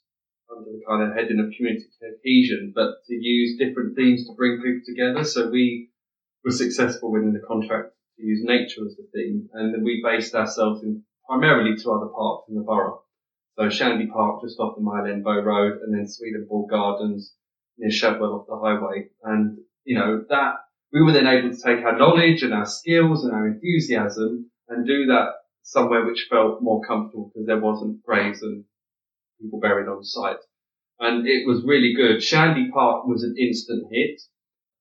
under 0.49 0.69
the 0.69 0.81
kind 0.87 1.03
of 1.03 1.15
heading 1.15 1.39
of 1.39 1.53
community 1.57 1.85
cohesion, 1.99 2.73
but 2.75 3.03
to 3.07 3.13
use 3.13 3.57
different 3.57 3.95
themes 3.95 4.25
to 4.25 4.33
bring 4.35 4.61
people 4.61 4.81
together. 4.85 5.23
So 5.23 5.49
we 5.49 5.89
were 6.43 6.51
successful 6.51 7.11
winning 7.11 7.33
the 7.33 7.47
contract 7.47 7.91
to 8.17 8.23
use 8.23 8.41
nature 8.43 8.85
as 8.85 8.95
the 8.95 9.07
theme, 9.13 9.49
and 9.53 9.73
then 9.73 9.83
we 9.83 10.03
based 10.03 10.35
ourselves 10.35 10.83
in 10.83 11.03
primarily 11.27 11.75
two 11.77 11.91
other 11.91 12.07
parks 12.07 12.49
in 12.49 12.55
the 12.55 12.61
borough. 12.61 13.01
So 13.57 13.69
Shandy 13.69 14.07
Park 14.07 14.41
just 14.41 14.59
off 14.59 14.75
the 14.75 14.81
Mile 14.81 15.05
End 15.05 15.23
Bow 15.23 15.39
Road, 15.39 15.79
and 15.81 15.93
then 15.93 16.07
Swedenborg 16.07 16.69
Gardens 16.69 17.33
near 17.77 17.91
Shadwell 17.91 18.33
off 18.33 18.47
the 18.47 18.57
highway. 18.57 19.09
And 19.23 19.59
you 19.85 19.97
know 19.97 20.23
that 20.29 20.55
we 20.91 21.01
were 21.01 21.11
then 21.11 21.27
able 21.27 21.49
to 21.49 21.61
take 21.61 21.83
our 21.83 21.97
knowledge 21.97 22.43
and 22.43 22.53
our 22.53 22.65
skills 22.65 23.23
and 23.23 23.33
our 23.33 23.47
enthusiasm 23.47 24.49
and 24.69 24.87
do 24.87 25.07
that 25.07 25.29
somewhere 25.63 26.05
which 26.05 26.27
felt 26.29 26.61
more 26.61 26.81
comfortable 26.81 27.31
because 27.33 27.47
there 27.47 27.59
wasn't 27.59 28.03
graves 28.03 28.41
and 28.41 28.65
people 29.41 29.59
buried 29.59 29.87
on 29.87 30.03
site. 30.03 30.37
And 30.99 31.27
it 31.27 31.47
was 31.47 31.63
really 31.65 31.93
good. 31.95 32.21
Shandy 32.21 32.69
Park 32.71 33.05
was 33.05 33.23
an 33.23 33.35
instant 33.39 33.87
hit. 33.91 34.21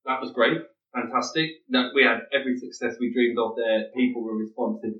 That 0.05 0.21
was 0.21 0.33
great. 0.33 0.59
Fantastic. 0.95 1.51
That 1.71 1.93
we 1.95 2.05
had 2.05 2.29
every 2.33 2.57
success 2.59 2.97
we 3.01 3.13
dreamed 3.13 3.39
of 3.39 3.57
there. 3.57 3.89
People 3.97 4.23
were 4.23 4.37
responsive. 4.37 4.95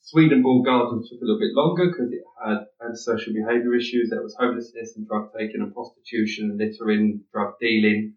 Swedenborg 0.00 0.66
Gardens 0.66 1.08
took 1.08 1.22
a 1.22 1.24
little 1.24 1.40
bit 1.40 1.54
longer 1.54 1.86
because 1.86 2.12
it 2.12 2.20
had 2.44 2.66
antisocial 2.84 3.32
behaviour 3.32 3.74
issues. 3.74 4.10
There 4.10 4.22
was 4.22 4.36
homelessness 4.38 4.94
and 4.96 5.08
drug 5.08 5.30
taking 5.36 5.62
and 5.62 5.72
prostitution 5.72 6.50
and 6.50 6.58
littering, 6.58 7.24
drug 7.32 7.54
dealing. 7.58 8.14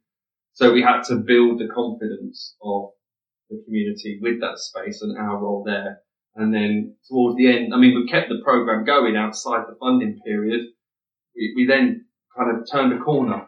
So 0.52 0.74
we 0.74 0.82
had 0.82 1.04
to 1.04 1.16
build 1.16 1.60
the 1.60 1.70
confidence 1.74 2.58
of 2.62 2.90
the 3.50 3.64
community 3.64 4.20
with 4.22 4.42
that 4.42 4.60
space 4.60 5.02
and 5.02 5.18
our 5.18 5.38
role 5.38 5.64
there. 5.66 6.02
And 6.36 6.54
then 6.54 6.96
towards 7.08 7.38
the 7.38 7.48
end, 7.48 7.74
I 7.74 7.78
mean, 7.78 7.96
we 7.96 8.06
kept 8.12 8.28
the 8.28 8.42
program 8.44 8.84
going 8.84 9.16
outside 9.16 9.64
the 9.68 9.78
funding 9.80 10.20
period. 10.26 10.66
We, 11.36 11.54
we 11.56 11.66
then 11.68 12.06
kind 12.38 12.58
of 12.58 12.70
turned 12.70 12.94
a 12.94 13.00
corner. 13.00 13.47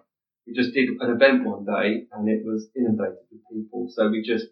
We 0.49 0.55
just 0.55 0.73
did 0.73 0.89
an 0.99 1.11
event 1.13 1.45
one 1.45 1.63
day 1.63 2.09
and 2.11 2.27
it 2.27 2.41
was 2.43 2.69
inundated 2.75 3.21
with 3.29 3.45
people. 3.53 3.85
So 3.93 4.09
we 4.09 4.25
just 4.25 4.47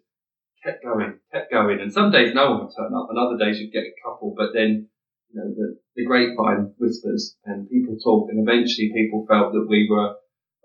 kept 0.62 0.84
going, 0.84 1.18
kept 1.32 1.50
going. 1.50 1.80
And 1.80 1.92
some 1.92 2.12
days 2.12 2.34
no 2.34 2.50
one 2.50 2.60
would 2.60 2.74
turn 2.76 2.94
up 2.94 3.10
and 3.10 3.18
other 3.18 3.36
days 3.36 3.58
you'd 3.58 3.72
get 3.72 3.82
a 3.82 3.98
couple, 4.06 4.32
but 4.36 4.54
then, 4.54 4.86
you 5.28 5.34
know, 5.34 5.50
the, 5.50 5.76
the 5.96 6.06
grapevine 6.06 6.72
whispers 6.78 7.34
and 7.44 7.68
people 7.68 7.98
talk 7.98 8.30
and 8.30 8.38
eventually 8.38 8.92
people 8.94 9.26
felt 9.28 9.52
that 9.54 9.66
we 9.68 9.88
were 9.90 10.14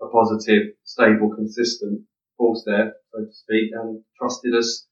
a 0.00 0.08
positive, 0.08 0.78
stable, 0.84 1.34
consistent 1.34 2.02
force 2.38 2.62
there, 2.64 2.94
so 3.10 3.24
to 3.24 3.32
speak, 3.32 3.70
and 3.74 4.02
trusted 4.16 4.54
us 4.54 4.86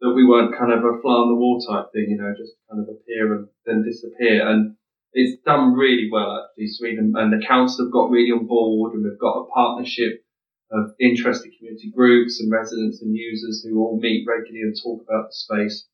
that 0.00 0.14
we 0.14 0.26
weren't 0.26 0.56
kind 0.56 0.72
of 0.72 0.80
a 0.80 1.00
fly 1.00 1.12
on 1.12 1.28
the 1.28 1.36
wall 1.36 1.60
type 1.60 1.92
thing, 1.92 2.08
you 2.08 2.16
know, 2.16 2.32
just 2.32 2.56
kind 2.70 2.82
of 2.82 2.88
appear 2.88 3.34
and 3.34 3.48
then 3.66 3.84
disappear. 3.84 4.48
And 4.48 4.74
it's 5.12 5.42
done 5.42 5.74
really 5.74 6.08
well 6.10 6.44
actually. 6.44 6.68
Sweden 6.68 7.12
and 7.16 7.32
the 7.32 7.46
council 7.46 7.86
have 7.86 7.92
got 7.92 8.10
really 8.10 8.30
on 8.30 8.46
board 8.46 8.94
and 8.94 9.04
we've 9.04 9.18
got 9.18 9.40
a 9.40 9.46
partnership 9.46 10.24
of 10.70 10.94
interested 10.98 11.52
community 11.58 11.92
groups 11.94 12.40
and 12.40 12.50
residents 12.50 13.02
and 13.02 13.14
users 13.14 13.62
who 13.62 13.78
all 13.78 13.98
meet 14.00 14.26
regularly 14.26 14.62
and 14.62 14.76
talk 14.82 15.02
about 15.02 15.28
the 15.28 15.32
space. 15.32 15.86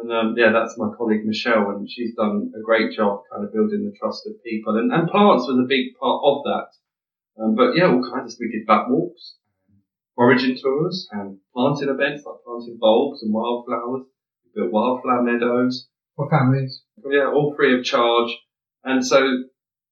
And 0.00 0.12
um, 0.12 0.34
yeah, 0.36 0.52
that's 0.52 0.76
my 0.76 0.90
colleague 0.96 1.24
Michelle, 1.24 1.70
and 1.70 1.88
she's 1.90 2.14
done 2.14 2.52
a 2.54 2.60
great 2.60 2.92
job 2.96 3.22
kind 3.32 3.44
of 3.44 3.52
building 3.52 3.84
the 3.84 3.96
trust 3.98 4.26
of 4.26 4.42
people. 4.44 4.76
And, 4.76 4.92
and 4.92 5.08
plants 5.08 5.48
was 5.48 5.58
a 5.58 5.68
big 5.68 5.96
part 6.00 6.20
of 6.22 6.44
that. 6.44 6.68
Um, 7.40 7.54
but 7.54 7.76
yeah, 7.76 7.88
all 7.88 8.04
kinds 8.04 8.34
of 8.34 8.40
we 8.40 8.50
did 8.50 8.66
back 8.66 8.88
walks 8.88 9.36
origin 10.16 10.56
tours 10.60 11.08
and 11.12 11.38
planting 11.54 11.88
events 11.88 12.24
like 12.24 12.42
planting 12.44 12.78
bulbs 12.80 13.22
and 13.22 13.32
wildflowers. 13.32 14.06
We 14.44 14.62
built 14.62 14.72
wildflower 14.72 15.22
meadows. 15.22 15.88
For 16.16 16.30
families. 16.30 16.82
Yeah, 17.04 17.28
all 17.28 17.54
free 17.54 17.78
of 17.78 17.84
charge. 17.84 18.30
And 18.86 19.04
so 19.04 19.20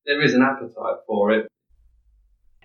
there 0.07 0.23
is 0.23 0.35
an 0.35 0.43
appetite 0.43 1.01
for 1.07 1.33
it. 1.33 1.49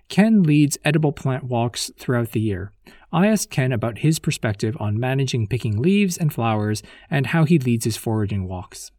Ken 0.09 0.43
leads 0.43 0.77
edible 0.85 1.11
plant 1.11 1.43
walks 1.43 1.91
throughout 1.97 2.31
the 2.31 2.39
year. 2.39 2.71
I 3.11 3.27
asked 3.27 3.49
Ken 3.49 3.71
about 3.71 3.99
his 3.99 4.19
perspective 4.19 4.77
on 4.79 4.99
managing 4.99 5.47
picking 5.47 5.81
leaves 5.81 6.17
and 6.17 6.33
flowers 6.33 6.81
and 7.09 7.27
how 7.27 7.45
he 7.45 7.59
leads 7.59 7.85
his 7.85 7.97
foraging 7.97 8.47
walks. 8.47 8.91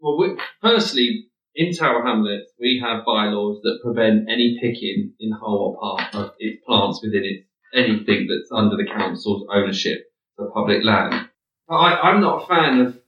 Well, 0.00 0.18
we, 0.18 0.36
firstly, 0.60 1.26
in 1.54 1.72
Tower 1.72 2.04
Hamlet, 2.04 2.42
we 2.60 2.80
have 2.84 3.04
bylaws 3.04 3.60
that 3.62 3.80
prevent 3.82 4.28
any 4.28 4.58
picking 4.60 5.12
in 5.18 5.32
whole 5.32 5.78
or 5.80 5.96
part 5.96 6.14
of 6.14 6.34
its 6.38 6.62
plants 6.66 7.00
within 7.02 7.24
it, 7.24 7.46
anything 7.74 8.28
that's 8.28 8.50
under 8.52 8.76
the 8.76 8.86
council's 8.86 9.46
ownership 9.52 10.12
of 10.38 10.52
public 10.52 10.84
land. 10.84 11.28
But 11.68 11.76
I, 11.76 12.10
I'm 12.10 12.20
not 12.20 12.42
a 12.42 12.46
fan 12.46 12.80
of 12.80 13.00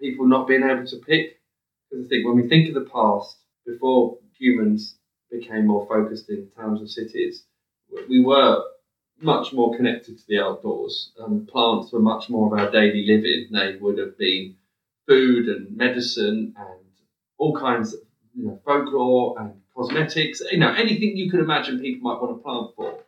people 0.00 0.26
not 0.26 0.48
being 0.48 0.64
able 0.64 0.86
to 0.86 0.96
pick. 1.06 1.38
Because 1.94 2.06
I 2.06 2.08
think 2.08 2.26
when 2.26 2.36
we 2.36 2.48
think 2.48 2.68
of 2.68 2.74
the 2.74 2.90
past, 2.90 3.38
before 3.64 4.18
humans 4.36 4.96
became 5.30 5.66
more 5.68 5.86
focused 5.86 6.28
in 6.28 6.50
towns 6.56 6.80
and 6.80 6.90
cities, 6.90 7.44
we 8.08 8.20
were 8.20 8.64
much 9.20 9.52
more 9.52 9.76
connected 9.76 10.18
to 10.18 10.24
the 10.26 10.40
outdoors. 10.40 11.12
Um, 11.20 11.46
plants 11.46 11.92
were 11.92 12.00
much 12.00 12.28
more 12.28 12.52
of 12.52 12.58
our 12.58 12.70
daily 12.72 13.06
living. 13.06 13.48
They 13.52 13.76
would 13.80 13.98
have 13.98 14.18
been 14.18 14.56
food 15.06 15.46
and 15.48 15.76
medicine 15.76 16.54
and 16.56 16.80
all 17.38 17.56
kinds 17.56 17.94
of 17.94 18.00
you 18.34 18.46
know, 18.46 18.58
folklore 18.64 19.36
and 19.38 19.60
cosmetics, 19.76 20.42
you 20.50 20.58
know, 20.58 20.74
anything 20.74 21.16
you 21.16 21.30
could 21.30 21.40
imagine 21.40 21.78
people 21.78 22.10
might 22.10 22.20
want 22.20 22.36
to 22.36 22.42
plant 22.42 22.74
for. 22.74 23.04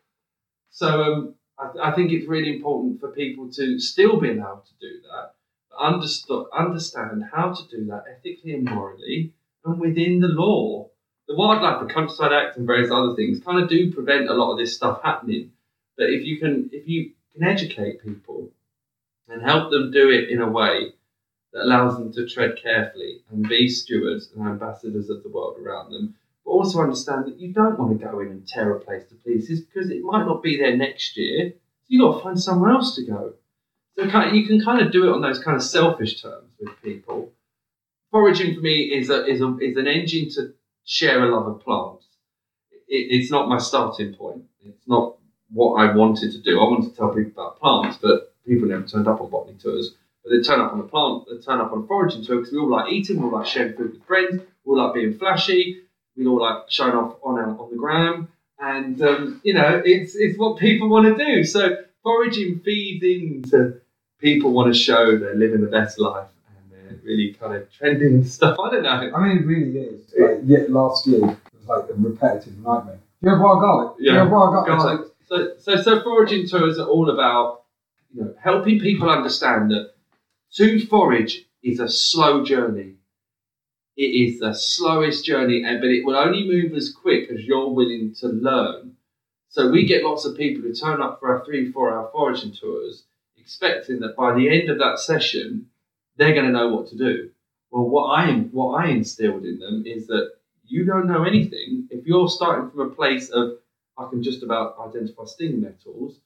So 0.71 1.03
um, 1.03 1.35
I, 1.59 1.91
I, 1.91 1.93
think 1.93 2.13
it's 2.13 2.29
really 2.29 2.55
important 2.55 3.01
for 3.01 3.11
people 3.11 3.51
to 3.53 3.81
still 3.81 4.21
be 4.21 4.31
allowed 4.31 4.65
to 4.67 4.73
do 4.81 5.01
that, 5.11 5.33
understand, 5.81 7.25
how 7.33 7.53
to 7.53 7.69
do 7.69 7.85
that 7.87 8.05
ethically 8.11 8.55
and 8.55 8.65
morally 8.65 9.33
and 9.65 9.81
within 9.81 10.21
the 10.21 10.29
law. 10.29 10.89
The 11.29 11.35
Wildlife 11.35 11.83
and 11.83 11.91
Countryside 11.91 12.33
Act 12.33 12.57
and 12.57 12.67
various 12.67 12.91
other 12.91 13.15
things 13.17 13.41
kind 13.41 13.63
of 13.63 13.69
do 13.69 13.93
prevent 13.93 14.29
a 14.29 14.35
lot 14.35 14.53
of 14.53 14.59
this 14.59 14.77
stuff 14.77 15.03
happening. 15.03 15.53
But 15.97 16.11
if 16.11 16.25
you 16.25 16.39
can, 16.39 16.71
if 16.73 16.87
you 16.87 17.13
can 17.33 17.43
educate 17.43 18.03
people 18.03 18.51
and 19.29 19.43
help 19.43 19.71
them 19.71 19.91
do 19.91 20.09
it 20.11 20.31
in 20.31 20.41
a 20.41 20.51
way 20.51 20.93
that 21.53 21.65
allows 21.65 21.99
them 21.99 22.13
to 22.13 22.29
tread 22.29 22.57
carefully 22.63 23.23
and 23.31 23.49
be 23.49 23.69
stewards 23.69 24.31
and 24.35 24.47
ambassadors 24.47 25.11
of 25.11 25.23
the 25.23 25.29
world 25.29 25.59
around 25.59 25.91
them, 25.91 26.15
but 26.45 26.51
also 26.51 26.81
understand 26.81 27.27
that 27.27 27.41
you 27.41 27.53
don't 27.53 27.79
want 27.79 27.99
to 27.99 28.07
go 28.07 28.21
in 28.21 28.29
and 28.29 28.47
tear 28.47 28.73
a 28.73 28.81
place 28.81 29.05
to 29.09 29.15
pieces 29.17 29.61
because 29.63 29.91
it 29.91 30.03
might 30.03 30.27
not 30.27 30.43
be 30.43 30.59
there 30.59 30.77
next 30.77 31.17
year. 31.17 31.51
So 31.51 31.87
you've 31.89 32.03
got 32.03 32.19
to 32.19 32.23
find 32.23 32.41
somewhere 32.41 32.71
else 32.71 32.95
to 32.97 33.05
go. 33.05 33.35
So 33.97 34.05
you 34.05 34.47
can 34.47 34.63
kind 34.63 34.85
of 34.85 34.93
do 34.93 35.09
it 35.09 35.13
on 35.13 35.23
those 35.23 35.39
kind 35.39 35.57
of 35.57 35.63
selfish 35.63 36.21
terms 36.21 36.51
with 36.61 36.71
people. 36.83 37.33
Foraging 38.11 38.55
for 38.55 38.61
me 38.61 38.93
is 38.95 39.09
a, 39.11 39.27
is 39.27 39.41
a, 39.41 39.57
is 39.59 39.77
an 39.77 39.87
engine 39.87 40.31
to 40.35 40.53
share 40.85 41.25
a 41.25 41.35
love 41.35 41.47
of 41.47 41.61
plants. 41.63 42.05
It, 42.89 43.07
it's 43.11 43.31
not 43.31 43.49
my 43.49 43.59
starting 43.59 44.15
point. 44.15 44.45
It's 44.65 44.87
not 44.87 45.17
what 45.51 45.77
I 45.77 45.95
wanted 45.95 46.33
to 46.33 46.41
do. 46.41 46.61
I 46.61 46.65
wanted 46.65 46.91
to 46.91 46.97
tell 46.97 47.09
people 47.09 47.33
about 47.33 47.59
plants, 47.59 47.99
but 48.01 48.35
people 48.47 48.69
never 48.69 48.87
turned 48.87 49.09
up 49.09 49.21
on 49.21 49.31
botany 49.31 49.59
tours. 49.59 49.95
But 50.23 50.33
they 50.33 50.43
turn 50.43 50.61
up 50.61 50.73
on 50.73 50.81
a 50.81 50.85
plant, 50.85 51.25
they 51.31 51.39
turn 51.39 51.61
up 51.61 51.73
on 51.73 51.85
a 51.85 51.87
foraging 51.87 52.25
tour 52.25 52.39
because 52.39 52.53
we 52.53 52.59
all 52.59 52.69
like 52.69 52.93
eating, 52.93 53.19
we 53.19 53.25
all 53.25 53.33
like 53.33 53.47
sharing 53.47 53.75
food 53.75 53.93
with 53.93 54.05
friends, 54.07 54.43
we 54.65 54.71
all 54.71 54.85
like 54.85 54.95
being 54.95 55.19
flashy, 55.19 55.83
we 56.17 56.27
all 56.27 56.41
like 56.41 56.65
showing 56.69 56.95
off 56.95 57.17
on 57.23 57.39
our, 57.39 57.49
on 57.49 57.71
the 57.71 57.77
gram, 57.77 58.29
and 58.59 59.01
um, 59.03 59.41
you 59.45 59.55
know 59.55 59.81
it's 59.85 60.17
it's 60.17 60.37
what 60.39 60.59
people 60.59 60.89
want 60.89 61.17
to 61.17 61.25
do. 61.25 61.45
So 61.45 61.77
foraging 62.03 62.61
feeds 62.65 63.05
into 63.05 63.81
people 64.21 64.53
want 64.53 64.73
to 64.73 64.79
show 64.79 65.17
they're 65.19 65.35
living 65.35 65.61
the 65.61 65.67
best 65.67 65.99
life 65.99 66.29
and 66.49 66.71
they're 66.71 66.99
really 67.05 67.35
kind 67.35 67.55
of 67.55 67.71
trending 67.73 68.15
and 68.15 68.27
stuff. 68.27 68.59
I 68.59 68.71
don't 68.71 68.83
know. 68.83 69.13
I 69.15 69.29
mean, 69.29 69.39
it 69.39 69.47
really 69.47 69.79
is. 69.79 70.15
Like, 70.19 70.41
yet 70.45 70.71
last 70.71 71.07
year 71.07 71.19
it 71.19 71.25
was 71.25 71.67
like 71.67 71.91
a 71.91 71.95
repetitive 71.95 72.59
nightmare. 72.59 72.99
Do 73.23 73.29
you 73.29 73.31
have 73.31 73.41
wild 73.41 73.61
garlic? 73.61 73.97
Yeah. 73.99 74.11
Do 74.11 74.15
you 74.15 74.19
have 74.21 74.31
wild 74.31 74.67
garlic? 74.67 75.07
So, 75.27 75.55
so, 75.59 75.77
so 75.77 76.03
foraging 76.03 76.49
tours 76.49 76.79
are 76.79 76.87
all 76.87 77.11
about 77.11 77.63
you 78.15 78.23
know 78.23 78.35
helping 78.41 78.79
people 78.79 79.11
understand 79.11 79.71
that 79.73 79.95
to 80.55 80.87
forage 80.87 81.45
is 81.63 81.81
a 81.81 81.89
slow 81.89 82.45
journey. 82.45 82.95
It 83.97 84.03
is 84.03 84.41
the 84.41 84.53
slowest 84.53 85.25
journey, 85.25 85.65
and 85.65 85.81
but 85.81 85.89
it 85.89 86.05
will 86.05 86.17
only 86.17 86.47
move 86.47 86.75
as 86.75 86.93
quick 86.93 87.31
as 87.31 87.45
you're 87.45 87.71
willing 87.71 88.15
to 88.21 88.29
learn. 88.29 88.97
So 89.49 89.71
we 89.71 89.87
get 89.87 90.05
lots 90.05 90.27
of 90.27 90.37
people 90.37 90.63
who 90.63 90.75
turn 90.75 91.01
up 91.01 91.19
for 91.19 91.35
our 91.35 91.45
three, 91.45 91.73
four 91.73 91.93
hour 91.93 92.11
foraging 92.13 92.53
tours, 92.53 93.05
expecting 93.47 94.01
that 94.01 94.17
by 94.17 94.35
the 94.35 94.49
end 94.49 94.69
of 94.69 94.79
that 94.79 94.99
session, 94.99 95.71
they're 96.17 96.35
going 96.35 96.47
to 96.47 96.53
know 96.53 96.69
what 96.75 96.89
to 96.89 96.97
do. 96.99 97.31
Well, 97.71 97.89
what 97.89 98.07
I 98.07 98.29
am 98.29 98.51
what 98.51 98.83
I 98.83 98.89
instilled 98.89 99.45
in 99.45 99.59
them 99.59 99.85
is 99.87 100.09
that 100.09 100.33
you 100.67 100.85
don't 100.85 101.07
know 101.07 101.23
anything 101.23 101.87
if 101.91 102.07
you're 102.07 102.29
starting 102.29 102.71
from 102.71 102.81
a 102.81 102.91
place 102.91 103.31
of 103.31 103.59
I 103.97 104.09
can 104.11 104.23
just 104.23 104.43
about 104.43 104.77
identify 104.89 105.25
stinging 105.27 105.63
nettles 105.63 106.19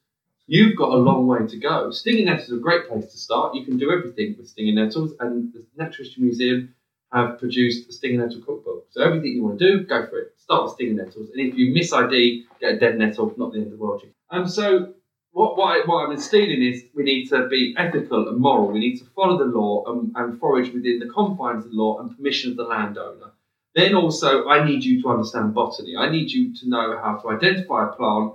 You've 0.47 0.75
got 0.75 0.91
a 0.91 0.97
long 0.97 1.27
way 1.27 1.47
to 1.47 1.57
go. 1.57 1.91
Stinging 1.91 2.25
nettles 2.25 2.49
is 2.49 2.57
a 2.57 2.61
great 2.61 2.89
place 2.89 3.09
to 3.11 3.17
start. 3.17 3.55
You 3.55 3.63
can 3.63 3.77
do 3.77 3.89
everything 3.91 4.35
with 4.37 4.49
stinging 4.49 4.75
nettles, 4.75 5.13
and 5.21 5.53
the 5.53 5.63
Natural 5.77 6.05
History 6.05 6.23
Museum 6.23 6.73
have 7.13 7.39
produced 7.39 7.87
a 7.87 7.93
stinging 7.93 8.19
nettle 8.19 8.41
cookbook. 8.41 8.87
So 8.89 9.01
everything 9.01 9.31
you 9.31 9.43
want 9.43 9.59
to 9.59 9.71
do, 9.71 9.85
go 9.85 10.05
for 10.07 10.19
it. 10.19 10.33
Start 10.37 10.63
with 10.63 10.73
stinging 10.73 10.97
nettles, 10.97 11.29
and 11.29 11.39
if 11.39 11.55
you 11.55 11.73
miss 11.73 11.93
ID, 11.93 12.47
get 12.59 12.75
a 12.75 12.79
dead 12.79 12.97
nettle. 12.97 13.33
Not 13.37 13.53
the 13.53 13.59
end 13.59 13.67
of 13.67 13.71
the 13.71 13.77
world. 13.77 14.03
Um, 14.29 14.49
so 14.49 14.93
what, 15.31 15.57
what, 15.57 15.87
what 15.87 16.05
I'm 16.05 16.11
instilling 16.11 16.61
is 16.61 16.83
we 16.93 17.03
need 17.03 17.27
to 17.29 17.47
be 17.47 17.73
ethical 17.77 18.27
and 18.27 18.37
moral. 18.37 18.71
We 18.71 18.79
need 18.79 18.97
to 18.97 19.05
follow 19.15 19.37
the 19.37 19.45
law 19.45 19.83
and, 19.87 20.11
and 20.15 20.39
forage 20.39 20.73
within 20.73 20.99
the 20.99 21.09
confines 21.09 21.65
of 21.65 21.71
the 21.71 21.77
law 21.77 21.99
and 21.99 22.15
permission 22.15 22.51
of 22.51 22.57
the 22.57 22.63
landowner. 22.63 23.31
Then 23.73 23.95
also, 23.95 24.47
I 24.49 24.65
need 24.65 24.83
you 24.83 25.01
to 25.01 25.09
understand 25.09 25.53
botany. 25.53 25.95
I 25.95 26.09
need 26.09 26.31
you 26.31 26.53
to 26.55 26.69
know 26.69 26.99
how 27.01 27.15
to 27.17 27.29
identify 27.29 27.87
a 27.87 27.93
plant. 27.93 28.33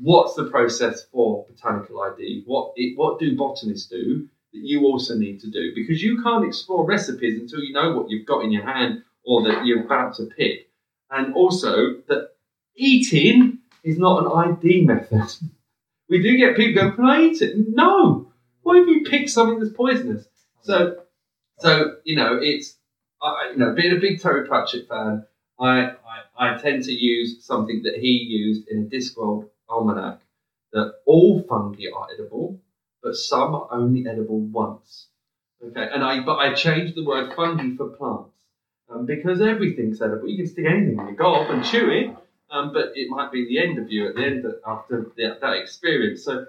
What's 0.00 0.34
the 0.34 0.46
process 0.46 1.04
for 1.12 1.46
botanical 1.48 2.00
ID? 2.02 2.42
What 2.46 2.72
it, 2.74 2.98
what 2.98 3.20
do 3.20 3.36
botanists 3.36 3.88
do 3.88 4.28
that 4.52 4.60
you 4.60 4.84
also 4.84 5.16
need 5.16 5.40
to 5.40 5.50
do? 5.50 5.72
Because 5.76 6.02
you 6.02 6.20
can't 6.24 6.44
explore 6.44 6.84
recipes 6.84 7.40
until 7.40 7.60
you 7.60 7.72
know 7.72 7.96
what 7.96 8.10
you've 8.10 8.26
got 8.26 8.44
in 8.44 8.50
your 8.50 8.64
hand 8.64 9.04
or 9.24 9.44
that 9.44 9.64
you're 9.64 9.84
about 9.84 10.16
to 10.16 10.24
pick. 10.24 10.68
And 11.12 11.32
also 11.34 12.00
that 12.08 12.30
eating 12.74 13.58
is 13.84 13.96
not 13.96 14.24
an 14.24 14.58
ID 14.60 14.84
method. 14.84 15.22
We 16.08 16.20
do 16.22 16.36
get 16.36 16.56
people 16.56 16.82
go, 16.82 16.94
"Can 16.96 17.04
I 17.06 17.22
eat 17.22 17.42
it?" 17.42 17.56
No. 17.56 18.26
Why 18.62 18.78
have 18.78 18.88
you 18.88 19.02
picked 19.04 19.30
something 19.30 19.58
that's 19.58 19.72
poisonous? 19.72 20.26
So, 20.62 20.96
so 21.58 21.96
you 22.04 22.16
know, 22.16 22.38
it's 22.40 22.78
I, 23.22 23.50
you 23.52 23.58
know, 23.58 23.72
being 23.74 23.96
a 23.96 24.00
big 24.00 24.20
Terry 24.20 24.46
Pratchett 24.46 24.88
fan, 24.88 25.22
I, 25.58 25.92
I, 26.38 26.50
I 26.50 26.56
tend 26.58 26.82
to 26.84 26.92
use 26.92 27.36
something 27.44 27.82
that 27.84 27.96
he 27.96 28.08
used 28.08 28.68
in 28.68 28.78
a 28.78 28.84
Discworld 28.84 29.46
almanac 29.68 30.20
that 30.72 30.92
all 31.06 31.40
fungi 31.48 31.84
are 31.94 32.06
edible, 32.12 32.58
but 33.02 33.16
some 33.16 33.54
are 33.54 33.68
only 33.70 34.06
edible 34.06 34.40
once. 34.40 35.08
Okay, 35.62 35.88
and 35.92 36.04
I 36.04 36.22
but 36.24 36.36
I 36.36 36.52
changed 36.52 36.94
the 36.94 37.04
word 37.04 37.32
fungi 37.34 37.74
for 37.76 37.86
plants 37.86 38.44
um, 38.88 39.06
because 39.06 39.40
everything's 39.40 40.00
edible. 40.02 40.28
You 40.28 40.36
can 40.36 40.46
stick 40.46 40.66
anything 40.66 40.98
in 40.98 41.06
your 41.06 41.14
gob 41.14 41.50
and 41.50 41.64
chew 41.64 41.88
it, 41.90 42.14
um, 42.54 42.72
but 42.72 42.92
it 42.94 43.10
might 43.10 43.32
be 43.32 43.44
the 43.46 43.58
end 43.58 43.78
of 43.78 43.90
you 43.90 44.08
at 44.08 44.14
the 44.14 44.24
end 44.24 44.44
of, 44.44 44.54
after 44.64 45.10
the, 45.16 45.36
that 45.40 45.56
experience. 45.56 46.24
So 46.24 46.46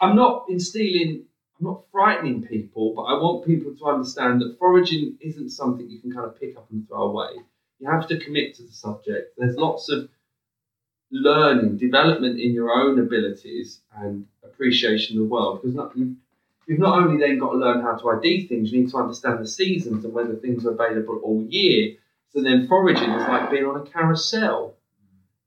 I'm 0.00 0.16
not 0.16 0.46
instilling, 0.48 1.26
I'm 1.60 1.66
not 1.66 1.82
frightening 1.92 2.42
people, 2.42 2.94
but 2.96 3.02
I 3.02 3.14
want 3.14 3.46
people 3.46 3.74
to 3.74 3.84
understand 3.86 4.40
that 4.40 4.56
foraging 4.58 5.18
isn't 5.20 5.50
something 5.50 5.88
you 5.88 6.00
can 6.00 6.12
kind 6.12 6.26
of 6.26 6.40
pick 6.40 6.56
up 6.56 6.66
and 6.70 6.88
throw 6.88 7.02
away. 7.02 7.42
You 7.80 7.90
have 7.90 8.08
to 8.08 8.18
commit 8.18 8.54
to 8.56 8.62
the 8.62 8.72
subject. 8.72 9.34
There's 9.36 9.56
lots 9.56 9.90
of 9.90 10.08
learning, 11.10 11.76
development 11.76 12.40
in 12.40 12.54
your 12.54 12.70
own 12.70 12.98
abilities 12.98 13.80
and 13.94 14.24
appreciation 14.42 15.18
of 15.18 15.24
the 15.24 15.28
world 15.28 15.60
because 15.60 15.74
not, 15.74 15.94
you've, 15.94 16.16
you've 16.66 16.78
not 16.78 16.98
only 16.98 17.20
then 17.20 17.38
got 17.38 17.50
to 17.50 17.58
learn 17.58 17.82
how 17.82 17.96
to 17.96 18.10
ID 18.10 18.46
things, 18.46 18.72
you 18.72 18.80
need 18.80 18.90
to 18.90 18.96
understand 18.96 19.40
the 19.40 19.46
seasons 19.46 20.02
and 20.02 20.14
whether 20.14 20.34
things 20.34 20.64
are 20.64 20.70
available 20.70 21.20
all 21.22 21.44
year. 21.46 21.96
So 22.30 22.40
then 22.40 22.66
foraging 22.66 23.10
is 23.10 23.28
like 23.28 23.50
being 23.50 23.66
on 23.66 23.86
a 23.86 23.90
carousel 23.90 24.76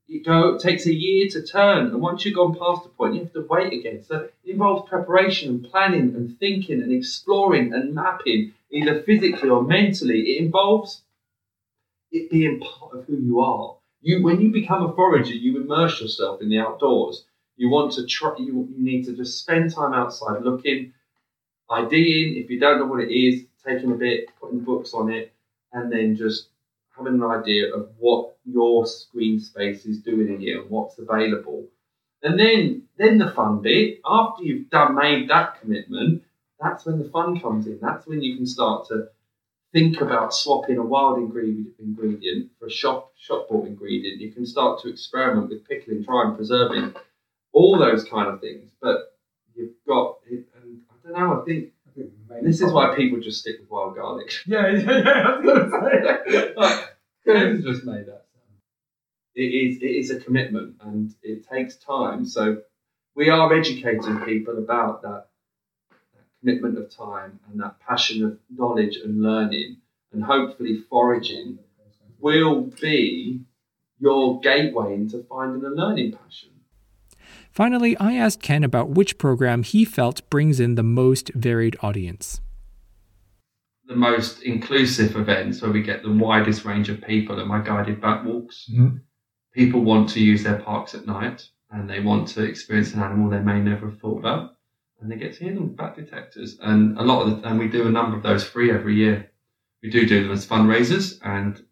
you 0.06 0.22
go, 0.22 0.54
it 0.54 0.60
takes 0.60 0.86
a 0.86 0.94
year 0.94 1.28
to 1.30 1.42
turn, 1.42 1.86
and 1.86 2.00
once 2.00 2.24
you've 2.24 2.36
gone 2.36 2.56
past 2.56 2.84
the 2.84 2.90
point, 2.90 3.14
you 3.14 3.20
have 3.22 3.32
to 3.32 3.46
wait 3.48 3.72
again. 3.72 4.04
So 4.04 4.20
it 4.20 4.32
involves 4.44 4.88
preparation 4.88 5.48
and 5.50 5.64
planning 5.64 6.14
and 6.14 6.38
thinking 6.38 6.80
and 6.80 6.92
exploring 6.92 7.72
and 7.74 7.94
mapping, 7.94 8.52
either 8.70 9.02
physically 9.02 9.48
or 9.48 9.62
mentally. 9.62 10.20
It 10.20 10.44
involves 10.44 11.02
it 12.12 12.30
being 12.30 12.60
part 12.60 12.94
of 12.94 13.04
who 13.06 13.16
you 13.16 13.40
are. 13.40 13.76
You, 14.00 14.22
when 14.22 14.40
you 14.40 14.52
become 14.52 14.84
a 14.84 14.94
forager, 14.94 15.34
you 15.34 15.60
immerse 15.60 16.00
yourself 16.00 16.40
in 16.40 16.50
the 16.50 16.58
outdoors. 16.58 17.24
You 17.56 17.68
want 17.70 17.92
to 17.94 18.06
try. 18.06 18.34
You, 18.38 18.68
you 18.76 18.84
need 18.84 19.06
to 19.06 19.16
just 19.16 19.40
spend 19.40 19.74
time 19.74 19.92
outside, 19.92 20.42
looking, 20.42 20.92
IDing. 21.68 22.36
If 22.36 22.50
you 22.50 22.60
don't 22.60 22.78
know 22.78 22.86
what 22.86 23.02
it 23.02 23.12
is, 23.12 23.44
taking 23.66 23.90
a 23.90 23.96
bit, 23.96 24.28
putting 24.40 24.60
books 24.60 24.94
on 24.94 25.10
it, 25.10 25.32
and 25.72 25.90
then 25.90 26.14
just 26.14 26.48
having 26.96 27.14
an 27.14 27.24
idea 27.24 27.74
of 27.74 27.88
what 27.98 28.35
your 28.46 28.86
screen 28.86 29.38
space 29.40 29.84
is 29.84 29.98
doing 29.98 30.28
in 30.28 30.40
here 30.40 30.60
and 30.60 30.70
what's 30.70 30.98
available. 30.98 31.66
And 32.22 32.38
then 32.38 32.82
then 32.96 33.18
the 33.18 33.30
fun 33.32 33.60
bit, 33.60 34.00
after 34.04 34.42
you've 34.42 34.70
done 34.70 34.94
made 34.94 35.28
that 35.28 35.60
commitment, 35.60 36.22
that's 36.60 36.86
when 36.86 36.98
the 36.98 37.08
fun 37.10 37.40
comes 37.40 37.66
in. 37.66 37.78
That's 37.80 38.06
when 38.06 38.22
you 38.22 38.36
can 38.36 38.46
start 38.46 38.88
to 38.88 39.08
think 39.72 40.00
about 40.00 40.32
swapping 40.32 40.78
a 40.78 40.82
wild 40.82 41.18
ingredient 41.18 42.50
for 42.58 42.66
a 42.66 42.70
shop 42.70 43.12
shop 43.18 43.48
bought 43.48 43.66
ingredient. 43.66 44.20
You 44.20 44.32
can 44.32 44.46
start 44.46 44.80
to 44.82 44.88
experiment 44.88 45.50
with 45.50 45.68
pickling, 45.68 46.04
trying, 46.04 46.34
preserving, 46.34 46.94
all 47.52 47.78
those 47.78 48.04
kind 48.04 48.28
of 48.28 48.40
things. 48.40 48.70
But 48.80 49.16
you've 49.54 49.72
got, 49.86 50.16
and 50.30 50.80
I 50.90 51.08
don't 51.08 51.18
know. 51.18 51.40
I 51.40 51.44
think 51.44 51.72
this 52.42 52.60
is 52.60 52.72
why 52.72 52.94
people 52.94 53.20
just 53.20 53.40
stick 53.40 53.56
with 53.60 53.70
wild 53.70 53.96
garlic. 53.96 54.32
Yeah, 54.46 54.68
yeah, 54.68 54.78
yeah. 54.78 55.22
I 55.26 55.36
was 55.36 55.44
going 55.44 55.70
to 55.70 56.30
say. 56.30 56.54
like, 56.56 57.62
just 57.62 57.84
made 57.84 58.06
that. 58.06 58.25
It 59.36 59.42
is, 59.42 59.82
it 59.82 59.86
is 59.86 60.10
a 60.10 60.18
commitment 60.18 60.76
and 60.80 61.14
it 61.22 61.46
takes 61.46 61.76
time. 61.76 62.24
So 62.24 62.62
we 63.14 63.28
are 63.28 63.54
educating 63.54 64.20
people 64.22 64.56
about 64.56 65.02
that, 65.02 65.26
that 65.90 66.24
commitment 66.40 66.78
of 66.78 66.90
time 66.90 67.38
and 67.50 67.60
that 67.60 67.78
passion 67.78 68.24
of 68.24 68.38
knowledge 68.50 68.96
and 68.96 69.22
learning, 69.22 69.76
and 70.12 70.24
hopefully 70.24 70.82
foraging 70.88 71.58
will 72.18 72.62
be 72.80 73.42
your 73.98 74.40
gateway 74.40 74.94
into 74.94 75.22
finding 75.28 75.64
a 75.64 75.68
learning 75.68 76.12
passion. 76.12 76.50
Finally, 77.50 77.96
I 77.98 78.14
asked 78.14 78.42
Ken 78.42 78.64
about 78.64 78.90
which 78.90 79.18
program 79.18 79.62
he 79.62 79.84
felt 79.84 80.28
brings 80.30 80.60
in 80.60 80.74
the 80.74 80.82
most 80.82 81.30
varied 81.34 81.76
audience. 81.82 82.40
The 83.86 83.96
most 83.96 84.42
inclusive 84.42 85.14
events 85.14 85.62
where 85.62 85.70
we 85.70 85.82
get 85.82 86.02
the 86.02 86.12
widest 86.12 86.64
range 86.64 86.88
of 86.88 87.02
people 87.02 87.38
are 87.40 87.46
my 87.46 87.62
guided 87.62 88.00
bat 88.00 88.24
walks. 88.24 88.68
Mm-hmm. 88.72 88.96
People 89.56 89.80
want 89.80 90.10
to 90.10 90.20
use 90.20 90.42
their 90.42 90.58
parks 90.58 90.94
at 90.94 91.06
night 91.06 91.48
and 91.70 91.88
they 91.88 92.00
want 92.00 92.28
to 92.28 92.44
experience 92.44 92.92
an 92.92 93.02
animal 93.02 93.30
they 93.30 93.40
may 93.40 93.58
never 93.58 93.88
have 93.88 93.98
thought 93.98 94.18
about. 94.18 94.52
And 95.00 95.10
they 95.10 95.16
get 95.16 95.32
to 95.34 95.44
hear 95.44 95.54
them 95.54 95.74
bat 95.74 95.96
detectors. 95.96 96.58
And 96.60 96.98
a 96.98 97.02
lot 97.02 97.22
of 97.22 97.42
the, 97.42 97.48
and 97.48 97.58
we 97.58 97.66
do 97.66 97.88
a 97.88 97.90
number 97.90 98.16
of 98.16 98.22
those 98.22 98.44
free 98.44 98.70
every 98.70 98.96
year. 98.96 99.30
We 99.82 99.88
do 99.88 100.06
do 100.06 100.22
them 100.22 100.32
as 100.32 100.46
fundraisers 100.46 101.18
and 101.22 101.64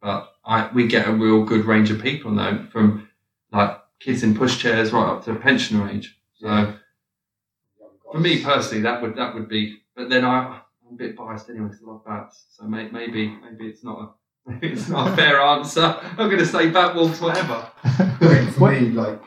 but 0.00 0.32
I, 0.44 0.68
we 0.74 0.88
get 0.88 1.06
a 1.06 1.12
real 1.12 1.44
good 1.44 1.64
range 1.64 1.92
of 1.92 2.02
people 2.02 2.34
though 2.34 2.66
from 2.72 3.08
like 3.52 3.78
kids 4.00 4.24
in 4.24 4.34
pushchairs 4.34 4.92
right 4.92 5.08
up 5.08 5.24
to 5.24 5.34
pensioner 5.36 5.88
age. 5.88 6.18
So 6.34 6.74
for 8.10 8.18
me 8.18 8.42
personally, 8.42 8.82
that 8.82 9.00
would 9.00 9.14
that 9.14 9.32
would 9.34 9.48
be. 9.48 9.78
But 9.94 10.10
then 10.10 10.24
I, 10.24 10.60
I'm 10.84 10.94
a 10.94 10.96
bit 10.96 11.16
biased 11.16 11.48
anyway 11.48 11.68
because 11.68 11.82
I 11.86 11.86
love 11.86 12.04
bats. 12.04 12.46
So 12.50 12.64
may, 12.64 12.88
maybe 12.88 13.28
maybe 13.28 13.68
it's 13.68 13.84
not 13.84 14.00
a 14.00 14.08
it's 14.62 14.88
not 14.88 15.12
a 15.12 15.16
fair 15.16 15.40
answer. 15.40 15.82
I'm 15.82 16.28
going 16.28 16.38
to 16.38 16.46
say 16.46 16.70
bat 16.70 16.94
wolves, 16.94 17.20
whatever. 17.20 17.70
for 18.52 18.70
me, 18.70 18.90
like 18.90 19.20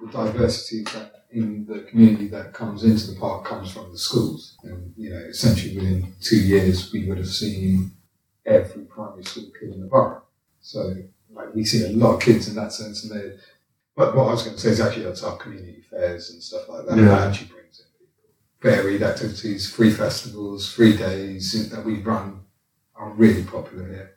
the 0.00 0.10
diversity 0.10 0.84
that 0.84 1.24
in 1.30 1.66
the 1.66 1.80
community 1.90 2.28
that 2.28 2.52
comes 2.52 2.84
into 2.84 3.10
the 3.10 3.18
park 3.18 3.44
comes 3.44 3.72
from 3.72 3.90
the 3.90 3.98
schools, 3.98 4.56
and 4.62 4.92
you 4.96 5.10
know, 5.10 5.18
essentially 5.28 5.76
within 5.76 6.14
two 6.20 6.38
years, 6.38 6.92
we 6.92 7.08
would 7.08 7.18
have 7.18 7.28
seen 7.28 7.90
every 8.46 8.84
primary 8.84 9.24
school 9.24 9.50
kid 9.58 9.70
in 9.70 9.80
the 9.80 9.86
borough. 9.86 10.22
So 10.60 10.94
like 11.30 11.54
we 11.54 11.64
see 11.64 11.84
a 11.84 11.88
lot 11.90 12.14
of 12.14 12.20
kids 12.20 12.48
in 12.48 12.54
that 12.54 12.72
sense, 12.72 13.04
and 13.04 13.20
they 13.20 13.36
but 13.96 14.14
what 14.16 14.28
I 14.28 14.30
was 14.32 14.42
going 14.42 14.56
to 14.56 14.62
say 14.62 14.70
is 14.70 14.80
actually 14.80 15.04
that's 15.04 15.22
our 15.22 15.36
community 15.36 15.82
fairs 15.82 16.30
and 16.30 16.42
stuff 16.42 16.68
like 16.68 16.86
that. 16.86 16.96
Yeah. 16.96 17.04
That 17.06 17.28
actually 17.28 17.48
brings 17.48 17.80
in 17.80 17.86
people. 17.98 18.82
Varied 18.82 19.02
activities, 19.02 19.70
free 19.70 19.90
festivals, 19.90 20.72
free 20.72 20.96
days 20.96 21.70
that 21.70 21.84
we 21.84 22.00
run 22.00 22.40
are 22.96 23.10
really 23.10 23.44
popular 23.44 23.86
here. 23.86 24.13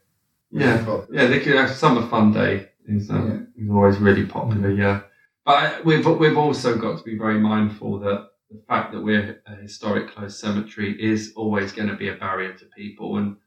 Yeah, 0.52 1.04
yeah. 1.12 1.28
The 1.28 1.60
uh, 1.60 1.68
summer 1.68 2.08
fun 2.08 2.34
day 2.34 2.70
is, 2.86 3.10
um, 3.10 3.50
yeah. 3.58 3.64
is 3.64 3.70
always 3.70 3.98
really 3.98 4.26
popular. 4.26 4.70
Mm-hmm. 4.70 4.82
Yeah, 4.82 5.02
but 5.46 5.84
we've 5.86 6.06
we've 6.06 6.38
also 6.38 6.78
got 6.78 6.98
to 6.98 7.04
be 7.04 7.18
very 7.18 7.40
mindful 7.40 8.00
that 8.00 8.30
the 8.50 8.62
fact 8.68 8.94
that 8.94 9.02
we're 9.02 9.42
a 9.46 9.56
historic 9.56 10.12
closed 10.12 10.40
cemetery 10.40 10.96
is 11.02 11.34
always 11.36 11.74
going 11.74 11.90
to 11.90 11.96
be 11.96 12.08
a 12.08 12.16
barrier 12.16 12.54
to 12.54 12.66
people, 12.78 13.18
and 13.18 13.38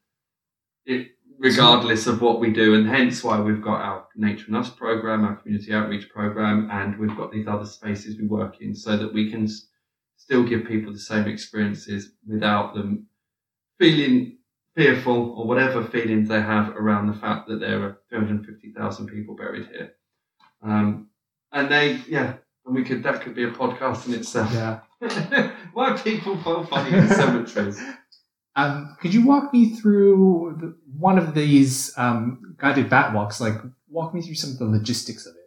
it 0.84 1.12
regardless 1.38 2.06
of 2.06 2.20
what 2.20 2.38
we 2.38 2.52
do. 2.52 2.74
And 2.74 2.86
hence 2.86 3.24
why 3.24 3.40
we've 3.40 3.62
got 3.62 3.80
our 3.80 4.06
Nature 4.14 4.46
and 4.48 4.56
Us 4.56 4.68
program, 4.70 5.24
our 5.24 5.36
community 5.36 5.72
outreach 5.72 6.10
program, 6.10 6.68
and 6.70 6.98
we've 6.98 7.16
got 7.16 7.32
these 7.32 7.48
other 7.48 7.64
spaces 7.64 8.18
we 8.18 8.26
work 8.26 8.60
in 8.60 8.74
so 8.74 8.96
that 8.96 9.12
we 9.12 9.30
can 9.30 9.48
still 10.16 10.44
give 10.44 10.66
people 10.66 10.92
the 10.92 10.98
same 10.98 11.26
experiences 11.26 12.12
without 12.28 12.74
them 12.74 13.06
feeling 13.78 14.36
fearful 14.74 15.32
or 15.36 15.46
whatever 15.46 15.84
feelings 15.84 16.28
they 16.28 16.40
have 16.40 16.76
around 16.76 17.06
the 17.06 17.18
fact 17.18 17.48
that 17.48 17.60
there 17.60 17.82
are 17.82 17.98
350,000 18.08 19.06
people 19.08 19.34
buried 19.34 19.66
here. 19.66 19.92
Um, 20.62 21.08
and 21.52 21.70
they, 21.70 22.00
yeah, 22.08 22.34
and 22.64 22.74
we 22.74 22.84
could, 22.84 23.02
that 23.02 23.22
could 23.22 23.34
be 23.34 23.44
a 23.44 23.50
podcast 23.50 24.06
in 24.06 24.14
itself. 24.14 24.52
Yeah. 24.52 24.80
Why 25.72 25.96
people 25.96 26.36
fall 26.42 26.64
funny 26.64 26.96
in 26.96 27.08
cemeteries? 27.08 27.80
Um, 28.56 28.96
could 29.00 29.14
you 29.14 29.24
walk 29.24 29.52
me 29.52 29.76
through 29.76 30.58
the, 30.60 30.76
one 30.98 31.18
of 31.18 31.34
these 31.34 31.96
um, 31.96 32.56
guided 32.58 32.90
bat 32.90 33.14
walks? 33.14 33.40
Like, 33.40 33.54
walk 33.88 34.12
me 34.12 34.20
through 34.20 34.34
some 34.34 34.50
of 34.50 34.58
the 34.58 34.64
logistics 34.64 35.24
of 35.24 35.36
it. 35.36 35.39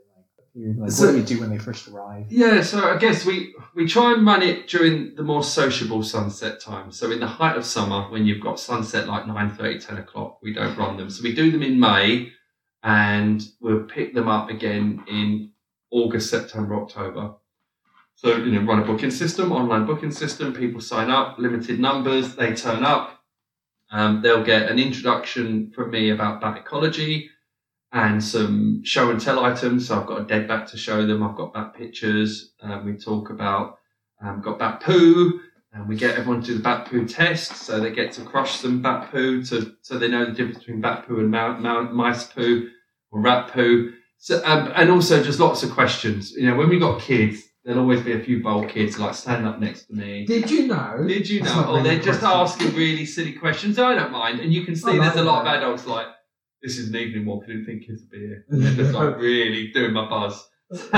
Period? 0.53 0.77
Like, 0.79 0.91
So- 0.91 1.05
what 1.07 1.11
do 1.13 1.17
you 1.19 1.23
do 1.23 1.39
when 1.39 1.49
they 1.49 1.57
first 1.57 1.87
arrive? 1.87 2.31
Yeah, 2.31 2.61
so 2.61 2.83
I 2.89 2.97
guess 2.97 3.25
we 3.25 3.53
we 3.75 3.87
try 3.87 4.13
and 4.13 4.25
run 4.25 4.43
it 4.43 4.67
during 4.67 5.15
the 5.15 5.23
more 5.23 5.43
sociable 5.43 6.03
sunset 6.03 6.59
times. 6.59 6.97
So 6.97 7.11
in 7.11 7.19
the 7.19 7.27
height 7.27 7.57
of 7.57 7.65
summer, 7.65 8.03
when 8.11 8.25
you've 8.25 8.41
got 8.41 8.59
sunset 8.59 9.07
like 9.07 9.25
9.30, 9.25 9.79
10 9.79 9.97
o'clock, 9.97 10.39
we 10.43 10.53
don't 10.53 10.77
run 10.77 10.97
them. 10.97 11.09
So 11.09 11.23
we 11.23 11.33
do 11.33 11.49
them 11.51 11.63
in 11.63 11.79
May, 11.79 12.31
and 12.83 13.43
we'll 13.61 13.83
pick 13.83 14.13
them 14.13 14.27
up 14.27 14.49
again 14.49 15.03
in 15.07 15.51
August, 15.91 16.29
September, 16.29 16.75
October. 16.75 17.33
So 18.15 18.37
you 18.37 18.51
know, 18.51 18.61
run 18.61 18.79
a 18.81 18.85
booking 18.85 19.11
system, 19.11 19.51
online 19.51 19.85
booking 19.85 20.11
system. 20.11 20.53
People 20.53 20.81
sign 20.81 21.09
up, 21.09 21.39
limited 21.39 21.79
numbers. 21.79 22.35
They 22.35 22.53
turn 22.53 22.83
up. 22.83 23.19
Um, 23.91 24.21
they'll 24.21 24.43
get 24.43 24.71
an 24.71 24.79
introduction 24.79 25.71
from 25.71 25.91
me 25.91 26.09
about 26.11 26.41
bat 26.41 26.57
ecology 26.57 27.29
and 27.93 28.23
some 28.23 28.83
show 28.83 29.11
and 29.11 29.21
tell 29.21 29.45
items. 29.45 29.87
So 29.87 29.99
I've 29.99 30.07
got 30.07 30.21
a 30.21 30.25
dead 30.25 30.47
bat 30.47 30.67
to 30.69 30.77
show 30.77 31.05
them. 31.05 31.23
I've 31.23 31.35
got 31.35 31.53
bat 31.53 31.75
pictures. 31.75 32.53
Um, 32.61 32.85
we 32.85 32.93
talk 32.93 33.29
about 33.29 33.77
um, 34.21 34.41
got 34.41 34.59
bat 34.59 34.81
poo, 34.81 35.39
and 35.71 35.87
we 35.87 35.95
get 35.95 36.17
everyone 36.17 36.41
to 36.41 36.47
do 36.47 36.57
the 36.57 36.63
bat 36.63 36.87
poo 36.87 37.07
test. 37.07 37.55
So 37.55 37.79
they 37.79 37.91
get 37.91 38.11
to 38.13 38.21
crush 38.21 38.59
some 38.59 38.81
bat 38.81 39.11
poo 39.11 39.43
to 39.45 39.75
so 39.81 39.97
they 39.97 40.07
know 40.07 40.25
the 40.25 40.31
difference 40.31 40.59
between 40.59 40.81
bat 40.81 41.07
poo 41.07 41.19
and 41.19 41.29
mouse 41.29 42.27
poo 42.27 42.69
or 43.11 43.21
rat 43.21 43.49
poo. 43.53 43.93
So 44.17 44.41
um, 44.43 44.71
and 44.75 44.89
also 44.89 45.23
just 45.23 45.39
lots 45.39 45.63
of 45.63 45.71
questions. 45.71 46.31
You 46.31 46.49
know, 46.49 46.57
when 46.57 46.69
we 46.69 46.79
got 46.79 46.99
kids, 46.99 47.43
there'll 47.63 47.81
always 47.81 48.01
be 48.01 48.13
a 48.13 48.19
few 48.19 48.41
bold 48.41 48.69
kids 48.69 48.97
like 48.97 49.13
standing 49.13 49.47
up 49.47 49.59
next 49.59 49.85
to 49.85 49.93
me. 49.93 50.25
Did 50.25 50.49
you 50.49 50.65
know? 50.67 51.03
Did 51.07 51.29
you 51.29 51.43
know? 51.43 51.65
Or 51.65 51.77
really 51.77 51.89
they're 51.89 51.99
just 51.99 52.21
question. 52.21 52.39
asking 52.39 52.75
really 52.75 53.05
silly 53.05 53.33
questions. 53.33 53.77
I 53.77 53.93
don't 53.93 54.11
mind. 54.11 54.39
And 54.39 54.51
you 54.51 54.65
can 54.65 54.75
see 54.75 54.91
I 54.91 54.97
there's 54.97 55.17
a 55.17 55.23
lot 55.23 55.41
of 55.41 55.47
adults 55.47 55.85
like, 55.85 56.07
this 56.63 56.77
is 56.77 56.89
an 56.89 56.95
evening 56.95 57.25
walk. 57.25 57.43
I 57.43 57.47
didn't 57.47 57.65
think 57.65 57.85
kids 57.85 58.01
would 58.01 58.09
be 58.09 58.19
here. 58.19 58.45
And 58.49 58.63
they're 58.63 58.73
just 58.73 58.93
like 58.93 59.17
really 59.17 59.71
doing 59.71 59.93
my 59.93 60.09
buzz. 60.09 60.47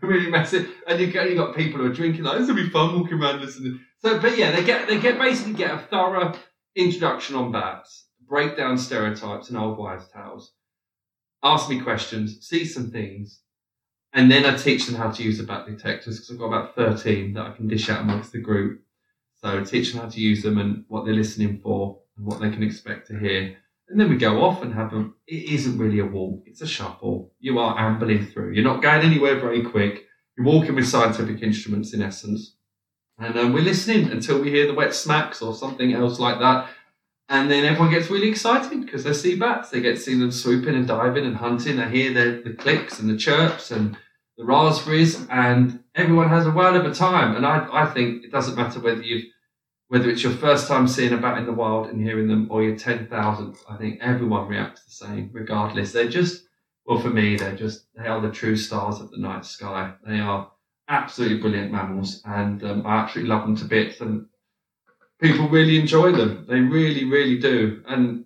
really 0.00 0.30
massive. 0.30 0.70
And 0.86 1.00
you 1.00 1.12
got, 1.12 1.28
you 1.28 1.36
got 1.36 1.54
people 1.54 1.80
who 1.80 1.86
are 1.86 1.92
drinking 1.92 2.24
like, 2.24 2.38
this 2.38 2.48
will 2.48 2.54
be 2.54 2.70
fun 2.70 2.98
walking 2.98 3.20
around 3.20 3.40
listening. 3.40 3.80
So, 3.98 4.18
but 4.18 4.38
yeah, 4.38 4.52
they 4.52 4.64
get, 4.64 4.88
they 4.88 4.98
get 4.98 5.18
basically 5.18 5.54
get 5.54 5.74
a 5.74 5.78
thorough 5.78 6.32
introduction 6.74 7.36
on 7.36 7.52
bats, 7.52 8.06
break 8.26 8.56
down 8.56 8.78
stereotypes 8.78 9.50
and 9.50 9.58
old 9.58 9.78
wives' 9.78 10.08
tales, 10.08 10.52
ask 11.42 11.68
me 11.68 11.80
questions, 11.80 12.46
see 12.46 12.64
some 12.64 12.90
things, 12.90 13.40
and 14.12 14.30
then 14.30 14.46
I 14.46 14.56
teach 14.56 14.86
them 14.86 14.94
how 14.94 15.10
to 15.10 15.22
use 15.22 15.38
the 15.38 15.44
bat 15.44 15.66
detectors 15.66 16.18
because 16.18 16.30
I've 16.30 16.38
got 16.38 16.46
about 16.46 16.74
13 16.74 17.34
that 17.34 17.46
I 17.46 17.50
can 17.50 17.68
dish 17.68 17.90
out 17.90 18.00
amongst 18.00 18.32
the 18.32 18.38
group. 18.38 18.80
So 19.42 19.62
teach 19.62 19.92
them 19.92 20.00
how 20.00 20.08
to 20.08 20.20
use 20.20 20.42
them 20.42 20.56
and 20.56 20.84
what 20.88 21.04
they're 21.04 21.14
listening 21.14 21.60
for 21.62 21.98
and 22.16 22.26
what 22.26 22.40
they 22.40 22.50
can 22.50 22.62
expect 22.62 23.08
to 23.08 23.18
hear. 23.18 23.56
And 23.88 24.00
then 24.00 24.10
we 24.10 24.16
go 24.16 24.42
off 24.42 24.62
and 24.62 24.74
have 24.74 24.90
them. 24.90 25.14
It 25.26 25.44
isn't 25.54 25.78
really 25.78 26.00
a 26.00 26.06
walk, 26.06 26.42
it's 26.46 26.62
a 26.62 26.66
shuffle. 26.66 27.32
You 27.38 27.58
are 27.58 27.78
ambling 27.78 28.26
through. 28.26 28.52
You're 28.52 28.64
not 28.64 28.82
going 28.82 29.02
anywhere 29.02 29.38
very 29.38 29.62
quick. 29.62 30.06
You're 30.36 30.46
walking 30.46 30.74
with 30.74 30.88
scientific 30.88 31.42
instruments 31.42 31.94
in 31.94 32.02
essence. 32.02 32.56
And 33.18 33.38
um, 33.38 33.52
we're 33.52 33.62
listening 33.62 34.10
until 34.10 34.40
we 34.40 34.50
hear 34.50 34.66
the 34.66 34.74
wet 34.74 34.94
smacks 34.94 35.40
or 35.40 35.54
something 35.54 35.94
else 35.94 36.18
like 36.18 36.38
that. 36.40 36.68
And 37.28 37.50
then 37.50 37.64
everyone 37.64 37.90
gets 37.90 38.10
really 38.10 38.28
excited 38.28 38.84
because 38.84 39.02
they 39.02 39.12
see 39.12 39.36
bats. 39.36 39.70
They 39.70 39.80
get 39.80 39.96
to 39.96 40.00
see 40.00 40.18
them 40.18 40.30
swooping 40.30 40.74
and 40.74 40.86
diving 40.86 41.24
and 41.24 41.36
hunting. 41.36 41.76
They 41.76 41.88
hear 41.88 42.12
the, 42.12 42.42
the 42.44 42.54
clicks 42.54 43.00
and 43.00 43.08
the 43.08 43.16
chirps 43.16 43.70
and 43.70 43.96
the 44.36 44.44
raspberries, 44.44 45.26
and 45.30 45.82
everyone 45.94 46.28
has 46.28 46.46
a 46.46 46.50
whale 46.50 46.76
of 46.76 46.84
a 46.84 46.94
time. 46.94 47.34
And 47.34 47.46
I, 47.46 47.66
I 47.72 47.86
think 47.86 48.22
it 48.22 48.30
doesn't 48.30 48.54
matter 48.54 48.80
whether 48.80 49.02
you've 49.02 49.24
whether 49.88 50.10
it's 50.10 50.22
your 50.22 50.32
first 50.32 50.66
time 50.66 50.88
seeing 50.88 51.12
a 51.12 51.16
bat 51.16 51.38
in 51.38 51.46
the 51.46 51.52
wild 51.52 51.88
and 51.88 52.02
hearing 52.02 52.28
them 52.28 52.48
or 52.50 52.62
your 52.62 52.76
10,000th, 52.76 53.58
I 53.68 53.76
think 53.76 54.00
everyone 54.00 54.48
reacts 54.48 54.84
the 54.84 55.06
same 55.06 55.30
regardless. 55.32 55.92
They're 55.92 56.08
just, 56.08 56.44
well, 56.84 56.98
for 56.98 57.10
me, 57.10 57.36
they're 57.36 57.54
just, 57.54 57.86
they 57.94 58.06
are 58.06 58.20
the 58.20 58.30
true 58.30 58.56
stars 58.56 59.00
of 59.00 59.10
the 59.10 59.18
night 59.18 59.44
sky. 59.44 59.92
They 60.06 60.18
are 60.18 60.50
absolutely 60.88 61.38
brilliant 61.38 61.72
mammals 61.72 62.22
and 62.24 62.62
um, 62.64 62.86
I 62.86 62.96
absolutely 62.96 63.30
love 63.30 63.42
them 63.42 63.56
to 63.56 63.64
bits 63.64 64.00
and 64.00 64.26
people 65.20 65.48
really 65.48 65.78
enjoy 65.78 66.12
them. 66.12 66.46
They 66.48 66.60
really, 66.60 67.04
really 67.04 67.38
do. 67.38 67.82
And 67.86 68.24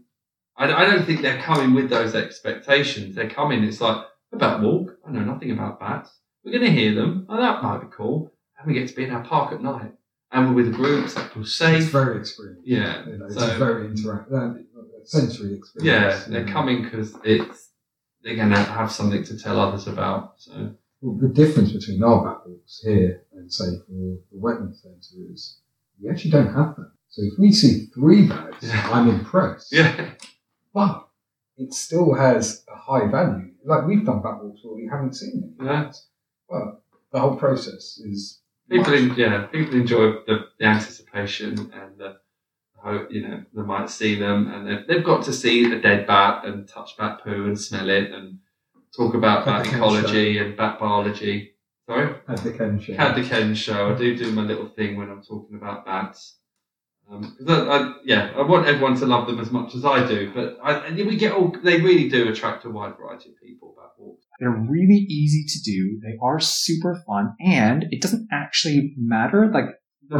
I, 0.56 0.72
I 0.72 0.84
don't 0.86 1.04
think 1.04 1.20
they're 1.20 1.42
coming 1.42 1.74
with 1.74 1.90
those 1.90 2.14
expectations. 2.14 3.14
They're 3.14 3.30
coming, 3.30 3.64
it's 3.64 3.80
like, 3.80 4.04
about 4.32 4.60
walk. 4.60 4.96
I 5.06 5.10
know 5.10 5.24
nothing 5.24 5.50
about 5.50 5.80
bats. 5.80 6.10
We're 6.44 6.52
going 6.52 6.64
to 6.64 6.70
hear 6.70 6.94
them. 6.94 7.26
Oh, 7.28 7.36
that 7.36 7.62
might 7.62 7.80
be 7.80 7.88
cool. 7.90 8.32
And 8.58 8.66
we 8.66 8.78
get 8.78 8.88
to 8.88 8.94
be 8.94 9.04
in 9.04 9.10
our 9.10 9.24
park 9.24 9.52
at 9.52 9.62
night. 9.62 9.92
And 10.32 10.48
we're 10.54 10.62
with 10.64 10.74
groups 10.74 11.14
that 11.14 11.32
feels 11.32 11.60
It's 11.60 11.86
very 11.86 12.18
experience. 12.18 12.60
Yeah. 12.64 13.04
You 13.06 13.18
know, 13.18 13.26
it's 13.26 13.34
So- 13.34 13.58
very 13.58 13.88
interactive. 13.88 14.32
Uh, 14.32 14.54
sensory 15.04 15.54
experience. 15.54 15.84
Yeah, 16.28 16.32
they're 16.32 16.44
know. 16.46 16.52
coming 16.52 16.82
because 16.82 17.14
it's 17.24 17.70
they're 18.22 18.36
going 18.36 18.50
to 18.50 18.56
have 18.58 18.92
something 18.92 19.24
to 19.24 19.38
tell 19.38 19.58
others 19.58 19.86
about. 19.86 20.34
So 20.36 20.74
Well, 21.00 21.16
the 21.16 21.28
difference 21.28 21.72
between 21.72 22.02
our 22.02 22.22
bat 22.24 22.46
walks 22.46 22.80
here 22.84 23.22
and 23.32 23.50
say 23.50 23.64
for 23.86 23.92
the 24.30 24.38
wetland 24.38 24.76
centre 24.76 25.32
is 25.32 25.58
we 26.00 26.10
actually 26.10 26.30
don't 26.32 26.52
have 26.54 26.76
that. 26.76 26.90
So 27.08 27.22
if 27.22 27.38
we 27.38 27.50
see 27.52 27.86
three 27.94 28.28
bags, 28.28 28.56
Yeah. 28.68 28.90
I'm 28.92 29.08
impressed. 29.08 29.72
yeah, 29.72 30.12
But 30.74 31.08
it 31.56 31.72
still 31.72 32.12
has 32.14 32.62
a 32.72 32.76
high 32.76 33.10
value. 33.10 33.52
Like 33.64 33.86
we've 33.86 34.04
done 34.04 34.20
bat 34.22 34.44
walks 34.44 34.60
where 34.62 34.74
we 34.74 34.86
haven't 34.86 35.14
seen 35.14 35.56
any 35.58 35.66
Yeah. 35.68 35.92
Well, 36.48 36.82
the 37.10 37.20
whole 37.20 37.36
process 37.36 37.98
is 38.04 38.39
people 38.70 38.94
en- 38.94 39.14
yeah 39.16 39.46
people 39.46 39.74
enjoy 39.74 40.12
the, 40.26 40.46
the 40.58 40.64
anticipation 40.64 41.70
and 41.74 41.98
the 41.98 42.16
hope 42.76 43.10
you 43.12 43.26
know 43.26 43.44
they 43.54 43.62
might 43.62 43.90
see 43.90 44.14
them 44.14 44.50
and 44.52 44.66
they've, 44.66 44.86
they've 44.86 45.04
got 45.04 45.24
to 45.24 45.32
see 45.32 45.70
a 45.72 45.80
dead 45.80 46.06
bat 46.06 46.44
and 46.44 46.66
touch 46.68 46.96
bat 46.96 47.20
poo 47.22 47.46
and 47.46 47.60
smell 47.60 47.90
it 47.90 48.10
and 48.10 48.38
talk 48.96 49.14
about 49.14 49.44
Had 49.44 49.62
bat 49.62 49.64
the 49.64 49.76
ecology 49.76 50.38
and 50.38 50.56
bat 50.56 50.78
biology. 50.78 51.52
Sorry. 51.88 52.14
the 52.28 52.52
Ken 52.56 52.78
show. 52.80 52.94
Had 52.94 53.14
the 53.16 53.24
Ken 53.28 53.54
show. 53.54 53.92
I 53.92 53.98
do 53.98 54.16
do 54.16 54.30
my 54.32 54.42
little 54.42 54.68
thing 54.68 54.96
when 54.96 55.10
I'm 55.10 55.22
talking 55.22 55.56
about 55.56 55.84
bats. 55.84 56.36
Um, 57.10 57.22
'cause 57.22 57.48
I, 57.48 57.76
I, 57.76 57.94
yeah, 58.04 58.30
I 58.36 58.42
want 58.42 58.66
everyone 58.66 58.94
to 58.96 59.06
love 59.06 59.26
them 59.26 59.40
as 59.40 59.50
much 59.50 59.74
as 59.74 59.84
I 59.84 60.06
do, 60.06 60.30
but 60.32 60.58
I, 60.62 60.92
we 60.92 61.16
get 61.16 61.32
all. 61.32 61.52
They 61.62 61.80
really 61.80 62.08
do 62.08 62.28
attract 62.28 62.64
a 62.64 62.70
wide 62.70 62.96
variety 62.96 63.30
of 63.30 63.36
people. 63.42 63.74
Bat 63.76 63.90
walks. 63.98 64.24
They're 64.38 64.50
really 64.50 65.06
easy 65.08 65.44
to 65.48 65.70
do. 65.70 66.00
They 66.02 66.16
are 66.22 66.38
super 66.38 67.02
fun, 67.06 67.34
and 67.44 67.86
it 67.90 68.00
doesn't 68.00 68.28
actually 68.30 68.94
matter. 68.96 69.50
Like 69.52 69.66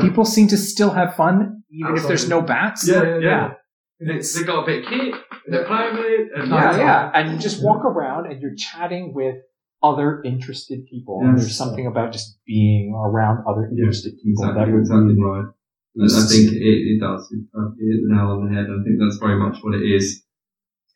people 0.00 0.24
seem 0.24 0.48
to 0.48 0.56
still 0.56 0.90
have 0.90 1.14
fun 1.14 1.62
even 1.70 1.96
if 1.96 2.06
there's 2.08 2.28
no 2.28 2.42
bats. 2.42 2.88
Yeah, 2.88 3.02
yeah. 3.04 3.18
yeah. 3.18 3.52
They, 4.00 4.18
they 4.18 4.44
got 4.44 4.62
a 4.62 4.66
bit 4.66 4.84
of 4.84 4.90
kit. 4.90 5.14
They're 5.46 5.66
playing 5.66 5.94
with 5.94 6.06
it. 6.06 6.28
And 6.34 6.48
Yeah, 6.50 6.56
Nice. 6.60 6.78
yeah. 6.78 7.10
And 7.14 7.32
you 7.32 7.38
just 7.38 7.62
walk 7.62 7.84
around 7.84 8.26
and 8.30 8.40
you're 8.40 8.54
chatting 8.56 9.12
with 9.14 9.36
other 9.82 10.22
interested 10.24 10.86
people. 10.86 11.20
And 11.22 11.38
there's 11.38 11.56
something 11.56 11.86
about 11.86 12.12
just 12.12 12.38
being 12.46 12.94
around 12.94 13.44
other 13.46 13.68
Yeah, 13.72 13.82
interested 13.82 14.14
people 14.22 14.44
Exactly, 14.44 14.64
that 14.64 14.72
would 14.72 14.80
exactly 14.80 15.14
really 15.14 15.22
right. 15.22 15.52
And 15.96 16.06
I 16.10 16.22
think 16.26 16.52
it, 16.52 16.78
it 16.92 17.00
does. 17.00 17.28
You 17.32 17.38
you 17.38 17.92
hit 17.92 18.00
uh, 18.00 18.08
the 18.08 18.14
nail 18.14 18.30
on 18.36 18.46
the 18.48 18.54
head. 18.54 18.66
I 18.70 18.82
think 18.84 18.98
that's 19.00 19.18
very 19.18 19.38
much 19.38 19.58
what 19.62 19.74
it 19.74 19.82
is. 19.84 20.22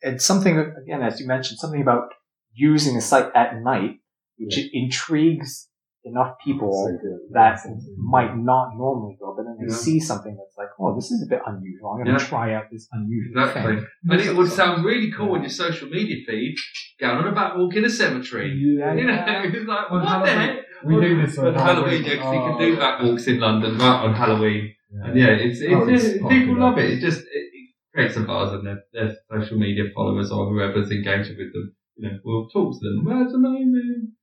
it's 0.01 0.25
something 0.25 0.57
again, 0.57 1.01
as 1.01 1.19
you 1.19 1.27
mentioned, 1.27 1.59
something 1.59 1.81
about 1.81 2.09
using 2.53 2.95
a 2.95 3.01
site 3.01 3.29
at 3.35 3.61
night, 3.61 3.99
which 4.37 4.57
intrigues 4.73 5.67
enough 6.05 6.35
people 6.45 6.71
So 6.71 7.09
that 7.31 7.59
might 7.97 8.37
not 8.37 8.77
normally 8.77 9.17
go, 9.19 9.33
but 9.35 9.43
then 9.43 9.57
they 9.59 9.65
Yeah. 9.73 9.75
see 9.75 9.99
something 9.99 10.37
that's 10.37 10.55
like, 10.55 10.69
oh, 10.79 10.93
this 10.95 11.09
is 11.09 11.23
a 11.25 11.29
bit 11.33 11.41
unusual. 11.47 11.89
I'm 11.91 12.03
going 12.03 12.15
to 12.15 12.21
Yeah. 12.23 12.29
try 12.29 12.53
out 12.53 12.65
this 12.71 12.87
unusual 12.91 13.31
Exactly. 13.41 13.75
thing. 13.77 13.87
And 14.11 14.21
it 14.21 14.35
would 14.37 14.49
sound 14.49 14.85
really 14.85 15.11
cool 15.11 15.31
on 15.33 15.41
your 15.41 15.49
social 15.49 15.89
media 15.89 16.17
feed, 16.27 16.55
going 16.99 17.17
on 17.17 17.27
a 17.27 17.31
bat 17.33 17.57
walk 17.57 17.73
in 17.75 17.85
a 17.85 17.89
cemetery. 17.89 18.49
Yeah, 18.53 18.93
You 18.93 19.07
know, 19.07 19.13
it's 19.27 19.67
like, 19.67 19.91
On 19.91 20.03
what 20.05 20.25
the 20.25 20.31
heck? 20.31 20.59
We 20.85 21.01
do 21.01 21.21
this 21.25 21.37
on 21.39 21.55
Halloween, 21.55 22.03
Halloween. 22.03 22.03
yeah, 22.03 22.15
'cause 22.21 22.33
you 22.35 22.39
Oh. 22.39 22.57
can 22.57 22.59
do 22.59 22.77
bat 22.77 23.03
walks 23.03 23.25
in 23.27 23.39
London 23.39 23.71
right 23.79 24.01
on 24.05 24.13
Halloween. 24.13 24.74
And 24.91 25.17
yeah, 25.19 25.27
it's, 25.27 25.59
it's, 25.59 25.73
Oh, 25.73 25.87
it's 25.89 26.03
it- 26.05 26.27
people 26.29 26.57
love 26.59 26.77
it. 26.77 26.89
It 26.91 26.99
just 27.01 27.19
it, 27.21 27.25
it 27.53 27.69
creates 27.93 28.15
a 28.17 28.21
buzz, 28.21 28.53
and 28.53 28.65
their, 28.65 28.83
their 28.93 29.15
social 29.31 29.57
media 29.57 29.85
followers 29.95 30.31
or 30.31 30.47
whoever's 30.49 30.91
engaging 30.91 31.37
with 31.37 31.53
them, 31.53 31.75
you 31.97 32.09
know, 32.09 32.19
will 32.23 32.47
talk 32.49 32.73
to 32.73 32.79
them. 32.81 33.05
That's 33.05 33.33
amazing. 33.33 34.13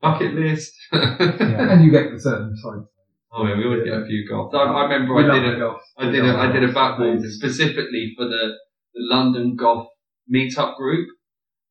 Bucket 0.00 0.34
list. 0.34 0.72
And 0.92 1.84
you 1.84 1.90
get 1.90 2.10
the 2.12 2.18
certain 2.20 2.56
sites. 2.56 2.88
Oh 3.34 3.46
yeah, 3.46 3.56
we 3.56 3.64
always 3.64 3.84
get 3.84 3.94
a 3.94 4.04
few 4.06 4.28
goths. 4.28 4.54
I, 4.54 4.58
I 4.58 4.82
remember 4.84 5.14
We 5.14 5.24
I 5.24 5.34
did 5.34 5.44
the 5.44 5.56
a, 5.56 5.58
golf. 5.58 5.80
Did 6.00 6.14
a, 6.24 6.32
love 6.32 6.52
did 6.52 6.64
a 6.64 6.72
golf. 6.72 6.98
bat 6.98 7.22
specifically 7.30 8.12
for 8.16 8.24
the, 8.26 8.52
the 8.94 9.00
London 9.14 9.56
Goth 9.56 9.86
meetup 10.32 10.76
group, 10.76 11.08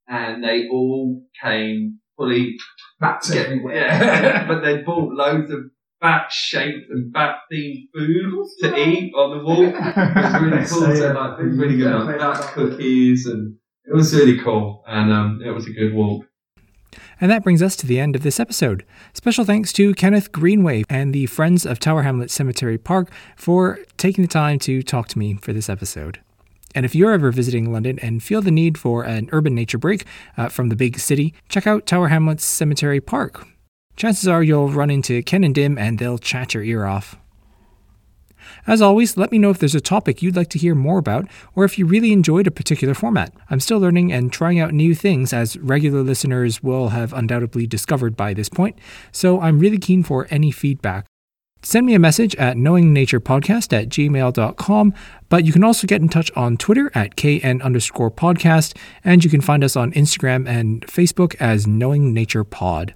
and 0.07 0.43
they 0.43 0.67
all 0.71 1.23
came 1.43 1.99
fully 2.17 2.55
Bats 2.99 3.33
Yeah, 3.33 3.41
everywhere. 3.41 3.75
yeah. 3.75 4.47
but 4.49 4.61
they 4.61 4.77
bought 4.81 5.13
loads 5.13 5.51
of 5.51 5.59
bat 6.01 6.31
shaped 6.31 6.89
and 6.89 7.13
bat 7.13 7.35
themed 7.51 7.87
food 7.93 8.47
to 8.59 8.75
eat 8.75 9.13
on 9.13 9.37
the 9.37 9.43
walk. 9.43 9.75
It 10.11 10.23
was 10.23 10.41
really 10.41 10.57
cool. 10.57 10.95
So 10.95 11.13
like, 11.13 11.39
it 11.39 11.45
was 11.45 11.57
really 11.57 11.77
good. 11.77 12.05
Like, 12.05 12.17
bat 12.17 12.41
cookies 12.53 13.27
and 13.27 13.55
it 13.85 13.93
was 13.93 14.13
really 14.13 14.39
cool. 14.39 14.83
And 14.87 15.13
um, 15.13 15.41
it 15.45 15.51
was 15.51 15.67
a 15.67 15.71
good 15.71 15.93
walk. 15.93 16.25
And 17.21 17.29
that 17.29 17.43
brings 17.43 17.61
us 17.61 17.75
to 17.77 17.87
the 17.87 17.99
end 17.99 18.15
of 18.15 18.23
this 18.23 18.39
episode. 18.39 18.83
Special 19.13 19.45
thanks 19.45 19.71
to 19.73 19.93
Kenneth 19.93 20.31
Greenway 20.31 20.83
and 20.89 21.13
the 21.13 21.27
Friends 21.27 21.65
of 21.65 21.79
Tower 21.79 22.01
Hamlets 22.01 22.33
Cemetery 22.33 22.79
Park 22.79 23.11
for 23.37 23.79
taking 23.97 24.23
the 24.23 24.27
time 24.27 24.57
to 24.59 24.81
talk 24.81 25.07
to 25.09 25.19
me 25.19 25.35
for 25.35 25.53
this 25.53 25.69
episode. 25.69 26.19
And 26.73 26.85
if 26.85 26.95
you're 26.95 27.11
ever 27.11 27.31
visiting 27.31 27.71
London 27.71 27.99
and 27.99 28.23
feel 28.23 28.41
the 28.41 28.49
need 28.49 28.77
for 28.77 29.03
an 29.03 29.29
urban 29.31 29.53
nature 29.53 29.77
break 29.77 30.05
uh, 30.37 30.49
from 30.49 30.69
the 30.69 30.75
big 30.75 30.99
city, 30.99 31.33
check 31.47 31.67
out 31.67 31.85
Tower 31.85 32.07
Hamlets 32.07 32.45
Cemetery 32.45 33.01
Park. 33.01 33.45
Chances 33.95 34.27
are 34.27 34.43
you'll 34.43 34.69
run 34.69 34.89
into 34.89 35.21
Ken 35.23 35.43
and 35.43 35.53
Dim 35.53 35.77
and 35.77 35.99
they'll 35.99 36.17
chat 36.17 36.53
your 36.53 36.63
ear 36.63 36.85
off. 36.85 37.17
As 38.67 38.81
always, 38.81 39.17
let 39.17 39.31
me 39.31 39.39
know 39.39 39.49
if 39.49 39.59
there's 39.59 39.75
a 39.75 39.81
topic 39.81 40.21
you'd 40.21 40.35
like 40.35 40.49
to 40.49 40.59
hear 40.59 40.75
more 40.75 40.97
about 40.97 41.27
or 41.55 41.63
if 41.63 41.77
you 41.77 41.85
really 41.85 42.11
enjoyed 42.11 42.47
a 42.47 42.51
particular 42.51 42.93
format. 42.93 43.33
I'm 43.49 43.59
still 43.59 43.79
learning 43.79 44.11
and 44.11 44.31
trying 44.31 44.59
out 44.59 44.73
new 44.73 44.93
things, 44.93 45.33
as 45.33 45.57
regular 45.57 46.01
listeners 46.01 46.61
will 46.61 46.89
have 46.89 47.13
undoubtedly 47.13 47.67
discovered 47.67 48.15
by 48.15 48.33
this 48.33 48.49
point, 48.49 48.77
so 49.11 49.39
I'm 49.39 49.59
really 49.59 49.79
keen 49.79 50.03
for 50.03 50.27
any 50.29 50.51
feedback. 50.51 51.05
Send 51.63 51.85
me 51.85 51.93
a 51.93 51.99
message 51.99 52.35
at 52.37 52.57
knowingnaturepodcast 52.57 53.71
at 53.71 53.89
gmail.com, 53.89 54.93
but 55.29 55.45
you 55.45 55.53
can 55.53 55.63
also 55.63 55.85
get 55.85 56.01
in 56.01 56.09
touch 56.09 56.31
on 56.35 56.57
Twitter 56.57 56.91
at 56.95 57.15
kn 57.15 57.61
underscore 57.61 58.09
podcast, 58.09 58.75
and 59.03 59.23
you 59.23 59.29
can 59.29 59.41
find 59.41 59.63
us 59.63 59.75
on 59.75 59.91
Instagram 59.91 60.47
and 60.47 60.85
Facebook 60.87 61.35
as 61.39 61.67
Knowing 61.67 62.13
Nature 62.13 62.43
Pod. 62.43 62.95